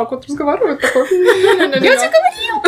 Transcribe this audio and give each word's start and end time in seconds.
так 0.00 0.10
вот 0.10 0.26
разговаривает, 0.26 0.80
такой... 0.80 1.02
Я 1.02 1.96
тебе 1.96 2.10
говорил! 2.10 2.62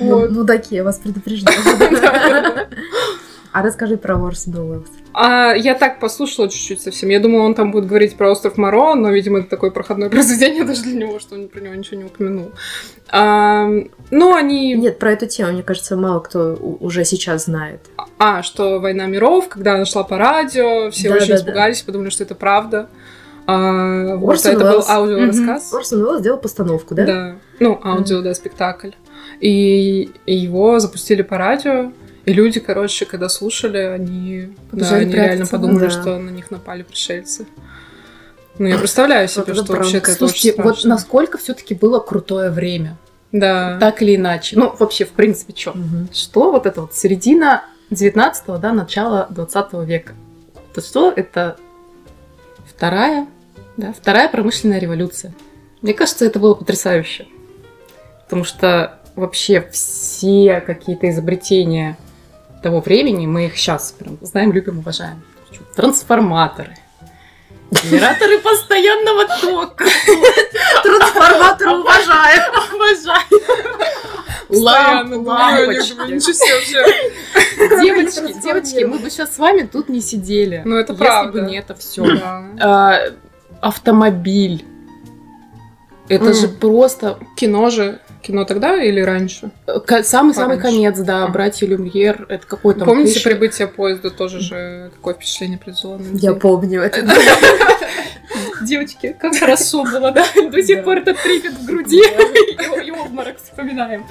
Ну, 0.00 0.28
ну 0.30 0.46
такие, 0.46 0.76
я 0.78 0.84
вас 0.84 0.98
предупреждала. 0.98 1.56
А 3.50 3.62
расскажи 3.62 3.96
про 3.96 4.16
Ворс 4.16 4.44
Дуэлл. 4.44 4.84
А, 5.14 5.52
я 5.54 5.74
так 5.74 6.00
послушала 6.00 6.48
чуть-чуть 6.48 6.82
совсем. 6.82 7.08
Я 7.08 7.18
думала, 7.18 7.44
он 7.44 7.54
там 7.54 7.72
будет 7.72 7.86
говорить 7.86 8.16
про 8.16 8.30
остров 8.30 8.58
Моро, 8.58 8.94
но, 8.94 9.10
видимо, 9.10 9.40
это 9.40 9.48
такое 9.48 9.70
проходное 9.70 10.10
произведение 10.10 10.64
даже 10.64 10.82
для 10.82 10.94
него, 10.94 11.18
что 11.18 11.34
он 11.34 11.48
про 11.48 11.60
него 11.60 11.74
ничего 11.74 11.96
не 11.96 12.04
упомянул. 12.04 12.52
А, 13.08 13.66
ну, 14.10 14.34
они... 14.34 14.74
Нет, 14.74 14.98
про 14.98 15.12
эту 15.12 15.26
тему, 15.26 15.52
мне 15.52 15.62
кажется, 15.62 15.96
мало 15.96 16.20
кто 16.20 16.54
уже 16.54 17.04
сейчас 17.04 17.46
знает. 17.46 17.80
А, 18.18 18.42
что 18.42 18.80
«Война 18.80 19.06
миров», 19.06 19.48
когда 19.48 19.74
она 19.74 19.86
шла 19.86 20.04
по 20.04 20.18
радио, 20.18 20.90
все 20.90 21.08
да, 21.08 21.16
очень 21.16 21.28
да, 21.28 21.36
испугались, 21.36 21.80
да. 21.80 21.86
подумали, 21.86 22.10
что 22.10 22.24
это 22.24 22.34
правда. 22.34 22.88
А, 23.50 24.16
вот, 24.16 24.44
это 24.44 24.58
был 24.58 24.84
аудиорассказ. 24.86 25.72
Орсон 25.72 26.02
Уэллс 26.02 26.20
сделал 26.20 26.38
постановку, 26.38 26.94
да? 26.94 27.06
Да. 27.06 27.36
Ну, 27.60 27.80
аудио, 27.82 28.20
да, 28.20 28.34
спектакль. 28.34 28.90
И, 29.40 30.10
и 30.26 30.36
его 30.36 30.78
запустили 30.80 31.22
по 31.22 31.38
радио. 31.38 31.90
И 32.26 32.34
люди, 32.34 32.60
короче, 32.60 33.06
когда 33.06 33.30
слушали, 33.30 33.78
они, 33.78 34.54
да, 34.70 34.96
они 34.96 35.14
реально 35.14 35.46
подумали, 35.46 35.86
да. 35.86 35.90
что 35.90 36.18
на 36.18 36.28
них 36.28 36.50
напали 36.50 36.82
пришельцы. 36.82 37.46
Ну, 38.58 38.66
я 38.66 38.76
представляю 38.76 39.26
себе, 39.28 39.54
что 39.54 39.72
вообще 39.72 39.96
это 39.96 40.12
Слушайте, 40.12 40.54
вот 40.62 40.84
насколько 40.84 41.38
все 41.38 41.54
таки 41.54 41.74
было 41.74 42.00
крутое 42.00 42.50
время. 42.50 42.98
Да. 43.32 43.78
Так 43.80 44.02
или 44.02 44.16
иначе. 44.16 44.58
Ну, 44.58 44.74
вообще, 44.78 45.06
в 45.06 45.12
принципе, 45.12 45.54
что? 45.56 45.70
Угу. 45.70 46.12
Что 46.12 46.52
вот 46.52 46.66
это 46.66 46.82
вот 46.82 46.94
середина 46.94 47.64
19-го, 47.90 48.58
да, 48.58 48.74
начало 48.74 49.26
20 49.30 49.72
века. 49.86 50.12
Это 50.70 50.86
что? 50.86 51.10
Это 51.16 51.56
вторая, 52.66 53.26
да, 53.78 53.92
вторая 53.92 54.28
промышленная 54.28 54.80
революция. 54.80 55.32
Мне 55.82 55.94
кажется, 55.94 56.26
это 56.26 56.40
было 56.40 56.54
потрясающе. 56.54 57.28
Потому 58.24 58.42
что 58.44 58.98
вообще 59.14 59.66
все 59.70 60.60
какие-то 60.60 61.08
изобретения 61.08 61.96
того 62.60 62.80
времени, 62.80 63.26
мы 63.26 63.46
их 63.46 63.56
сейчас 63.56 63.92
прям 63.92 64.18
знаем, 64.20 64.52
любим, 64.52 64.80
уважаем. 64.80 65.22
Трансформаторы, 65.76 66.76
генераторы 67.70 68.40
постоянного 68.40 69.26
тока. 69.40 69.84
Трансформаторы 70.82 71.70
уважаем. 71.78 72.42
Уважаем. 74.48 75.24
лампочки. 75.24 75.94
Девочки, 77.80 78.42
девочки, 78.42 78.84
мы 78.84 78.98
бы 78.98 79.08
сейчас 79.08 79.36
с 79.36 79.38
вами 79.38 79.62
тут 79.62 79.88
не 79.88 80.00
сидели. 80.00 80.62
Ну, 80.64 80.76
это 80.76 80.94
правда. 80.94 81.38
Если 81.38 81.44
бы 81.44 81.50
не 81.50 81.58
это 81.58 81.74
все. 81.76 82.02
Автомобиль. 83.60 84.64
Это 86.08 86.32
же 86.32 86.48
просто... 86.48 87.18
Кино 87.36 87.70
же 87.70 88.00
кино 88.22 88.44
тогда 88.44 88.82
или 88.82 89.00
раньше? 89.00 89.50
Самый-самый 90.02 90.58
конец, 90.58 90.98
да. 90.98 91.24
А. 91.24 91.28
Братья 91.28 91.66
Люмьер. 91.66 92.26
Это 92.28 92.46
какой 92.46 92.74
то 92.74 92.84
Помните 92.84 93.14
тысяч... 93.14 93.24
прибытие 93.24 93.68
поезда 93.68 94.10
тоже 94.10 94.40
же 94.40 94.90
какое 94.94 95.14
впечатление 95.14 95.58
произвело? 95.58 95.98
Я 96.14 96.34
помню 96.34 96.82
это. 96.82 97.06
Девочки, 98.62 99.16
как 99.18 99.36
хорошо 99.36 99.84
было, 99.84 100.10
да? 100.12 100.26
До 100.50 100.62
сих 100.62 100.84
пор 100.84 100.98
этот 100.98 101.22
трепет 101.22 101.52
в 101.52 101.64
груди 101.64 102.02
и 102.84 102.90
обморок 102.90 103.36
вспоминаем. 103.38 104.04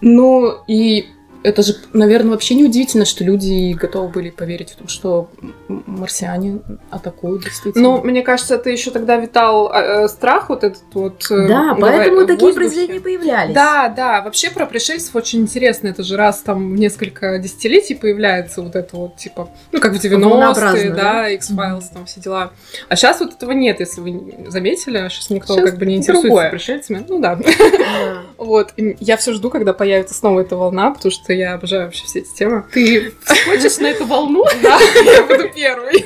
Ну, 0.00 0.62
и 0.66 1.08
это 1.44 1.62
же, 1.62 1.76
наверное, 1.92 2.32
вообще 2.32 2.54
не 2.54 2.64
удивительно, 2.64 3.04
что 3.04 3.22
люди 3.22 3.72
готовы 3.72 4.08
были 4.08 4.30
поверить 4.30 4.72
в 4.72 4.76
том, 4.76 4.88
что 4.88 5.30
марсиане 5.68 6.60
атакуют 6.90 7.44
действительно. 7.44 7.96
Ну, 7.96 8.02
мне 8.02 8.22
кажется, 8.22 8.56
это 8.56 8.70
еще 8.70 8.90
тогда 8.90 9.16
витал 9.16 9.70
э, 9.72 10.04
э, 10.04 10.08
страх 10.08 10.48
вот 10.48 10.64
этот 10.64 10.82
вот. 10.92 11.30
Э, 11.30 11.46
да, 11.48 11.76
поэтому 11.80 12.26
такие 12.26 12.52
произведения 12.52 13.00
появлялись. 13.00 13.54
Да, 13.54 13.88
да. 13.88 14.22
Вообще 14.22 14.50
про 14.50 14.66
пришельцев 14.66 15.14
очень 15.14 15.40
интересно. 15.40 15.88
Это 15.88 16.02
же 16.02 16.16
раз 16.16 16.40
там 16.40 16.74
в 16.74 16.78
несколько 16.78 17.38
десятилетий 17.38 17.94
появляется 17.94 18.62
вот 18.62 18.74
это 18.74 18.96
вот 18.96 19.16
типа, 19.16 19.48
ну 19.70 19.80
как 19.80 19.92
в 19.92 20.04
90-е, 20.04 20.90
да, 20.90 21.30
X-Files, 21.30 21.84
там 21.94 22.06
все 22.06 22.20
дела. 22.20 22.52
А 22.88 22.96
сейчас 22.96 23.20
вот 23.20 23.34
этого 23.34 23.52
нет, 23.52 23.78
если 23.80 24.00
вы 24.00 24.50
заметили. 24.50 25.08
Сейчас 25.08 25.30
никто 25.30 25.54
сейчас 25.54 25.70
как 25.70 25.78
бы 25.78 25.86
не 25.86 25.96
интересуется 25.96 26.28
другое. 26.28 26.50
пришельцами. 26.50 27.04
Ну 27.08 27.20
да. 27.20 27.38
Вот. 28.38 28.72
Я 28.76 29.16
все 29.16 29.32
жду, 29.32 29.50
когда 29.50 29.72
появится 29.72 30.14
снова 30.14 30.40
эта 30.40 30.56
волна, 30.56 30.92
потому 30.92 31.10
что 31.10 31.32
я 31.32 31.54
обожаю 31.54 31.86
вообще 31.86 32.06
все 32.06 32.20
эти 32.20 32.32
темы. 32.34 32.64
Ты 32.72 33.12
хочешь 33.44 33.78
на 33.78 33.88
эту 33.88 34.06
волну? 34.06 34.44
Да, 34.62 34.78
я 34.78 35.24
буду 35.24 35.48
первой. 35.52 36.04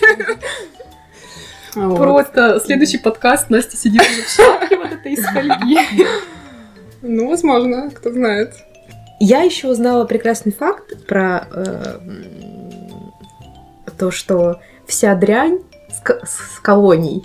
Просто 1.75 2.61
следующий 2.65 2.99
подкаст 2.99 3.51
Настя 3.51 3.77
сидит 3.77 4.03
в 4.03 4.35
шапке 4.35 4.77
вот 4.77 4.93
этой 4.93 5.13
из 5.13 5.25
фольги. 5.25 5.79
Ну, 7.03 7.29
возможно, 7.29 7.91
кто 7.91 8.11
знает. 8.11 8.55
Я 9.21 9.43
еще 9.43 9.69
узнала 9.69 10.05
прекрасный 10.05 10.53
факт 10.53 11.07
про 11.07 11.47
э, 11.53 11.99
то, 13.99 14.11
что 14.11 14.61
вся 14.87 15.15
дрянь 15.15 15.61
с, 15.91 16.01
с 16.01 16.61
колоний 16.61 17.25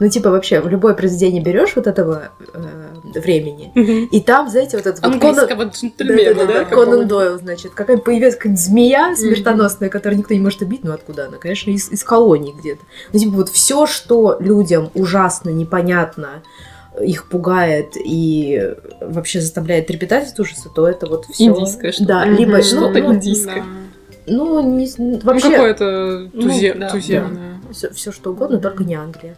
ну, 0.00 0.08
типа, 0.08 0.30
вообще, 0.30 0.60
в 0.60 0.68
любое 0.68 0.94
произведение 0.94 1.42
берешь 1.42 1.76
вот 1.76 1.86
этого 1.86 2.30
э, 2.52 3.18
времени, 3.20 3.72
mm-hmm. 3.74 4.06
и 4.06 4.20
там, 4.20 4.48
знаете, 4.48 4.76
вот 4.76 4.86
этот 4.86 5.04
вот 5.04 5.20
Конан... 5.20 5.70
джентльмена, 5.70 6.34
да, 6.34 6.46
да, 6.46 6.52
да, 6.52 6.64
Конан 6.64 7.06
Дойл, 7.06 7.38
значит, 7.38 7.72
какая 7.74 7.98
появилась 7.98 8.34
какая-нибудь 8.34 8.60
змея 8.62 9.14
смертоносная, 9.16 9.88
mm-hmm. 9.88 9.92
которую 9.92 10.18
никто 10.18 10.34
не 10.34 10.40
может 10.40 10.62
убить, 10.62 10.80
ну 10.82 10.92
откуда 10.92 11.26
она? 11.26 11.38
Конечно, 11.38 11.70
из, 11.70 11.90
из 11.90 12.02
колонии 12.02 12.52
где-то. 12.52 12.82
Ну, 13.12 13.18
типа, 13.18 13.32
вот 13.32 13.48
все, 13.50 13.86
что 13.86 14.36
людям 14.40 14.90
ужасно, 14.94 15.50
непонятно, 15.50 16.42
их 17.00 17.28
пугает 17.28 17.96
и 17.96 18.74
вообще 19.00 19.40
заставляет 19.40 19.86
трепетать 19.86 20.32
от 20.32 20.38
ужаса, 20.38 20.68
то 20.74 20.88
это 20.88 21.06
вот 21.06 21.26
все. 21.26 21.46
Индийское 21.46 21.92
что-то. 21.92 22.08
Да, 22.08 22.24
либо 22.24 22.62
что-то 22.62 23.00
ну, 23.00 23.14
индийское. 23.14 23.56
Да. 23.56 23.64
Ну, 24.26 24.76
не, 24.76 24.88
вообще... 25.18 25.48
Ну, 25.48 25.52
какое-то 25.52 26.30
тузе... 26.32 26.74
ну, 26.74 26.80
да, 26.80 26.90
туземное. 26.90 27.60
Да. 27.62 27.72
Все, 27.72 27.90
все 27.90 28.12
что 28.12 28.30
угодно, 28.30 28.58
только 28.58 28.84
не 28.84 28.94
Англия. 28.94 29.36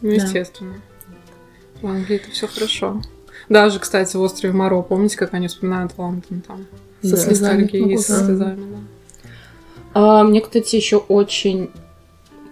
Ну, 0.00 0.10
естественно. 0.10 0.74
Да. 0.74 1.88
В 1.88 1.90
Англии 1.90 2.16
это 2.16 2.30
все 2.30 2.46
хорошо. 2.46 3.02
Даже, 3.48 3.78
кстати, 3.78 4.16
в 4.16 4.20
острове 4.20 4.52
Моро, 4.52 4.82
помните, 4.82 5.16
как 5.16 5.34
они 5.34 5.48
вспоминают 5.48 5.92
Лондон 5.96 6.40
там? 6.40 6.66
Со 7.02 7.10
да, 7.10 7.16
слезами. 7.16 7.62
И 7.64 7.96
со 7.96 8.24
слезами, 8.24 8.72
да. 8.72 9.30
А, 9.94 10.24
мне, 10.24 10.40
кстати, 10.40 10.76
еще 10.76 10.96
очень 10.96 11.70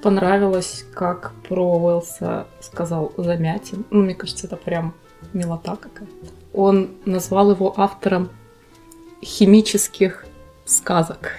понравилось, 0.02 0.84
как 0.94 1.32
про 1.48 1.78
Уэлса 1.78 2.46
сказал 2.60 3.12
Замятин. 3.16 3.84
Ну, 3.90 4.02
мне 4.02 4.14
кажется, 4.14 4.46
это 4.46 4.56
прям 4.56 4.94
милота 5.32 5.76
какая-то. 5.76 6.32
Он 6.52 6.90
назвал 7.04 7.50
его 7.50 7.74
автором 7.76 8.30
химических 9.22 10.24
сказок 10.64 11.32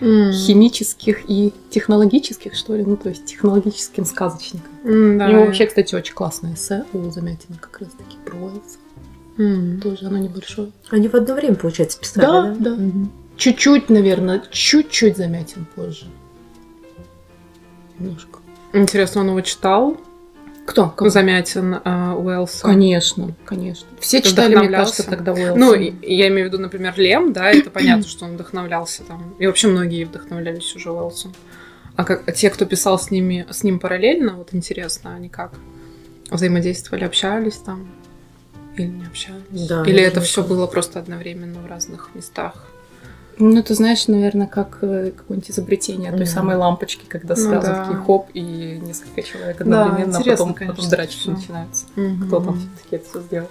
mm. 0.00 0.32
химических 0.32 1.28
и 1.28 1.52
технологических, 1.70 2.54
что 2.54 2.76
ли, 2.76 2.84
ну, 2.84 2.96
то 2.96 3.08
есть 3.08 3.24
технологическим 3.24 4.04
сказочником. 4.04 4.70
Mm, 4.84 5.18
да. 5.18 5.26
У 5.26 5.30
него 5.30 5.44
вообще, 5.46 5.66
кстати, 5.66 5.94
очень 5.94 6.14
классное 6.14 6.54
эссе 6.54 6.84
у 6.92 7.10
Замятина 7.10 7.58
как 7.58 7.80
раз-таки 7.80 8.16
про. 8.24 8.52
Mm. 9.38 9.80
Тоже 9.80 10.06
оно 10.06 10.18
небольшое. 10.18 10.72
Они 10.90 11.08
в 11.08 11.14
одно 11.14 11.34
время, 11.34 11.56
получается, 11.56 11.98
писали, 11.98 12.24
да? 12.24 12.42
Да, 12.42 12.70
да. 12.76 12.82
Mm-hmm. 12.82 13.06
Чуть-чуть, 13.36 13.90
наверное, 13.90 14.42
чуть-чуть 14.50 15.16
Замятин 15.16 15.66
позже. 15.74 16.06
Немножко. 17.98 18.40
Интересно, 18.72 19.20
он 19.22 19.28
его 19.28 19.40
читал? 19.42 19.98
Кто? 20.66 20.88
Кого? 20.88 21.10
Замятин 21.10 21.74
э, 21.74 22.12
Уэллса. 22.12 22.62
Конечно, 22.62 23.32
конечно. 23.44 23.86
Все 24.00 24.20
читали, 24.20 24.56
мне 24.56 24.68
кажется, 24.68 25.08
тогда 25.08 25.32
Уэллса. 25.32 25.58
Ну, 25.58 25.74
я 25.74 26.28
имею 26.28 26.48
в 26.48 26.52
виду, 26.52 26.58
например, 26.60 26.94
Лем, 26.96 27.32
да, 27.32 27.50
это 27.50 27.70
понятно, 27.70 28.06
что 28.06 28.24
он 28.24 28.34
вдохновлялся 28.34 29.04
там. 29.04 29.34
И 29.38 29.46
вообще 29.46 29.68
многие 29.68 30.04
вдохновлялись 30.04 30.74
уже 30.74 30.90
Уэллсом. 30.90 31.32
А 31.94 32.04
как 32.04 32.28
а 32.28 32.32
те, 32.32 32.50
кто 32.50 32.66
писал 32.66 32.98
с 32.98 33.10
ними, 33.10 33.46
с 33.50 33.62
ним 33.62 33.78
параллельно, 33.78 34.34
вот 34.34 34.52
интересно, 34.52 35.14
они 35.14 35.30
как 35.30 35.52
взаимодействовали, 36.30 37.04
общались 37.04 37.56
там 37.56 37.88
или 38.76 38.88
не 38.88 39.06
общались? 39.06 39.66
Да, 39.68 39.82
или 39.84 40.02
это 40.02 40.20
все 40.20 40.42
было 40.42 40.66
просто 40.66 40.98
одновременно 40.98 41.60
в 41.60 41.66
разных 41.66 42.10
местах? 42.14 42.66
Ну, 43.38 43.62
ты 43.62 43.74
знаешь, 43.74 44.08
наверное, 44.08 44.46
как 44.46 44.78
э, 44.80 45.12
какое-нибудь 45.14 45.50
изобретение 45.50 46.10
той 46.10 46.26
самой 46.26 46.56
лампочки, 46.56 47.04
когда 47.06 47.34
ну, 47.36 47.42
сразу 47.42 47.66
да. 47.66 47.84
такие 47.84 47.98
хоп, 47.98 48.30
и 48.32 48.40
несколько 48.40 49.22
человек 49.22 49.60
одновременно, 49.60 50.12
да, 50.12 50.30
потом, 50.30 50.54
конечно, 50.54 50.74
потом 50.74 50.90
драчки 50.90 51.28
начинаются. 51.28 51.86
Угу. 51.96 52.26
Кто 52.26 52.40
там 52.40 52.58
все-таки 52.58 52.96
это 52.96 53.08
все 53.10 53.20
сделал. 53.20 53.48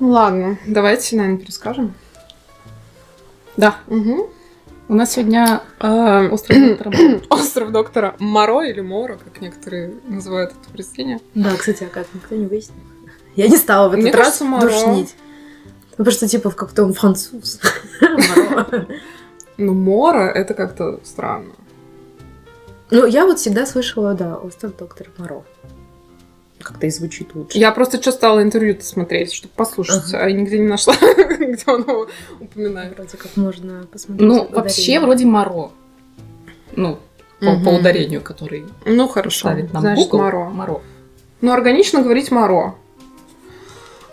Ну 0.00 0.10
ладно, 0.10 0.58
давайте, 0.66 1.16
наверное, 1.16 1.38
перескажем. 1.38 1.94
Да. 3.56 3.76
Угу. 3.86 4.30
У 4.88 4.94
нас 4.94 5.12
сегодня 5.12 5.62
э, 5.78 6.28
остров 6.28 6.58
доктора 6.58 6.90
Моро. 6.98 7.20
Остров 7.30 7.72
доктора 7.72 8.16
Моро 8.18 8.62
или 8.62 8.80
Моро, 8.80 9.16
как 9.22 9.40
некоторые 9.40 9.94
называют 10.08 10.50
это 10.50 10.70
произведение. 10.70 11.20
Да, 11.36 11.54
кстати, 11.54 11.84
а 11.84 11.86
как 11.86 12.08
никто 12.12 12.34
не 12.34 12.46
выяснил. 12.46 12.74
Я 13.36 13.46
не 13.46 13.56
стала 13.56 13.88
в 13.88 13.92
этот 13.92 14.02
Мне 14.02 14.12
раз 14.12 14.38
кажется, 14.38 14.60
душнить. 14.60 15.14
Ну, 16.00 16.04
просто 16.04 16.26
типа 16.26 16.48
в 16.48 16.56
как-то 16.56 16.84
он 16.84 16.94
француз. 16.94 17.60
Ну, 19.58 19.74
Мора 19.74 20.30
это 20.30 20.54
как-то 20.54 20.98
странно. 21.04 21.52
Ну, 22.90 23.04
я 23.04 23.26
вот 23.26 23.38
всегда 23.38 23.66
слышала, 23.66 24.14
да, 24.14 24.36
остров 24.36 24.74
доктора 24.78 25.10
Моро. 25.18 25.44
Как-то 26.62 26.86
и 26.86 26.90
звучит 26.90 27.34
лучше. 27.34 27.58
Я 27.58 27.70
просто 27.72 28.00
что 28.00 28.12
стала 28.12 28.42
интервью 28.42 28.78
смотреть, 28.80 29.34
чтобы 29.34 29.52
послушать, 29.54 30.14
ага. 30.14 30.24
а 30.24 30.30
нигде 30.32 30.58
не 30.58 30.68
нашла, 30.68 30.94
где 31.38 31.64
он 31.66 31.82
его 31.82 32.08
упоминает. 32.40 32.96
Вроде 32.96 33.18
как 33.18 33.36
можно 33.36 33.86
посмотреть. 33.92 34.26
Ну, 34.26 34.48
вообще, 34.50 35.00
вроде 35.00 35.26
Моро. 35.26 35.70
Ну, 36.76 36.98
по, 37.40 37.44
угу. 37.44 37.64
по 37.64 37.68
ударению, 37.68 38.22
который 38.22 38.64
ну, 38.86 39.06
хорошо. 39.06 39.48
ставит 39.50 39.70
нам 39.74 39.82
Значит, 39.82 40.04
Google. 40.06 40.18
Моро. 40.20 40.44
Моро. 40.48 40.80
Ну, 41.42 41.52
органично 41.52 42.00
говорить 42.00 42.30
Моро. 42.30 42.74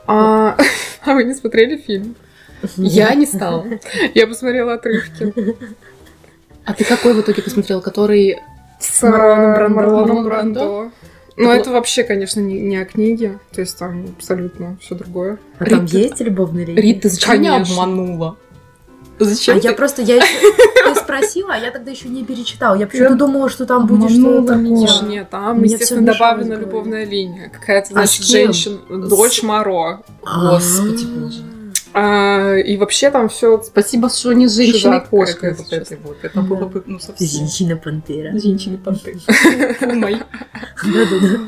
А, 0.06 0.58
а 1.08 1.14
вы 1.14 1.24
не 1.24 1.34
смотрели 1.34 1.78
фильм? 1.78 2.16
Я 2.76 3.14
не 3.14 3.26
стала. 3.26 3.66
Я 4.14 4.28
посмотрела 4.28 4.74
отрывки. 4.74 5.34
А 6.66 6.74
ты 6.74 6.84
какой 6.84 7.14
в 7.14 7.22
итоге 7.22 7.42
посмотрел? 7.42 7.82
Который 7.82 8.40
с 8.80 9.02
Марлоном 9.02 10.26
Брандо? 10.26 10.92
Ну, 11.38 11.52
это 11.52 11.72
вообще, 11.72 12.04
конечно, 12.04 12.40
не, 12.40 12.60
не 12.60 12.78
о 12.78 12.86
книге. 12.86 13.40
То 13.52 13.62
есть 13.62 13.78
там 13.78 14.08
абсолютно 14.18 14.78
все 14.82 14.96
другое. 14.96 15.38
А 15.60 15.66
Рит, 15.66 15.74
там 15.74 15.86
есть 15.86 16.20
любовная 16.20 16.66
линия? 16.66 16.82
Рит, 16.82 17.02
ты 17.02 17.10
зачем 17.10 17.40
меня 17.40 17.58
обманула? 17.58 18.38
Зачем? 19.20 19.58
А 19.58 19.60
ты? 19.60 19.68
я 19.68 19.74
просто, 19.74 20.02
я 20.02 20.16
еще, 20.16 20.54
ты 20.94 20.96
спросила, 21.00 21.54
а 21.54 21.58
я 21.58 21.72
тогда 21.72 21.92
еще 21.92 22.08
не 22.08 22.24
перечитала. 22.24 22.76
Я 22.76 22.88
почему-то 22.88 23.16
думала, 23.16 23.50
что 23.50 23.66
там 23.66 23.88
будет 23.88 24.12
что-то 24.12 24.54
такое. 24.54 25.02
Нет, 25.08 25.30
там, 25.30 25.58
Меня 25.62 25.74
естественно, 25.74 26.14
добавлена 26.14 26.56
любовная 26.56 27.06
линия. 27.06 27.50
Какая-то, 27.50 27.90
а 27.92 27.94
значит, 27.94 28.22
а 28.22 28.26
женщина, 28.26 28.78
дочь 28.90 29.44
Моро. 29.44 30.04
Господи 30.22 31.06
боже. 31.06 31.42
А, 31.94 32.56
и 32.56 32.78
вообще 32.78 33.10
там 33.10 33.28
все. 33.28 33.60
Спасибо, 33.64 34.10
что 34.10 34.32
не 34.34 34.48
женщина 34.48 35.00
кошка 35.00 35.56
вот 35.58 35.74
этой 35.74 35.98
вот. 35.98 36.18
Это 36.22 36.42
было 36.42 36.66
бы 36.66 36.84
ну 36.86 37.00
совсем. 37.00 37.28
Женщина-пантера. 37.28 38.38
Женщина-пантера. 38.38 39.18
Фумой. 39.80 40.22
Да-да-да. 40.84 41.40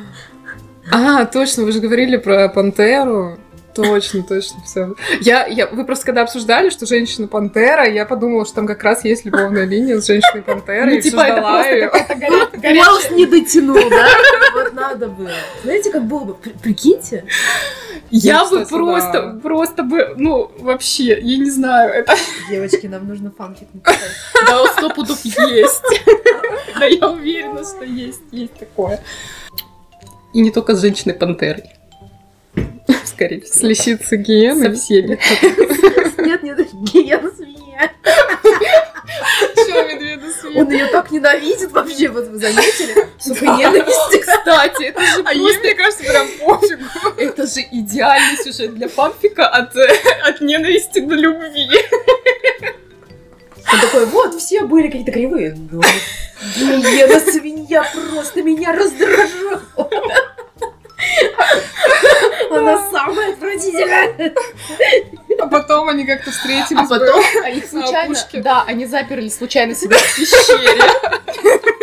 А, 0.92 1.25
точно, 1.25 1.66
вы 1.66 1.71
же 1.71 1.80
говорили 1.80 2.18
про 2.18 2.50
пантеру. 2.50 3.38
Точно, 3.74 4.24
точно, 4.24 4.62
все. 4.66 4.95
Я, 5.21 5.45
я, 5.45 5.68
вы 5.68 5.86
просто 5.86 6.06
когда 6.06 6.24
обсуждали, 6.24 6.69
что 6.69 6.86
женщина 6.86 7.27
пантера, 7.27 7.88
я 7.88 8.06
подумала, 8.06 8.45
что 8.45 8.56
там 8.56 8.68
как 8.68 8.83
раз 8.83 9.06
есть 9.06 9.25
любовная 9.25 9.66
линия 9.66 10.00
с 10.00 10.07
женщиной 10.07 10.42
пантерой. 10.42 10.95
Ну, 10.95 11.01
типа, 11.01 11.21
это 11.21 11.42
просто 11.42 12.68
Уэллс 12.68 13.12
не 13.12 13.25
дотянул, 13.25 13.89
да? 13.89 14.07
Вот 14.54 14.74
надо 14.74 15.07
было. 15.07 15.31
Знаете, 15.63 15.92
как 15.92 16.06
было 16.06 16.24
бы? 16.25 16.33
Прикиньте. 16.33 17.25
Я 18.10 18.45
бы 18.50 18.66
просто, 18.66 19.39
просто 19.42 19.83
бы, 19.83 20.16
ну, 20.18 20.51
вообще, 20.60 21.19
я 21.19 21.38
не 21.38 21.50
знаю, 21.50 21.94
это... 21.94 22.16
Девочки, 22.50 22.88
нам 22.88 23.07
нужно 23.07 23.31
фанфик 23.31 23.68
написать. 23.74 24.12
Да, 24.48 24.66
сто 24.74 24.89
пудов 24.89 25.24
есть. 25.24 25.83
Да, 26.80 26.86
я 26.86 27.10
уверена, 27.10 27.63
что 27.63 27.86
есть, 27.86 28.21
есть 28.31 28.56
такое. 28.56 29.00
И 30.33 30.42
не 30.42 30.51
только 30.51 30.75
с 30.75 30.81
женщиной-пантерой 30.81 31.79
скорее 33.19 33.42
всего. 33.42 33.54
С 33.54 33.62
лисицей 33.63 34.18
гиены? 34.19 34.75
Со 34.75 34.81
всеми. 34.81 35.19
Нет, 36.25 36.44
нет, 36.44 36.60
гиена 36.74 37.31
свинья. 37.36 37.92
Чего 39.56 39.81
медведа 39.83 40.31
свинья? 40.31 40.62
Он 40.62 40.71
ее 40.71 40.88
так 40.88 41.12
ненавидит 41.12 41.71
вообще, 41.71 42.07
вот 42.10 42.27
вы 42.27 42.38
заметили? 42.38 43.07
Сука, 43.19 43.45
ненависть. 43.57 44.21
Кстати, 44.21 44.83
это 44.83 45.01
же 45.01 45.24
А 45.25 45.33
ей, 45.33 45.57
мне 45.57 45.75
кажется, 45.75 46.04
прям 46.04 46.27
пофигу. 46.39 46.83
Это 47.18 47.45
же 47.45 47.62
идеальный 47.71 48.38
сюжет 48.44 48.75
для 48.75 48.88
фанфика 48.88 49.48
от, 49.48 49.75
от 49.75 50.42
ненависти 50.42 51.00
до 51.00 51.16
любви. 51.16 51.68
Он 53.71 53.80
такой, 53.81 54.06
вот, 54.06 54.39
все 54.39 54.63
были 54.63 54.88
какие-то 54.88 55.12
кривые. 55.12 55.57
Но 55.60 55.81
гиена 56.77 57.19
свинья 57.19 57.83
просто 57.94 58.42
меня 58.42 58.71
раздражала. 58.74 59.62
Она 62.50 62.90
самая 62.92 63.34
отвратительная. 63.34 64.34
А 65.40 65.48
потом 65.48 65.90
они 65.90 66.06
как-то 66.06 66.31
встретились. 66.31 66.80
А 66.80 66.88
потом 66.88 67.24
они 67.44 67.62
случайно... 67.62 68.16
Да, 68.34 68.63
они 68.68 68.86
заперли 68.86 69.30
случайно 69.30 69.75
себя 69.80 69.98
в 69.98 70.16
пещере. 70.16 70.81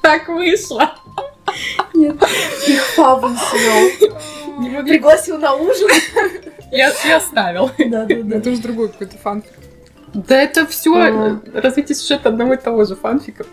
Так 0.00 0.28
вышло. 0.28 0.94
Нет, 1.94 2.22
их 2.66 2.82
Фабун 2.94 3.38
свел. 3.38 4.84
Пригласил 4.84 5.38
на 5.38 5.54
ужин. 5.54 5.88
Я, 6.70 6.92
я 7.06 7.16
оставил. 7.16 7.70
Да, 7.78 8.04
да, 8.04 8.14
да. 8.22 8.36
Это 8.36 8.50
уже 8.50 8.60
другой 8.60 8.90
какой-то 8.90 9.16
фанфик. 9.16 9.50
Да 10.12 10.36
это 10.36 10.66
все 10.66 11.40
развитие 11.54 11.96
сюжета 11.96 12.28
одного 12.28 12.52
и 12.52 12.56
того 12.58 12.84
же 12.84 12.96
фанфика. 12.96 13.46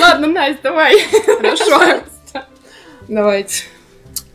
Ладно, 0.00 0.28
Настя, 0.28 0.62
давай. 0.62 0.94
Хорошо. 1.26 2.00
Давайте. 3.08 3.64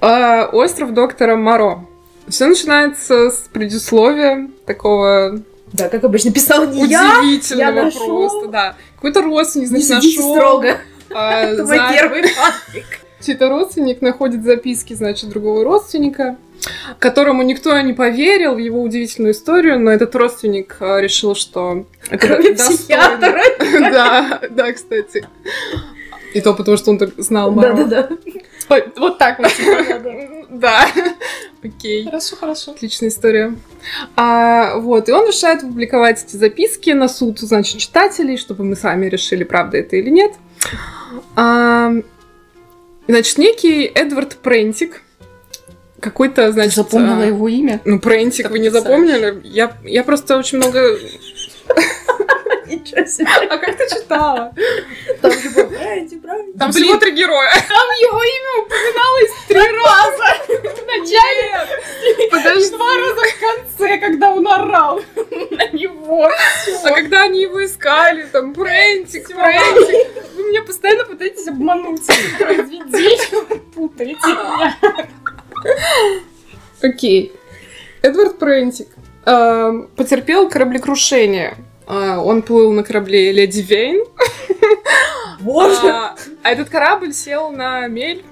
А, 0.05 0.49
остров 0.51 0.93
доктора 0.93 1.37
Моро. 1.37 1.85
Все 2.27 2.45
начинается 2.47 3.29
с 3.29 3.47
предисловия 3.53 4.49
такого 4.65 5.39
да, 5.71 5.87
как 5.87 6.03
обычно 6.03 6.31
писал 6.31 6.67
не 6.67 6.83
Удивительного 6.83 7.75
я, 7.75 7.85
я 7.85 7.91
просто, 7.91 8.47
да. 8.47 8.75
Какой-то 8.95 9.21
родственник, 9.21 9.69
значит, 9.69 9.89
не 9.89 9.95
нашел. 9.95 10.35
строго. 10.35 10.77
А, 11.09 11.43
Это 11.43 11.63
мой 11.63 11.79
первый 11.91 12.27
фанфик. 12.27 12.85
Чей-то 13.25 13.47
родственник 13.47 14.01
находит 14.01 14.43
записки, 14.43 14.93
значит, 14.93 15.29
другого 15.29 15.63
родственника, 15.63 16.35
которому 16.99 17.41
никто 17.41 17.79
не 17.79 17.93
поверил 17.93 18.55
в 18.55 18.57
его 18.57 18.81
удивительную 18.81 19.31
историю, 19.31 19.79
но 19.79 19.89
этот 19.89 20.13
родственник 20.15 20.75
а, 20.81 20.99
решил, 20.99 21.33
что 21.33 21.85
это 22.09 22.27
Кроме 22.27 22.55
психиатра. 22.55 23.41
Да, 23.89 24.41
да, 24.49 24.73
кстати. 24.73 25.25
И 26.33 26.41
то 26.41 26.53
потому, 26.53 26.75
что 26.75 26.91
он 26.91 26.97
так 26.97 27.11
знал 27.17 27.51
Маро. 27.51 27.73
Да-да-да. 27.73 28.09
Вот 28.69 29.17
так 29.17 29.39
вот. 29.39 29.51
Да. 30.53 30.87
Окей. 31.63 32.05
Хорошо, 32.05 32.35
хорошо. 32.35 32.71
Отличная 32.71 33.09
история. 33.09 33.55
А, 34.15 34.77
вот, 34.77 35.09
и 35.09 35.11
он 35.11 35.27
решает 35.27 35.61
публиковать 35.61 36.23
эти 36.23 36.35
записки 36.35 36.91
на 36.91 37.07
суд, 37.07 37.39
значит, 37.39 37.79
читателей, 37.79 38.37
чтобы 38.37 38.63
мы 38.63 38.75
сами 38.75 39.07
решили, 39.07 39.43
правда 39.43 39.77
это 39.77 39.95
или 39.95 40.11
нет. 40.11 40.33
А, 41.35 41.91
значит, 43.07 43.37
некий 43.39 43.85
Эдвард 43.85 44.37
Прентик, 44.37 45.01
какой-то, 45.99 46.51
значит... 46.51 46.75
Ты 46.75 46.81
запомнила 46.83 47.23
а, 47.23 47.25
его 47.25 47.47
имя? 47.47 47.81
Ну, 47.85 47.99
Прентик, 47.99 48.51
вы 48.51 48.59
не 48.59 48.69
запомнили? 48.69 49.41
Я, 49.43 49.75
я 49.83 50.03
просто 50.03 50.37
очень 50.37 50.59
много 50.59 50.99
Ничего 52.73 53.05
себе. 53.05 53.27
А 53.49 53.57
как 53.57 53.77
ты 53.77 53.87
читала? 53.89 54.53
Там 55.21 55.31
же 55.31 55.49
был 55.51 55.67
Брайди, 55.67 56.15
Брайди. 56.17 56.57
Там 56.57 56.71
всего 56.71 56.97
три 56.97 57.11
героя. 57.11 57.51
Там 57.51 57.87
его 57.99 58.23
имя 58.23 58.65
упоминалось 58.65 59.31
три 59.47 59.59
раза. 59.59 60.27
В 60.47 60.85
начале. 60.87 62.29
Подожди. 62.31 62.69
Два 62.71 62.97
раза 62.97 63.21
в 63.21 63.39
конце, 63.39 63.97
когда 63.97 64.31
он 64.31 64.47
орал 64.47 65.01
на 65.51 65.67
него. 65.69 66.29
А 66.83 66.91
когда 66.91 67.23
они 67.23 67.41
его 67.41 67.63
искали, 67.63 68.23
там, 68.31 68.53
Брентик, 68.53 69.27
Брентик. 69.29 70.07
Вы 70.35 70.43
меня 70.49 70.63
постоянно 70.63 71.05
пытаетесь 71.05 71.47
обмануть. 71.47 72.05
Произведение 72.39 73.59
путаете 73.73 74.27
меня. 74.27 74.77
Окей. 76.81 77.31
Эдвард 78.01 78.37
Прентик 78.37 78.89
эм, 79.25 79.87
потерпел 79.95 80.49
кораблекрушение 80.49 81.55
а, 81.85 82.19
он 82.19 82.41
плыл 82.41 82.71
на 82.71 82.83
корабле 82.83 83.31
Леди 83.31 83.61
Вейн. 83.61 84.05
Боже! 85.39 85.87
А, 85.87 86.15
а 86.43 86.51
этот 86.51 86.69
корабль 86.69 87.13
сел 87.13 87.51
на 87.51 87.87
мель. 87.87 88.23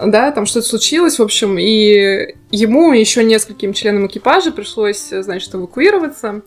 Да, 0.00 0.30
там 0.30 0.46
что-то 0.46 0.68
случилось, 0.68 1.18
в 1.18 1.22
общем, 1.22 1.58
и 1.58 2.36
ему 2.52 2.92
и 2.92 3.00
еще 3.00 3.24
нескольким 3.24 3.72
членам 3.72 4.06
экипажа 4.06 4.52
пришлось, 4.52 5.08
значит, 5.08 5.52
эвакуироваться. 5.52 6.42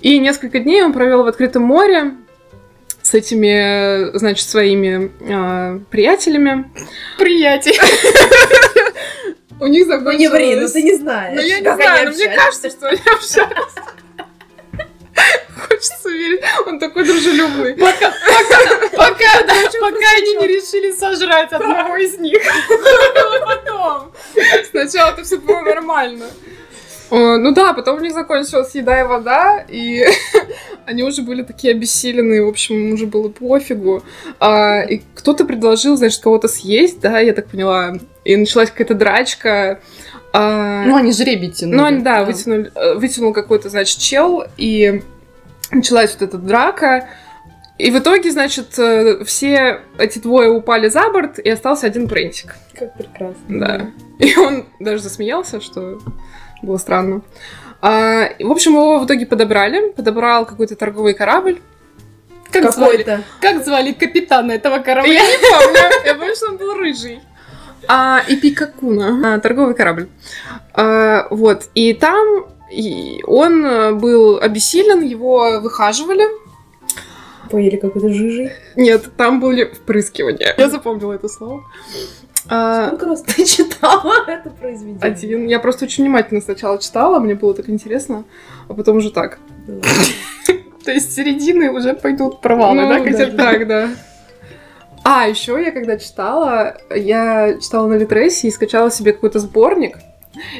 И 0.00 0.18
несколько 0.18 0.58
дней 0.58 0.82
он 0.82 0.92
провел 0.92 1.22
в 1.22 1.28
открытом 1.28 1.62
море 1.62 2.14
с 3.02 3.14
этими, 3.14 4.16
значит, 4.18 4.48
своими 4.48 5.12
э, 5.20 5.80
приятелями. 5.90 6.70
Приятель. 7.18 7.78
У 9.60 9.66
них 9.66 9.86
закончилось... 9.86 10.16
Ну 10.16 10.20
не 10.20 10.28
ври, 10.28 10.56
ну 10.56 10.68
ты 10.68 10.82
не 10.82 10.94
знаешь. 10.96 11.36
Ну 11.36 11.40
я 11.40 11.60
не 11.60 11.74
знаю, 11.74 12.10
но 12.10 12.14
мне 12.14 12.28
кажется, 12.28 12.70
что 12.70 12.88
они 12.88 12.98
общались. 12.98 13.74
Хочется 15.78 16.08
верить. 16.08 16.40
Он 16.66 16.80
такой 16.80 17.04
дружелюбный. 17.04 17.74
Пока, 17.74 18.10
пока, 18.10 18.88
пока, 18.96 19.46
да, 19.46 19.54
пока 19.80 20.10
они 20.16 20.36
не 20.36 20.46
решили 20.48 20.90
сожрать 20.90 21.52
одного 21.52 21.96
из 21.96 22.18
них. 22.18 22.42
потом. 23.46 24.12
Сначала 24.70 25.12
это 25.12 25.22
все 25.22 25.36
было 25.36 25.60
нормально. 25.60 26.26
Ну 27.10 27.52
да, 27.52 27.74
потом 27.74 27.98
у 27.98 28.00
них 28.00 28.12
закончилась 28.12 28.74
еда 28.74 29.00
и 29.00 29.04
вода, 29.04 29.64
и 29.68 30.04
они 30.84 31.04
уже 31.04 31.22
были 31.22 31.42
такие 31.42 31.72
обессиленные, 31.72 32.44
в 32.44 32.48
общем, 32.48 32.74
им 32.74 32.94
уже 32.94 33.06
было 33.06 33.28
пофигу. 33.28 34.02
А, 34.40 34.82
и 34.82 35.02
кто-то 35.14 35.44
предложил, 35.44 35.96
значит, 35.96 36.20
кого-то 36.20 36.48
съесть, 36.48 37.00
да, 37.00 37.20
я 37.20 37.32
так 37.32 37.46
поняла, 37.46 37.94
и 38.24 38.36
началась 38.36 38.70
какая-то 38.70 38.94
драчка. 38.94 39.80
А... 40.32 40.84
Ну, 40.84 40.96
они 40.96 41.12
жребий 41.12 41.50
тянули. 41.50 41.76
Ну, 41.76 41.84
они, 41.84 42.02
да, 42.02 42.18
да. 42.18 42.24
Вытянули, 42.24 42.72
э, 42.74 42.94
вытянул 42.96 43.32
какой-то, 43.32 43.70
значит, 43.70 43.98
чел, 43.98 44.44
и 44.58 45.00
началась 45.70 46.12
вот 46.14 46.22
эта 46.22 46.38
драка, 46.38 47.08
И 47.78 47.90
в 47.92 47.98
итоге, 47.98 48.32
значит, 48.32 48.76
э, 48.78 49.24
все 49.24 49.82
эти 49.98 50.18
двое 50.18 50.50
упали 50.50 50.88
за 50.88 51.10
борт, 51.10 51.38
и 51.38 51.48
остался 51.48 51.86
один 51.86 52.08
Прентик. 52.08 52.56
Как 52.76 52.94
прекрасно. 52.94 53.36
Да. 53.48 53.90
И 54.18 54.36
он 54.36 54.66
даже 54.80 55.02
засмеялся, 55.02 55.60
что 55.60 56.00
было 56.60 56.76
странно. 56.78 57.22
А, 57.80 58.30
в 58.40 58.50
общем, 58.50 58.72
его 58.72 58.98
в 58.98 59.06
итоге 59.06 59.26
подобрали. 59.26 59.90
Подобрал 59.90 60.44
какой-то 60.46 60.74
торговый 60.74 61.14
корабль. 61.14 61.60
Как 62.50 62.72
звали, 62.72 63.22
как 63.40 63.64
звали 63.64 63.92
капитана 63.92 64.52
этого 64.52 64.78
корабля? 64.78 65.12
Я 65.12 65.20
не 65.20 65.38
помню. 65.38 65.78
Я 66.04 66.14
помню, 66.14 66.34
что 66.34 66.46
он 66.46 66.56
был 66.56 66.74
рыжий. 66.74 67.20
А, 67.86 68.22
и 68.26 68.36
Пикакуна. 68.36 69.34
А, 69.34 69.38
торговый 69.38 69.74
корабль. 69.74 70.08
А, 70.74 71.28
вот. 71.30 71.68
И 71.74 71.94
там 71.94 72.46
и 72.70 73.22
он 73.26 73.98
был 73.98 74.38
обессилен, 74.38 75.02
его 75.02 75.60
выхаживали. 75.60 76.24
Поели 77.50 77.76
какой-то 77.76 78.10
жижей? 78.10 78.50
Нет, 78.76 79.10
там 79.16 79.40
были 79.40 79.64
впрыскивания. 79.64 80.54
Я 80.58 80.68
запомнила 80.68 81.14
это 81.14 81.28
слово. 81.28 81.64
А, 82.50 82.88
Сколько 82.88 83.06
раз 83.06 83.22
ты 83.22 83.44
читала 83.44 84.14
это 84.26 84.50
произведение? 84.50 85.00
Один. 85.02 85.46
Я 85.46 85.58
просто 85.58 85.84
очень 85.84 86.04
внимательно 86.04 86.40
сначала 86.40 86.78
читала, 86.78 87.18
мне 87.18 87.34
было 87.34 87.54
так 87.54 87.68
интересно, 87.68 88.24
а 88.68 88.74
потом 88.74 88.98
уже 88.98 89.10
так. 89.10 89.38
То 90.84 90.92
есть 90.92 91.14
середины 91.14 91.70
уже 91.70 91.94
пойдут 91.94 92.40
провалы, 92.40 92.82
ну, 92.82 92.88
да, 92.88 93.02
хотя 93.02 93.30
так, 93.30 93.66
да. 93.66 93.90
А, 95.04 95.26
еще 95.26 95.62
я 95.62 95.70
когда 95.70 95.98
читала, 95.98 96.78
я 96.94 97.58
читала 97.60 97.86
на 97.88 97.94
Литресе 97.94 98.48
и 98.48 98.50
скачала 98.50 98.90
себе 98.90 99.12
какой-то 99.12 99.38
сборник. 99.38 99.98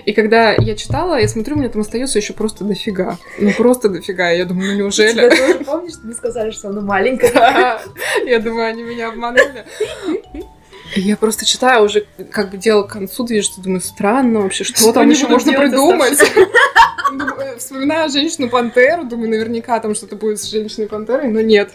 И 0.05 0.13
когда 0.13 0.53
я 0.53 0.75
читала, 0.77 1.21
я 1.21 1.29
смотрю, 1.29 1.57
у 1.57 1.59
меня 1.59 1.69
там 1.69 1.83
остается 1.83 2.19
еще 2.19 2.33
просто 2.33 2.65
дофига. 2.65 3.19
Ну, 3.39 3.53
просто 3.53 3.89
дофига. 3.89 4.31
Я 4.31 4.45
думаю, 4.45 4.73
ну 4.73 4.79
неужели? 4.79 5.13
Тебя 5.13 5.31
тоже 5.31 5.65
помнишь, 5.65 5.95
ты 6.03 6.13
сказали, 6.15 6.51
что 6.51 6.69
она 6.69 6.81
маленькая? 6.81 7.81
Я 8.25 8.39
думаю, 8.39 8.69
они 8.69 8.83
меня 8.83 9.09
обманули. 9.09 9.65
Я 10.95 11.17
просто 11.19 11.45
читаю 11.45 11.85
уже, 11.85 12.07
как 12.31 12.51
бы 12.51 12.57
дело 12.57 12.83
к 12.83 12.93
концу 12.93 13.25
движется, 13.25 13.61
думаю, 13.61 13.81
странно 13.83 14.41
вообще, 14.41 14.65
что 14.65 14.91
там 14.93 15.11
еще 15.11 15.29
можно 15.29 15.53
придумать. 15.53 16.19
Вспоминаю 17.59 18.11
женщину-пантеру, 18.11 19.05
думаю, 19.05 19.31
наверняка 19.31 19.81
там 19.81 19.95
что-то 19.95 20.17
будет 20.17 20.41
с 20.41 20.51
женщиной-пантерой, 20.51 21.29
но 21.29 21.41
нет. 21.41 21.73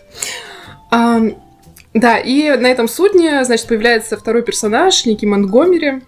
Да, 0.90 2.18
и 2.18 2.50
на 2.58 2.68
этом 2.68 2.88
судне, 2.88 3.44
значит, 3.46 3.68
появляется 3.68 4.18
второй 4.18 4.42
персонаж, 4.42 5.06
некий 5.06 5.28
Монтгомери, 5.28 6.02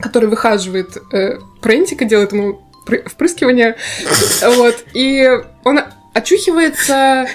который 0.00 0.28
выхаживает 0.28 0.96
э, 1.12 1.38
Прентика, 1.60 2.04
делает 2.04 2.32
ему 2.32 2.62
впрыскивание, 3.06 3.76
вот, 4.56 4.84
и 4.94 5.28
он 5.64 5.80
очухивается 6.14 7.28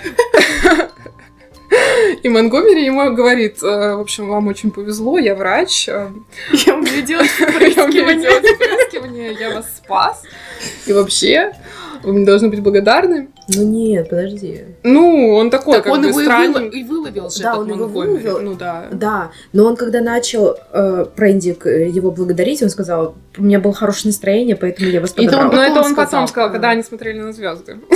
и 2.21 2.29
Монгомери 2.29 2.85
ему 2.85 3.13
говорит, 3.13 3.63
«Э, 3.63 3.95
в 3.95 4.01
общем, 4.01 4.29
вам 4.29 4.47
очень 4.47 4.71
повезло, 4.71 5.17
я 5.17 5.35
врач. 5.35 5.89
Э, 5.89 6.11
я 6.51 6.75
умею 6.75 7.01
делать 7.03 7.29
впрыскивание, 7.29 9.35
я 9.39 9.51
вас 9.51 9.77
спас. 9.77 10.23
И 10.85 10.93
вообще, 10.93 11.53
вы 12.03 12.13
мне 12.13 12.25
должны 12.25 12.49
быть 12.49 12.61
благодарны. 12.61 13.29
Ну 13.47 13.63
нет, 13.63 14.09
подожди. 14.09 14.61
Ну, 14.83 15.33
он 15.33 15.49
такой, 15.49 15.75
так 15.75 15.85
как 15.85 15.93
он 15.93 16.01
бы 16.01 16.07
его 16.09 16.21
странный. 16.21 16.69
и 16.69 16.83
выловил 16.83 17.29
же 17.29 17.43
Да, 17.43 17.57
он 17.57 17.69
его 17.69 17.87
выловил. 17.87 18.39
Ну 18.39 18.55
да. 18.55 18.87
Да, 18.91 19.31
но 19.51 19.65
он 19.65 19.75
когда 19.75 20.01
начал 20.01 20.55
э, 20.71 21.05
Прендик 21.15 21.65
э, 21.65 21.89
его 21.89 22.11
благодарить, 22.11 22.61
он 22.61 22.69
сказал, 22.69 23.15
у 23.37 23.43
меня 23.43 23.59
было 23.59 23.73
хорошее 23.73 24.09
настроение, 24.09 24.55
поэтому 24.55 24.89
я 24.89 25.01
вас 25.01 25.11
подобрал. 25.11 25.51
Но 25.51 25.63
это 25.63 25.81
он 25.81 25.95
потом 25.95 26.27
сказал, 26.27 26.51
когда 26.51 26.69
они 26.69 26.83
смотрели 26.83 27.19
на 27.19 27.33
звезды. 27.33 27.77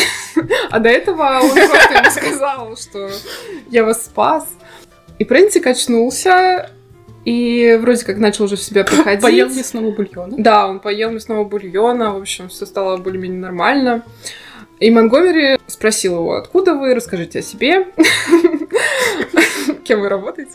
А 0.69 0.79
до 0.79 0.89
этого 0.89 1.39
он 1.41 1.49
просто 1.49 1.93
ему 1.93 2.11
сказал, 2.11 2.77
что 2.77 3.09
я 3.71 3.83
вас 3.83 4.05
спас. 4.05 4.45
И 5.17 5.23
Прентик 5.23 5.65
очнулся, 5.65 6.69
и 7.27 7.77
вроде 7.81 8.05
как 8.05 8.19
начал 8.19 8.45
уже 8.45 8.55
в 8.55 8.61
себя 8.61 8.85
приходить. 8.85 9.21
Поел 9.21 9.49
мясного 9.49 9.91
бульона. 9.91 10.35
Да, 10.37 10.65
он 10.65 10.79
поел 10.79 11.11
мясного 11.11 11.43
бульона, 11.43 12.13
в 12.13 12.21
общем, 12.21 12.47
все 12.47 12.65
стало 12.65 12.95
более-менее 12.95 13.41
нормально. 13.41 14.05
И 14.79 14.89
Монгомери 14.89 15.59
спросил 15.67 16.19
его, 16.19 16.35
откуда 16.37 16.75
вы, 16.75 16.95
расскажите 16.95 17.39
о 17.39 17.41
себе, 17.41 17.87
кем 19.83 19.99
вы 19.99 20.07
работаете. 20.07 20.53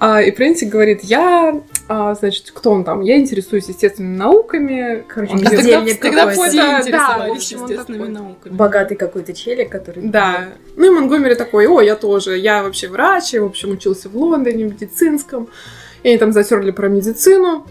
А, 0.00 0.22
и 0.22 0.32
Прентик 0.32 0.70
говорит, 0.70 1.04
я, 1.04 1.62
а, 1.88 2.14
значит, 2.14 2.50
кто 2.52 2.72
он 2.72 2.84
там? 2.84 3.00
Я 3.00 3.18
интересуюсь 3.18 3.68
естественными 3.68 4.16
науками. 4.16 5.04
Короче, 5.06 5.32
он 5.34 5.40
бездельник 5.40 6.00
тогда, 6.00 6.26
какой-то. 6.26 6.82
Тогда 6.82 7.18
да, 7.18 7.26
естественными 7.26 8.08
науками. 8.08 8.52
Богатый 8.54 8.96
какой-то 8.96 9.32
челик, 9.32 9.70
который... 9.70 10.02
Да. 10.02 10.48
Ну 10.74 10.86
и 10.86 10.90
Монгомери 10.90 11.34
такой, 11.34 11.66
о, 11.66 11.80
я 11.80 11.94
тоже, 11.94 12.38
я 12.38 12.62
вообще 12.62 12.88
врач, 12.88 13.34
я, 13.34 13.42
в 13.42 13.46
общем, 13.46 13.70
учился 13.70 14.08
в 14.08 14.16
Лондоне, 14.16 14.66
в 14.66 14.72
медицинском. 14.72 15.48
И 16.02 16.08
они 16.08 16.18
там 16.18 16.32
затерли 16.32 16.72
про 16.72 16.88
медицину. 16.88 17.66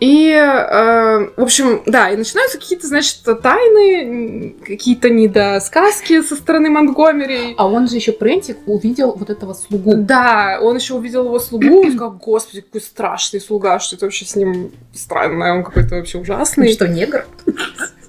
И, 0.00 0.30
э, 0.32 1.30
в 1.36 1.42
общем, 1.42 1.82
да, 1.84 2.08
и 2.08 2.16
начинаются 2.16 2.58
какие-то, 2.58 2.86
значит, 2.86 3.22
тайны, 3.42 4.56
какие-то 4.64 5.10
недосказки 5.10 6.22
со 6.22 6.36
стороны 6.36 6.70
Монтгомери. 6.70 7.54
А 7.58 7.68
он 7.68 7.86
же 7.86 7.96
еще 7.96 8.12
Прентик 8.12 8.56
увидел 8.66 9.12
вот 9.12 9.28
этого 9.28 9.52
слугу. 9.52 9.92
Да, 9.96 10.58
он 10.62 10.76
еще 10.76 10.94
увидел 10.94 11.26
его 11.26 11.38
слугу 11.38 11.82
и 11.82 11.90
сказал, 11.90 12.12
господи, 12.12 12.62
какой 12.62 12.80
страшный 12.80 13.42
слуга, 13.42 13.78
что 13.78 13.96
это 13.96 14.06
вообще 14.06 14.24
с 14.24 14.34
ним 14.36 14.72
странно, 14.94 15.56
он 15.56 15.64
какой-то 15.64 15.96
вообще 15.96 16.18
ужасный. 16.18 16.72
Что, 16.72 16.88
негр? 16.88 17.26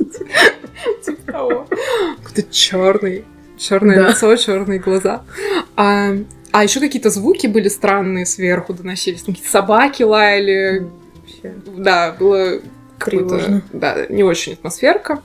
Типа 1.06 1.32
того. 1.32 1.68
Какой-то 2.24 2.44
черный. 2.52 3.26
Черное 3.58 4.10
лицо, 4.10 4.34
черные 4.38 4.80
глаза. 4.80 5.24
А, 5.76 6.14
а 6.52 6.64
еще 6.64 6.80
какие-то 6.80 7.10
звуки 7.10 7.48
были 7.48 7.68
странные 7.68 8.26
сверху 8.26 8.74
доносились. 8.74 9.24
Какие-то 9.24 9.50
собаки 9.50 10.04
лаяли, 10.04 10.90
вообще. 11.44 11.62
Да, 11.78 12.16
было 12.20 12.60
тревожно. 13.00 13.62
Да, 13.74 14.06
не 14.10 14.24
очень 14.24 14.54
атмосферка. 14.54 15.22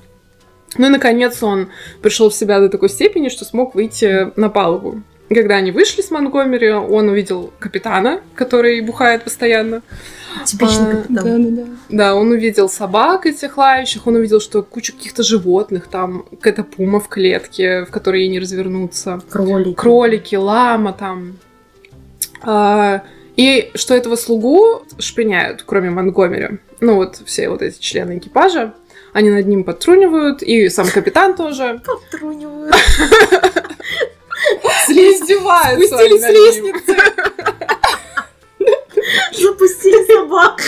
Ну 0.79 0.87
и, 0.87 0.91
наконец, 0.91 1.43
он 1.43 1.69
пришел 2.03 2.31
в 2.31 2.35
себя 2.35 2.61
до 2.61 2.69
такой 2.69 2.89
степени, 2.89 3.29
что 3.29 3.45
смог 3.45 3.75
выйти 3.75 4.33
на 4.39 4.49
палубу. 4.49 5.03
Когда 5.29 5.57
они 5.57 5.73
вышли 5.73 6.03
с 6.03 6.11
Монгомери, 6.11 6.71
он 6.71 7.09
увидел 7.09 7.53
капитана, 7.59 8.21
который 8.35 8.81
бухает 8.81 9.25
постоянно. 9.25 9.83
Типичный 10.45 10.93
а, 10.93 11.03
капитан. 11.03 11.25
Да, 11.25 11.39
да, 11.39 11.63
да. 11.63 11.69
Да, 11.89 12.15
он 12.15 12.31
увидел 12.31 12.69
собак 12.69 13.27
этих 13.27 13.57
лающих, 13.57 14.07
он 14.07 14.17
увидел, 14.17 14.41
что 14.41 14.63
куча 14.63 14.93
каких-то 14.93 15.25
животных, 15.25 15.89
там 15.89 16.27
какая-то 16.31 16.63
пума 16.63 17.01
в 17.01 17.09
клетке, 17.09 17.85
в 17.87 17.91
которой 17.91 18.23
ей 18.23 18.29
не 18.29 18.39
развернуться. 18.39 19.21
Кролики. 19.29 19.75
Кролики, 19.75 20.37
лама 20.37 20.93
там. 20.93 21.39
А, 22.43 23.03
и 23.37 23.71
что 23.75 23.95
этого 23.95 24.17
слугу 24.17 24.83
шпиняют, 24.99 25.63
кроме 25.65 25.91
Монгомери. 25.91 26.59
Ну 26.81 26.95
вот 26.97 27.21
все 27.25 27.49
вот 27.49 27.63
эти 27.63 27.79
члены 27.79 28.19
экипажа. 28.19 28.75
Они 29.13 29.31
над 29.31 29.47
ним 29.47 29.65
подтрунивают, 29.65 30.43
и 30.43 30.69
сам 30.69 30.89
капитан 30.89 31.37
тоже. 31.37 31.81
Подтрунивают. 31.85 32.75
Издеваются 34.89 35.97
Спустились 35.97 36.23
с 36.23 36.29
лестницы. 36.29 36.97
Запустили 39.33 40.05
собак. 40.07 40.61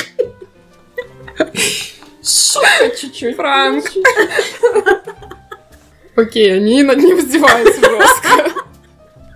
Шутка 2.22 2.96
чуть-чуть. 2.98 3.36
Франк. 3.36 3.84
Окей, 6.16 6.56
они 6.56 6.82
над 6.82 6.98
ним 6.98 7.18
издеваются 7.18 7.80
жестко. 7.80 8.52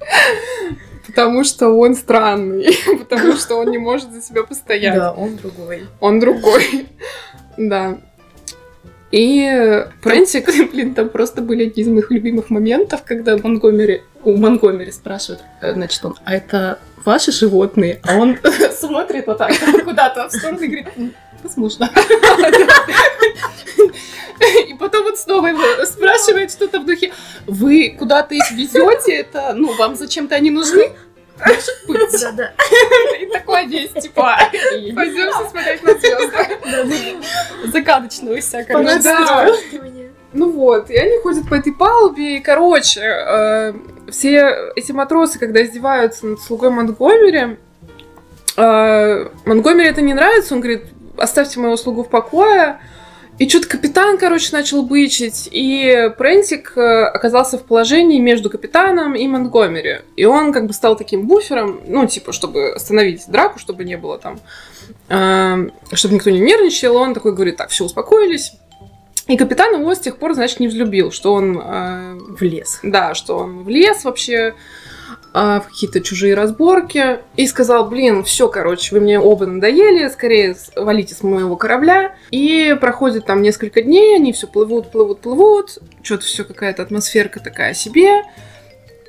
Потому 1.15 1.45
что 1.45 1.69
он 1.69 1.95
странный, 1.95 2.75
потому 2.99 3.33
что 3.37 3.57
он 3.57 3.71
не 3.71 3.79
может 3.79 4.13
за 4.13 4.23
себя 4.23 4.45
постоять. 4.45 4.95
Да, 4.95 5.13
он 5.13 5.37
другой. 5.37 5.87
Он 6.01 6.21
другой, 6.21 6.87
да. 7.57 7.99
И 9.11 9.85
Прентик, 10.03 10.49
блин, 10.73 10.95
там 10.95 11.11
просто 11.11 11.43
были 11.43 11.67
одни 11.67 11.83
из 11.83 11.89
моих 11.89 12.11
любимых 12.11 12.49
моментов, 12.49 13.03
когда 13.05 13.37
Монгомери, 13.37 14.03
у 14.25 14.39
Монгомери 14.39 14.91
спрашивают, 14.91 15.43
э, 15.61 15.75
значит, 15.75 16.03
он, 16.03 16.17
а 16.25 16.35
это 16.35 16.79
ваши 17.05 17.31
животные? 17.31 18.01
А 18.05 18.17
он 18.17 18.39
смотрит 18.73 19.27
вот 19.27 19.37
так 19.37 19.53
куда-то 19.85 20.29
в 20.29 20.33
сторону 20.33 20.61
и 20.61 20.67
говорит, 20.67 21.15
возможно. 21.43 21.91
И 24.69 24.75
потом 24.75 25.05
вот 25.05 25.19
снова 25.19 25.47
его 25.47 25.85
спрашивает 25.87 26.51
что-то 26.51 26.81
в 26.81 26.87
духе, 26.87 27.13
вы 27.47 27.95
куда-то 27.99 28.35
их 28.35 28.51
везете, 28.51 29.15
это, 29.15 29.53
ну, 29.55 29.73
вам 29.77 29.95
зачем-то 29.95 30.35
они 30.35 30.51
нужны? 30.51 30.93
Может 31.45 31.87
быть. 31.87 32.21
Да, 32.21 32.33
да. 32.33 32.53
И 33.21 33.27
такой 33.27 33.67
весь, 33.67 33.91
типа, 33.91 34.37
пойдемте 34.95 35.49
смотреть 35.51 35.83
на 35.83 35.95
звезды. 35.95 37.17
Загадочного 37.73 38.41
всякого. 38.41 38.83
Ну 38.83 39.03
да. 39.03 39.49
Ну 40.33 40.51
вот, 40.51 40.89
и 40.89 40.97
они 40.97 41.19
ходят 41.19 41.47
по 41.47 41.55
этой 41.55 41.75
палубе, 41.75 42.39
и, 42.39 42.41
короче, 42.41 43.03
э, 43.03 43.75
все 44.11 44.73
эти 44.75 44.91
матросы, 44.91 45.39
когда 45.39 45.63
издеваются 45.63 46.25
над 46.25 46.41
слугой 46.41 46.71
Монтгомери, 46.71 47.59
э, 48.57 49.29
Монтгомери 49.45 49.89
это 49.89 50.01
не 50.01 50.15
нравится, 50.15 50.55
он 50.55 50.63
говорит, 50.63 50.87
оставьте 51.17 51.61
моего 51.61 51.77
слугу 51.77 52.05
в 52.05 52.09
покое, 52.09 52.79
И 53.39 53.49
что-то 53.49 53.67
капитан, 53.67 54.19
короче, 54.19 54.51
начал 54.53 54.83
бычить, 54.83 55.49
и 55.51 56.13
Прентик 56.19 56.77
э, 56.77 57.05
оказался 57.05 57.57
в 57.59 57.65
положении 57.65 58.21
между 58.21 58.51
капитаном 58.51 59.15
и 59.15 59.27
Монтгомери. 59.27 60.03
И 60.17 60.27
он 60.27 60.53
как 60.53 60.67
бы 60.67 60.73
стал 60.75 60.97
таким 60.97 61.27
буфером, 61.27 61.81
ну, 61.87 62.07
типа, 62.07 62.33
чтобы 62.33 62.73
остановить 62.73 63.25
драку, 63.29 63.59
чтобы 63.59 63.85
не 63.85 63.97
было 63.97 64.19
там, 64.19 64.39
э, 65.09 65.69
чтобы 65.95 66.15
никто 66.15 66.31
не 66.31 66.41
нервничал. 66.41 66.95
Он 66.97 67.15
такой 67.15 67.35
говорит, 67.35 67.57
так, 67.57 67.71
все, 67.71 67.85
успокоились. 67.85 68.53
И 69.29 69.37
капитан 69.37 69.81
его 69.81 69.95
с 69.95 69.99
тех 69.99 70.19
пор, 70.19 70.35
значит, 70.35 70.61
не 70.61 70.69
взлюбил, 70.69 71.11
что 71.11 71.33
он... 71.33 71.59
Э, 71.59 72.19
в 72.29 72.43
лес. 72.43 72.81
Да, 72.83 73.15
что 73.15 73.39
он 73.39 73.63
в 73.65 73.69
лес 73.69 74.05
вообще, 74.05 74.55
а, 75.35 75.61
в 75.61 75.69
какие-то 75.69 76.01
чужие 76.01 76.35
разборки 76.35 77.21
и 77.37 77.47
сказал, 77.47 77.89
блин, 77.89 78.23
все, 78.23 78.49
короче, 78.49 78.95
вы 78.95 79.01
мне 79.01 79.19
оба 79.19 79.47
надоели, 79.47 80.09
скорее 80.09 80.55
валите 80.77 81.15
с 81.15 81.23
моего 81.23 81.57
корабля. 81.57 82.15
И 82.31 82.77
проходит 82.81 83.25
там 83.25 83.41
несколько 83.41 83.83
дней, 83.83 84.17
они 84.17 84.33
все 84.33 84.47
плывут, 84.47 84.91
плывут, 84.91 85.21
плывут, 85.21 85.79
что-то 86.03 86.25
все 86.25 86.45
какая-то 86.45 86.83
атмосферка 86.83 87.41
такая 87.41 87.73
себе. 87.73 88.23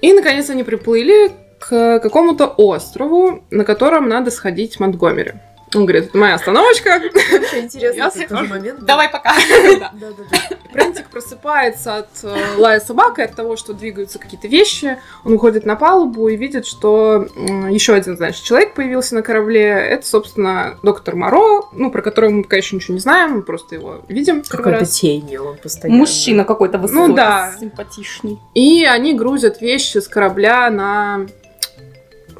И, 0.01 0.13
наконец, 0.13 0.49
они 0.49 0.63
приплыли 0.63 1.31
к 1.59 1.99
какому-то 1.99 2.47
острову, 2.47 3.43
на 3.49 3.65
котором 3.65 4.07
надо 4.07 4.31
сходить 4.31 4.77
в 4.77 4.79
Монтгомери. 4.79 5.33
Он 5.75 5.85
говорит, 5.85 6.09
это 6.09 6.17
моя 6.17 6.35
остановочка. 6.35 7.01
Вообще 7.31 7.61
интересно, 7.61 8.27
тоже 8.27 8.47
момент. 8.47 8.79
Давай 8.85 9.09
пока. 9.09 9.33
Прентик 10.73 11.09
просыпается 11.09 11.97
от 11.97 12.09
э, 12.23 12.35
лая 12.57 12.79
собак 12.79 13.19
и 13.19 13.21
от 13.21 13.35
того, 13.35 13.55
что 13.55 13.73
двигаются 13.73 14.19
какие-то 14.19 14.47
вещи. 14.47 14.97
Он 15.23 15.33
уходит 15.33 15.65
на 15.65 15.75
палубу 15.75 16.27
и 16.27 16.35
видит, 16.35 16.65
что 16.65 17.27
еще 17.69 17.93
один, 17.93 18.17
значит, 18.17 18.43
человек 18.43 18.73
появился 18.73 19.15
на 19.15 19.21
корабле. 19.21 19.67
Это, 19.67 20.05
собственно, 20.05 20.77
доктор 20.83 21.15
Моро, 21.15 21.65
ну, 21.73 21.91
про 21.91 22.01
которого 22.01 22.31
мы 22.31 22.43
пока 22.43 22.57
еще 22.57 22.75
ничего 22.75 22.95
не 22.95 22.99
знаем, 22.99 23.37
мы 23.37 23.41
просто 23.43 23.75
его 23.75 24.01
видим. 24.07 24.43
Какой-то 24.47 24.85
тень 24.85 25.37
он 25.37 25.57
постоянно. 25.57 25.99
Мужчина 25.99 26.43
какой-то 26.43 26.77
высокий, 26.77 27.07
ну, 27.07 27.13
да. 27.13 27.53
симпатичный. 27.59 28.39
И 28.53 28.83
они 28.85 29.13
грузят 29.13 29.61
вещи 29.61 29.99
с 29.99 30.07
корабля 30.07 30.69
на 30.69 31.27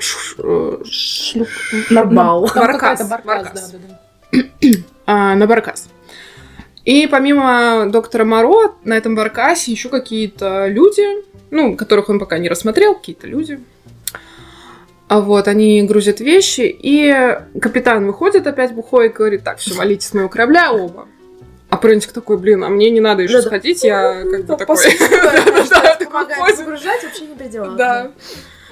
шлюп... 0.03 1.47
На 1.89 2.05
бал. 2.05 2.49
Баркас. 2.53 3.07
баркас. 3.07 3.71
Да, 3.71 3.77
да, 4.31 4.39
да. 4.61 4.69
а, 5.05 5.35
на 5.35 5.47
баркас. 5.47 5.89
И 6.85 7.07
помимо 7.07 7.85
доктора 7.87 8.25
Моро, 8.25 8.73
на 8.83 8.97
этом 8.97 9.15
баркасе 9.15 9.71
еще 9.71 9.89
какие-то 9.89 10.67
люди, 10.67 11.03
ну, 11.49 11.77
которых 11.77 12.09
он 12.09 12.19
пока 12.19 12.37
не 12.39 12.49
рассмотрел, 12.49 12.95
какие-то 12.95 13.27
люди. 13.27 13.59
А 15.07 15.21
вот, 15.21 15.47
они 15.47 15.83
грузят 15.83 16.19
вещи, 16.19 16.61
и 16.61 17.37
капитан 17.61 18.05
выходит 18.05 18.47
опять 18.47 18.73
бухой 18.73 19.07
и 19.07 19.09
говорит, 19.09 19.43
так, 19.43 19.59
все, 19.59 19.75
валите 19.75 20.07
с 20.07 20.13
моего 20.13 20.27
корабля 20.27 20.73
оба. 20.73 21.07
А 21.69 21.77
Прончик 21.77 22.11
такой, 22.11 22.37
блин, 22.37 22.63
а 22.63 22.69
мне 22.69 22.89
не 22.89 22.99
надо 22.99 23.23
еще 23.23 23.41
сходить, 23.41 23.83
я 23.83 24.23
как 24.23 24.45
бы 24.45 24.55
такой... 24.57 24.77
Помогает 26.13 26.57
загружать, 26.57 27.03
вообще 27.03 27.25
не 27.25 27.35
при 27.35 27.47
делах. 27.47 27.75
Да. 27.75 28.11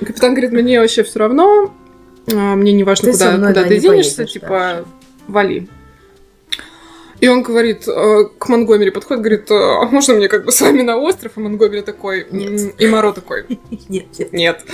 Капитан 0.06 0.34
говорит, 0.34 0.52
мне 0.52 0.80
вообще 0.80 1.04
все 1.04 1.20
равно, 1.20 1.74
а, 2.32 2.56
мне 2.56 2.74
не 2.74 2.84
важно, 2.84 3.12
куда, 3.12 3.36
куда 3.36 3.54
да, 3.54 3.64
ты 3.64 3.80
денешься, 3.80 4.26
типа, 4.26 4.48
дальше. 4.50 4.86
вали. 5.28 5.70
И 7.20 7.28
он 7.28 7.44
говорит, 7.44 7.88
э, 7.88 8.24
к 8.40 8.50
Монгомери 8.50 8.90
подходит, 8.90 9.22
говорит, 9.22 9.52
а 9.52 9.86
можно 9.86 10.16
мне 10.16 10.28
как 10.28 10.44
бы 10.44 10.52
с 10.52 10.60
вами 10.60 10.82
на 10.82 10.98
остров? 10.98 11.34
А 11.36 11.40
Монгомери 11.40 11.84
такой, 11.84 12.26
нет. 12.32 12.74
и 12.80 12.88
Моро 12.88 13.12
такой, 13.14 13.46
нет, 13.90 14.06
нет. 14.18 14.34
Нет. 14.34 14.66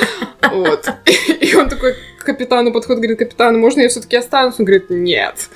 Вот. 0.51 0.89
И 1.41 1.55
он 1.55 1.69
такой 1.69 1.95
к 2.19 2.23
капитану 2.23 2.71
подходит, 2.71 3.01
говорит, 3.01 3.19
капитан, 3.19 3.59
можно 3.59 3.81
я 3.81 3.89
все-таки 3.89 4.17
останусь? 4.17 4.55
Он 4.59 4.65
говорит, 4.65 4.89
нет. 4.89 5.49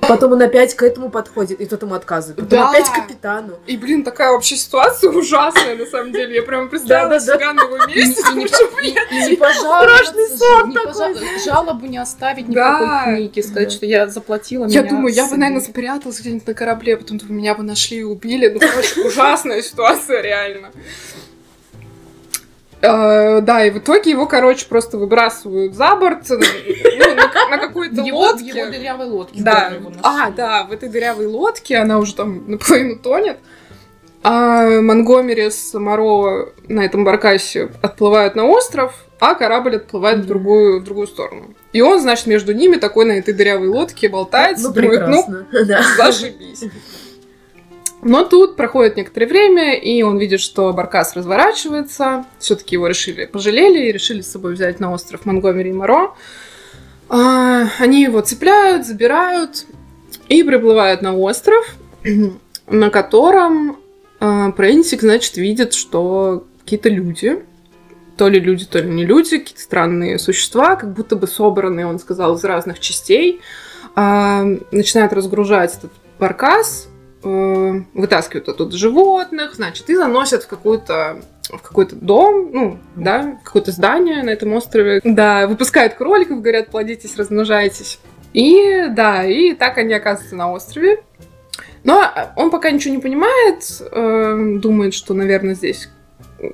Потом 0.00 0.32
он 0.32 0.42
опять 0.42 0.74
к 0.74 0.82
этому 0.82 1.10
подходит, 1.10 1.60
и 1.60 1.66
тот 1.66 1.82
ему 1.82 1.94
отказывает. 1.94 2.36
Потом 2.36 2.58
да. 2.58 2.70
опять 2.70 2.88
к 2.88 2.94
капитану. 2.94 3.58
И, 3.66 3.76
блин, 3.76 4.02
такая 4.02 4.32
вообще 4.32 4.56
ситуация 4.56 5.10
ужасная, 5.10 5.76
на 5.76 5.86
самом 5.86 6.12
деле. 6.12 6.36
Я 6.36 6.42
прямо 6.42 6.68
представила 6.68 7.20
себя 7.20 7.52
на 7.52 7.62
его 7.62 7.76
месте. 7.86 8.22
Не 9.28 9.36
пожаловаться. 9.36 10.14
Жалобу 11.44 11.86
не 11.86 11.98
оставить 11.98 12.48
никакой 12.48 13.16
книги. 13.16 13.40
Сказать, 13.40 13.72
что 13.72 13.86
я 13.86 14.08
заплатила. 14.08 14.66
Я 14.66 14.82
думаю, 14.82 15.14
я 15.14 15.26
бы, 15.26 15.36
наверное, 15.36 15.62
спряталась 15.62 16.20
где-нибудь 16.20 16.46
на 16.46 16.54
корабле, 16.54 16.94
а 16.94 16.96
потом 16.96 17.20
меня 17.28 17.54
бы 17.54 17.62
нашли 17.62 17.98
и 17.98 18.02
убили. 18.02 18.48
Ну, 18.48 18.60
короче, 18.60 19.02
ужасная 19.02 19.62
ситуация, 19.62 20.20
реально. 20.22 20.70
Uh, 22.84 23.40
да, 23.40 23.64
и 23.64 23.70
в 23.70 23.78
итоге 23.78 24.10
его, 24.10 24.26
короче, 24.26 24.66
просто 24.66 24.98
выбрасывают 24.98 25.74
за 25.74 25.96
борт 25.96 26.28
ну, 26.28 26.36
на, 27.14 27.48
на 27.48 27.58
какой-то 27.58 28.02
его, 28.02 28.18
лодке. 28.18 28.52
В 28.52 28.56
его 28.56 28.70
дырявой 28.70 29.06
лодке. 29.06 29.42
Да. 29.42 29.72
А, 30.02 30.30
да, 30.30 30.64
в 30.64 30.72
этой 30.72 30.88
дырявой 30.88 31.26
лодке 31.26 31.76
она 31.78 31.98
уже 31.98 32.14
там 32.14 32.50
наполовину 32.50 32.96
тонет. 32.96 33.38
А 34.22 34.80
Монгомери 34.80 35.50
с 35.50 35.78
Моро 35.78 36.48
на 36.66 36.80
этом 36.80 37.04
баркасе 37.04 37.70
отплывают 37.82 38.34
на 38.34 38.46
остров, 38.46 39.04
а 39.20 39.34
корабль 39.34 39.76
отплывает 39.76 40.20
в 40.20 40.26
другую, 40.26 40.80
в 40.80 40.84
другую 40.84 41.06
сторону. 41.06 41.54
И 41.74 41.82
он, 41.82 42.00
значит, 42.00 42.26
между 42.26 42.54
ними 42.54 42.76
такой 42.76 43.04
на 43.04 43.12
этой 43.12 43.34
дырявой 43.34 43.68
лодке 43.68 44.08
болтается. 44.08 44.68
Ну, 44.68 44.74
думает, 44.74 45.08
ну, 45.08 45.26
да. 45.66 45.82
зашибись. 45.96 46.64
Но 48.04 48.22
тут 48.22 48.56
проходит 48.56 48.98
некоторое 48.98 49.26
время, 49.26 49.74
и 49.74 50.02
он 50.02 50.18
видит, 50.18 50.40
что 50.40 50.74
Баркас 50.74 51.16
разворачивается. 51.16 52.26
Все-таки 52.38 52.74
его 52.74 52.86
решили, 52.86 53.24
пожалели 53.24 53.88
и 53.88 53.92
решили 53.92 54.20
с 54.20 54.30
собой 54.30 54.54
взять 54.54 54.78
на 54.78 54.92
остров 54.92 55.24
Монгомери 55.24 55.70
и 55.70 55.72
Моро. 55.72 56.12
А, 57.08 57.64
они 57.78 58.02
его 58.02 58.20
цепляют, 58.20 58.86
забирают 58.86 59.64
и 60.28 60.42
приплывают 60.42 61.00
на 61.00 61.16
остров, 61.16 61.76
на 62.68 62.90
котором 62.90 63.78
а, 64.20 64.50
Прентик, 64.50 65.00
значит, 65.00 65.38
видит, 65.38 65.72
что 65.72 66.44
какие-то 66.60 66.90
люди, 66.90 67.42
то 68.18 68.28
ли 68.28 68.38
люди, 68.38 68.66
то 68.66 68.80
ли 68.80 68.90
не 68.90 69.06
люди, 69.06 69.38
какие-то 69.38 69.62
странные 69.62 70.18
существа, 70.18 70.76
как 70.76 70.92
будто 70.92 71.16
бы 71.16 71.26
собранные, 71.26 71.86
он 71.86 71.98
сказал, 71.98 72.36
из 72.36 72.44
разных 72.44 72.80
частей, 72.80 73.40
а, 73.94 74.44
начинают 74.72 75.14
разгружать 75.14 75.74
этот 75.78 75.92
баркас, 76.18 76.88
Э, 77.26 77.80
вытаскивают 77.94 78.50
оттуда 78.50 78.76
животных, 78.76 79.54
значит, 79.54 79.88
и 79.88 79.96
заносят 79.96 80.42
в 80.42 80.46
какую-то 80.46 81.22
в 81.48 81.62
какой-то 81.62 81.96
дом, 81.96 82.50
ну, 82.52 82.78
да, 82.96 83.38
какое-то 83.42 83.70
здание 83.70 84.22
на 84.22 84.30
этом 84.30 84.52
острове. 84.52 85.00
Да, 85.04 85.46
выпускают 85.46 85.94
кроликов, 85.94 86.40
говорят, 86.40 86.68
плодитесь, 86.68 87.16
размножайтесь. 87.16 87.98
И, 88.34 88.88
да, 88.90 89.24
и 89.24 89.54
так 89.54 89.78
они 89.78 89.94
оказываются 89.94 90.36
на 90.36 90.52
острове. 90.52 91.02
Но 91.82 92.02
он 92.36 92.50
пока 92.50 92.70
ничего 92.70 92.94
не 92.94 93.00
понимает, 93.00 93.64
э, 93.80 94.58
думает, 94.60 94.92
что, 94.92 95.14
наверное, 95.14 95.54
здесь, 95.54 95.88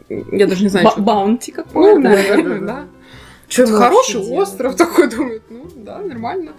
я 0.09 0.46
даже 0.46 0.62
не 0.62 0.68
знаю, 0.68 0.85
Ба- 0.85 0.90
что... 0.92 1.02
Баунти 1.02 1.50
какой-то. 1.52 1.98
Ну, 1.98 2.09
наверное, 2.09 2.61
да. 2.61 2.85
Что 3.48 3.66
хороший 3.66 4.20
остров 4.20 4.76
такой, 4.76 5.09
думает, 5.09 5.42
ну, 5.50 5.66
да, 5.74 5.98
нормально. 5.98 6.52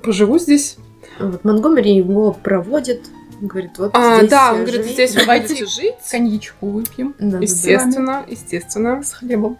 Поживу 0.00 0.38
здесь. 0.38 0.76
Вот 1.18 1.44
Монгомери 1.44 1.94
его 1.94 2.32
проводит 2.32 3.06
Говорит, 3.44 3.78
вот 3.78 3.90
а, 3.92 4.18
здесь 4.18 4.30
Да, 4.30 4.52
он 4.54 4.64
говорит, 4.64 4.86
здесь 4.86 5.14
вы 5.14 5.24
будете 5.26 5.66
жить. 5.66 5.96
Коньячку 6.10 6.70
выпьем. 6.70 7.14
Да, 7.18 7.38
естественно, 7.38 8.24
да. 8.26 8.32
естественно. 8.32 9.02
С 9.02 9.12
хлебом. 9.12 9.58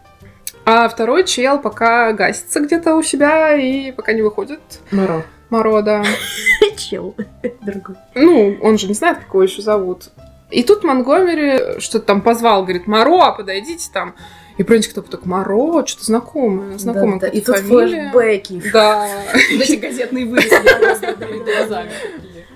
А 0.65 0.89
второй 0.89 1.25
чел 1.25 1.59
пока 1.59 2.13
гасится 2.13 2.61
где-то 2.61 2.95
у 2.95 3.03
себя 3.03 3.55
и 3.55 3.93
пока 3.93 4.15
не 4.15 4.23
выходит. 4.23 4.61
Моро. 4.91 5.23
Моро, 5.51 5.83
да. 5.83 6.03
Чел. 6.79 7.15
Другой. 7.61 7.97
Ну, 8.15 8.57
он 8.63 8.79
же 8.79 8.89
не 8.89 8.95
знает, 8.95 9.19
как 9.19 9.29
его 9.29 9.43
еще 9.43 9.61
зовут. 9.61 10.09
И 10.51 10.63
тут 10.63 10.83
Монгомери 10.83 11.79
что-то 11.81 12.07
там 12.07 12.23
позвал, 12.23 12.63
говорит, 12.63 12.87
Моро, 12.87 13.33
подойдите 13.33 13.91
там. 13.93 14.15
И 14.57 14.63
Брончик 14.63 14.95
такой, 14.95 15.11
так, 15.11 15.27
Моро, 15.27 15.85
что-то 15.85 16.07
знакомое, 16.07 16.79
знакомое. 16.79 17.19
Да, 17.19 17.27
да. 17.27 17.33
И 17.33 17.41
тут 17.41 17.59
флешбеки. 17.59 18.63
Да. 18.73 19.09
Эти 19.51 19.77
газетные 19.77 20.25
вырезки 20.25 21.45
глазами. 21.45 21.91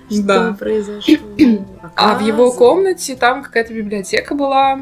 Что 0.09 0.23
да. 0.23 0.55
произошло? 0.57 1.15
А 1.95 2.17
в 2.17 2.21
его 2.21 2.51
комнате 2.51 3.15
там 3.15 3.43
какая-то 3.43 3.73
библиотека 3.73 4.35
была. 4.35 4.81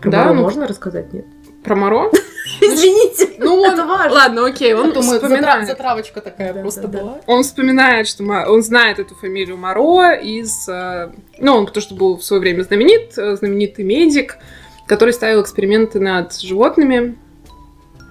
Про 0.00 0.10
да, 0.10 0.24
Моро 0.24 0.34
ну, 0.34 0.42
можно 0.42 0.66
рассказать, 0.66 1.12
нет? 1.12 1.26
Про 1.64 1.74
Моро? 1.74 2.10
Извините, 2.60 3.34
ну, 3.38 3.60
он, 3.60 3.72
это 3.72 3.84
важно. 3.84 4.14
Ладно, 4.14 4.46
окей, 4.46 4.74
он 4.74 4.92
думает, 4.92 5.22
вспоминает. 5.22 5.66
Затравочка 5.66 6.20
такая 6.20 6.54
да, 6.54 6.60
просто 6.60 6.88
да, 6.88 6.98
была. 6.98 7.12
Да. 7.14 7.20
Он 7.26 7.42
вспоминает, 7.42 8.06
что 8.06 8.24
он 8.24 8.62
знает 8.62 8.98
эту 8.98 9.14
фамилию 9.14 9.56
Моро 9.56 10.14
из... 10.14 10.68
Э, 10.68 11.10
ну, 11.38 11.56
он 11.56 11.66
потому 11.66 11.82
что 11.82 11.94
был 11.94 12.16
в 12.16 12.24
свое 12.24 12.40
время 12.40 12.62
знаменит, 12.62 13.18
э, 13.18 13.36
знаменитый 13.36 13.84
медик, 13.84 14.38
который 14.86 15.12
ставил 15.12 15.42
эксперименты 15.42 16.00
над 16.00 16.38
животными. 16.38 17.16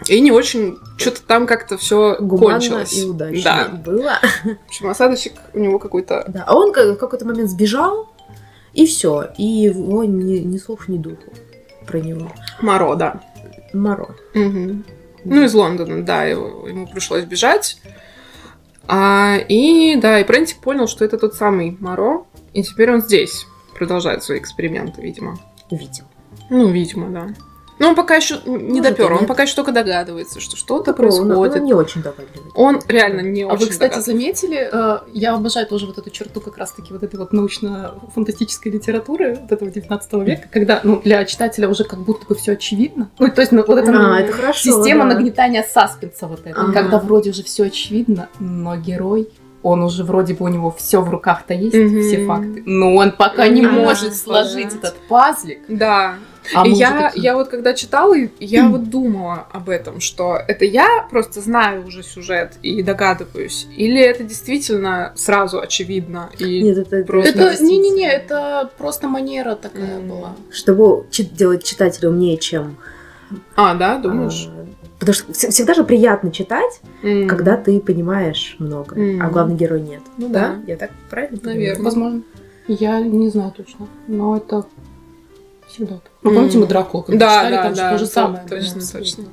И 0.08 0.22
не 0.22 0.32
очень, 0.32 0.78
что-то 0.98 1.24
там 1.24 1.48
как-то 1.48 1.78
все 1.78 2.16
кончилось. 2.16 2.98
и 2.98 3.04
удачно 3.04 3.42
да. 3.44 3.68
было. 3.70 4.20
В 4.44 4.68
общем, 4.68 4.90
осадочек 4.90 5.34
у 5.54 5.60
него 5.60 5.80
какой-то... 5.80 6.24
Да, 6.28 6.44
а 6.46 6.56
он 6.56 6.72
в 6.72 6.96
какой-то 6.96 7.26
момент 7.26 7.50
сбежал, 7.50 8.08
и 8.74 8.86
все. 8.86 9.30
И 9.38 9.44
его 9.44 10.04
ни, 10.04 10.38
ни 10.38 10.58
слов, 10.58 10.88
ни 10.88 10.98
духу 10.98 11.34
про 11.88 12.00
него. 12.00 12.32
Моро, 12.62 12.96
да. 12.96 13.22
Моро. 13.74 14.16
Угу. 14.36 14.84
Ну, 15.26 15.44
из 15.44 15.54
Лондона, 15.54 16.06
да, 16.06 16.24
его, 16.24 16.68
ему 16.68 16.88
пришлось 16.88 17.26
бежать. 17.26 17.82
А, 18.88 19.38
и 19.50 19.96
да, 19.96 20.20
и 20.20 20.24
Прентик 20.24 20.60
понял, 20.60 20.88
что 20.88 21.04
это 21.04 21.18
тот 21.18 21.34
самый 21.34 21.76
Моро, 21.80 22.26
И 22.54 22.64
теперь 22.64 22.92
он 22.92 23.02
здесь 23.02 23.46
продолжает 23.74 24.24
свои 24.24 24.40
эксперименты, 24.40 25.02
видимо. 25.02 25.38
Видимо. 25.70 26.08
Ну, 26.50 26.70
видимо, 26.70 27.10
да. 27.10 27.28
Но 27.80 27.90
он 27.90 27.96
пока 27.96 28.16
еще 28.16 28.40
не 28.46 28.80
Может, 28.80 28.98
допер, 28.98 29.13
он 29.13 29.26
пока 29.26 29.44
еще 29.44 29.56
только 29.56 29.72
догадывается, 29.72 30.40
что 30.40 30.58
что-то 30.58 30.94
происходит. 30.94 31.56
Он, 31.56 31.63
не 31.63 31.74
очень 31.74 32.02
догадливый. 32.02 32.52
Он 32.56 32.80
реально 32.88 33.22
не 33.22 33.44
а 33.44 33.48
очень. 33.48 33.56
А 33.56 33.60
вы, 33.60 33.68
кстати, 33.68 34.00
заметили? 34.00 34.70
Э, 34.72 35.00
я 35.13 35.36
обожаю 35.36 35.68
тоже 35.68 35.86
вот 35.86 35.98
эту 35.98 36.10
черту 36.10 36.42
как 36.42 36.58
раз-таки 36.58 36.92
вот 36.92 37.04
этой 37.04 37.18
вот 37.18 37.34
научно-фантастической 37.34 38.72
литературы 38.72 39.38
вот 39.42 39.52
этого 39.52 39.70
19 39.70 40.13
века, 40.13 40.48
когда 40.52 40.82
ну, 40.84 41.02
для 41.04 41.24
читателя 41.26 41.70
уже 41.70 41.84
как 41.84 42.00
будто 42.00 42.26
бы 42.26 42.36
все 42.36 42.54
очевидно. 42.54 43.12
Ну, 43.20 43.30
то 43.30 43.42
есть 43.42 43.52
ну, 43.52 43.63
вот 43.66 43.78
эта 43.78 43.92
а, 43.92 44.20
это 44.20 44.34
хорошо, 44.34 44.60
система 44.60 45.06
да. 45.06 45.16
нагнетания 45.16 45.63
саспенса 45.63 46.28
вот 46.28 46.42
эта, 46.46 46.60
ага. 46.60 46.74
когда 46.74 47.00
вроде 47.00 47.32
уже 47.32 47.44
все 47.44 47.66
очевидно, 47.66 48.30
но 48.40 48.76
герой 48.76 49.30
он 49.63 49.84
уже 49.84 50.04
вроде 50.04 50.34
бы 50.34 50.46
у 50.46 50.48
него 50.48 50.72
все 50.72 51.02
в 51.02 51.10
руках-то 51.10 51.54
есть, 51.54 51.76
mm-hmm. 51.76 52.02
все 52.02 52.26
факты, 52.26 52.63
но 52.66 52.96
он 52.96 53.12
пока 53.12 53.48
не 53.48 53.62
может 53.62 54.16
сложить 54.16 54.74
этот 54.74 54.96
пазлик. 55.10 55.60
Да. 55.68 56.16
А 56.54 56.68
и 56.68 56.72
я, 56.72 57.12
я 57.16 57.36
вот 57.36 57.50
когда 57.50 57.74
читала, 57.74 58.16
я 58.40 58.68
вот 58.70 58.90
думала 58.90 59.48
об 59.52 59.70
этом, 59.70 60.00
что 60.00 60.40
это 60.48 60.66
я 60.66 61.08
просто 61.10 61.42
знаю 61.42 61.86
уже 61.86 62.04
сюжет 62.04 62.54
и 62.62 62.82
догадываюсь, 62.84 63.68
или 63.76 64.02
это 64.02 64.24
действительно 64.24 65.14
сразу 65.16 65.60
очевидно 65.60 66.30
и 66.40 66.62
Нет, 66.62 66.78
это 66.78 67.04
просто 67.04 67.30
это 67.30 67.64
не 67.64 67.78
не 67.78 67.92
не 67.92 68.08
это 68.08 68.70
просто 68.78 69.08
манера 69.08 69.56
такая 69.56 70.00
mm. 70.00 70.08
была, 70.08 70.36
чтобы 70.52 71.06
делать 71.12 71.64
читателя 71.64 72.10
умнее, 72.10 72.38
чем 72.38 72.78
а 73.56 73.76
да 73.76 73.98
думаешь. 73.98 74.50
А, 74.50 74.66
потому 75.00 75.14
что 75.14 75.34
всегда 75.34 75.74
же 75.74 75.84
приятно 75.84 76.32
читать, 76.32 76.82
mm. 77.04 77.28
когда 77.28 77.58
ты 77.58 77.80
понимаешь 77.80 78.56
много, 78.60 78.96
mm. 78.96 79.20
а 79.22 79.30
главный 79.30 79.56
герой 79.56 79.82
нет. 79.82 80.02
Ну 80.18 80.30
да, 80.30 80.56
да? 80.56 80.62
я 80.66 80.78
так 80.78 80.92
правильно 81.10 81.40
Наверное. 81.44 81.76
Понимаю? 81.76 81.84
Возможно. 81.84 82.22
Я 82.68 83.00
не 83.00 83.30
знаю 83.30 83.54
точно, 83.56 83.88
но 84.08 84.38
это 84.38 84.66
так. 85.86 86.02
Ну, 86.24 86.34
помните, 86.34 86.58
мы 86.58 86.68
Дракула, 86.68 87.04
когда 87.04 87.26
да, 87.26 87.36
читали, 87.36 87.56
да, 87.56 87.63
там 87.63 87.74
да, 87.74 87.92
то 87.92 87.98
же 87.98 88.06
самое. 88.06 88.46
Точно, 88.48 88.82
да, 88.82 89.00
точно. 89.00 89.26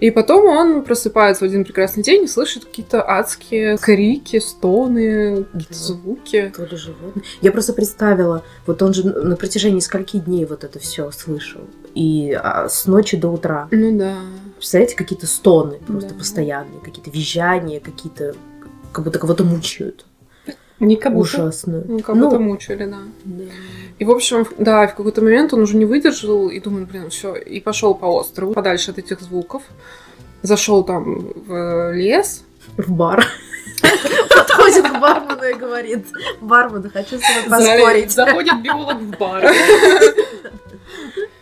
И 0.00 0.10
потом 0.10 0.46
он 0.46 0.82
просыпается 0.84 1.44
в 1.44 1.48
один 1.48 1.64
прекрасный 1.64 2.02
день 2.02 2.24
и 2.24 2.28
слышит 2.28 2.64
какие-то 2.64 3.02
адские 3.08 3.76
крики, 3.78 4.38
стоны, 4.38 5.44
какие-то 5.44 5.74
звуки. 5.74 6.52
То 6.54 6.64
ли 6.64 6.76
животные. 6.76 7.24
Я 7.40 7.50
просто 7.50 7.72
представила, 7.72 8.44
вот 8.66 8.80
он 8.82 8.94
же 8.94 9.04
на 9.04 9.36
протяжении 9.36 9.80
скольки 9.80 10.18
дней 10.18 10.44
вот 10.44 10.62
это 10.62 10.78
все 10.78 11.10
слышал. 11.10 11.62
И 11.94 12.32
а, 12.32 12.68
с 12.68 12.86
ночи 12.86 13.16
до 13.16 13.28
утра. 13.28 13.66
Ну 13.72 13.98
да. 13.98 14.18
Представляете, 14.56 14.96
какие-то 14.96 15.26
стоны 15.26 15.80
просто 15.86 16.10
да. 16.10 16.14
постоянные, 16.14 16.80
какие-то 16.80 17.10
визжания, 17.10 17.80
какие-то 17.80 18.34
как 18.92 19.04
будто 19.04 19.18
кого-то 19.18 19.44
мучают. 19.44 20.04
Как 20.78 21.12
будто. 21.12 21.42
Ужасно. 21.42 21.82
Ну, 21.86 22.00
кого-то 22.00 22.38
ну, 22.38 22.44
мучили, 22.44 22.84
да. 22.84 22.98
да. 23.24 23.44
И, 23.98 24.04
в 24.04 24.10
общем, 24.10 24.46
да, 24.58 24.86
в 24.86 24.94
какой-то 24.94 25.22
момент 25.22 25.52
он 25.52 25.60
уже 25.60 25.76
не 25.76 25.84
выдержал 25.84 26.48
и 26.48 26.60
думает, 26.60 26.88
блин, 26.88 27.10
все, 27.10 27.34
и 27.34 27.60
пошел 27.60 27.94
по 27.94 28.06
острову, 28.06 28.54
подальше 28.54 28.92
от 28.92 28.98
этих 28.98 29.20
звуков. 29.20 29.62
Зашел 30.42 30.84
там 30.84 31.32
в 31.46 31.92
лес. 31.94 32.44
В 32.76 32.92
бар. 32.92 33.26
Подходит 34.30 34.88
к 34.88 35.00
бармену 35.00 35.44
и 35.44 35.54
говорит, 35.54 36.06
бармен, 36.40 36.88
хочу 36.90 37.18
с 37.18 37.22
тобой 37.22 37.50
поспорить. 37.50 38.12
Заходит 38.12 38.62
биолог 38.62 38.98
в 38.98 39.18
бар. 39.18 39.44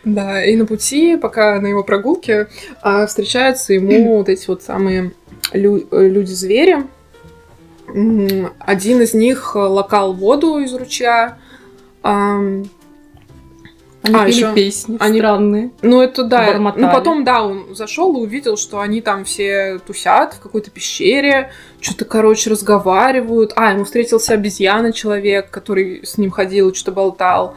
Да, 0.03 0.41
и 0.41 0.55
на 0.55 0.65
пути, 0.65 1.17
пока 1.17 1.59
на 1.59 1.67
его 1.67 1.83
прогулке, 1.83 2.47
а, 2.81 3.05
встречаются 3.07 3.73
ему 3.73 4.17
вот 4.17 4.29
эти 4.29 4.47
вот 4.47 4.63
самые 4.63 5.11
люди-звери, 5.51 6.87
один 7.87 9.01
из 9.01 9.13
них 9.13 9.51
э, 9.55 9.59
локал 9.59 10.13
воду 10.13 10.59
из 10.59 10.73
ручья. 10.73 11.37
Они 14.03 14.15
а, 14.15 14.25
пели 14.25 14.35
еще 14.35 14.53
песни 14.53 14.97
они 14.99 15.19
странные. 15.19 15.71
Ну, 15.81 16.01
это 16.01 16.23
да. 16.23 16.45
Бормотали. 16.47 16.83
Ну, 16.83 16.91
потом, 16.91 17.23
да, 17.23 17.43
он 17.43 17.75
зашел 17.75 18.15
и 18.15 18.19
увидел, 18.21 18.55
что 18.57 18.79
они 18.79 19.01
там 19.01 19.25
все 19.25 19.79
тусят 19.85 20.33
в 20.33 20.39
какой-то 20.39 20.71
пещере, 20.71 21.51
что-то, 21.81 22.05
короче, 22.05 22.49
разговаривают. 22.49 23.53
А, 23.55 23.71
ему 23.71 23.83
встретился 23.83 24.33
обезьяна-человек, 24.33 25.49
который 25.49 26.05
с 26.05 26.17
ним 26.17 26.31
ходил, 26.31 26.73
что-то 26.73 26.91
болтал. 26.91 27.55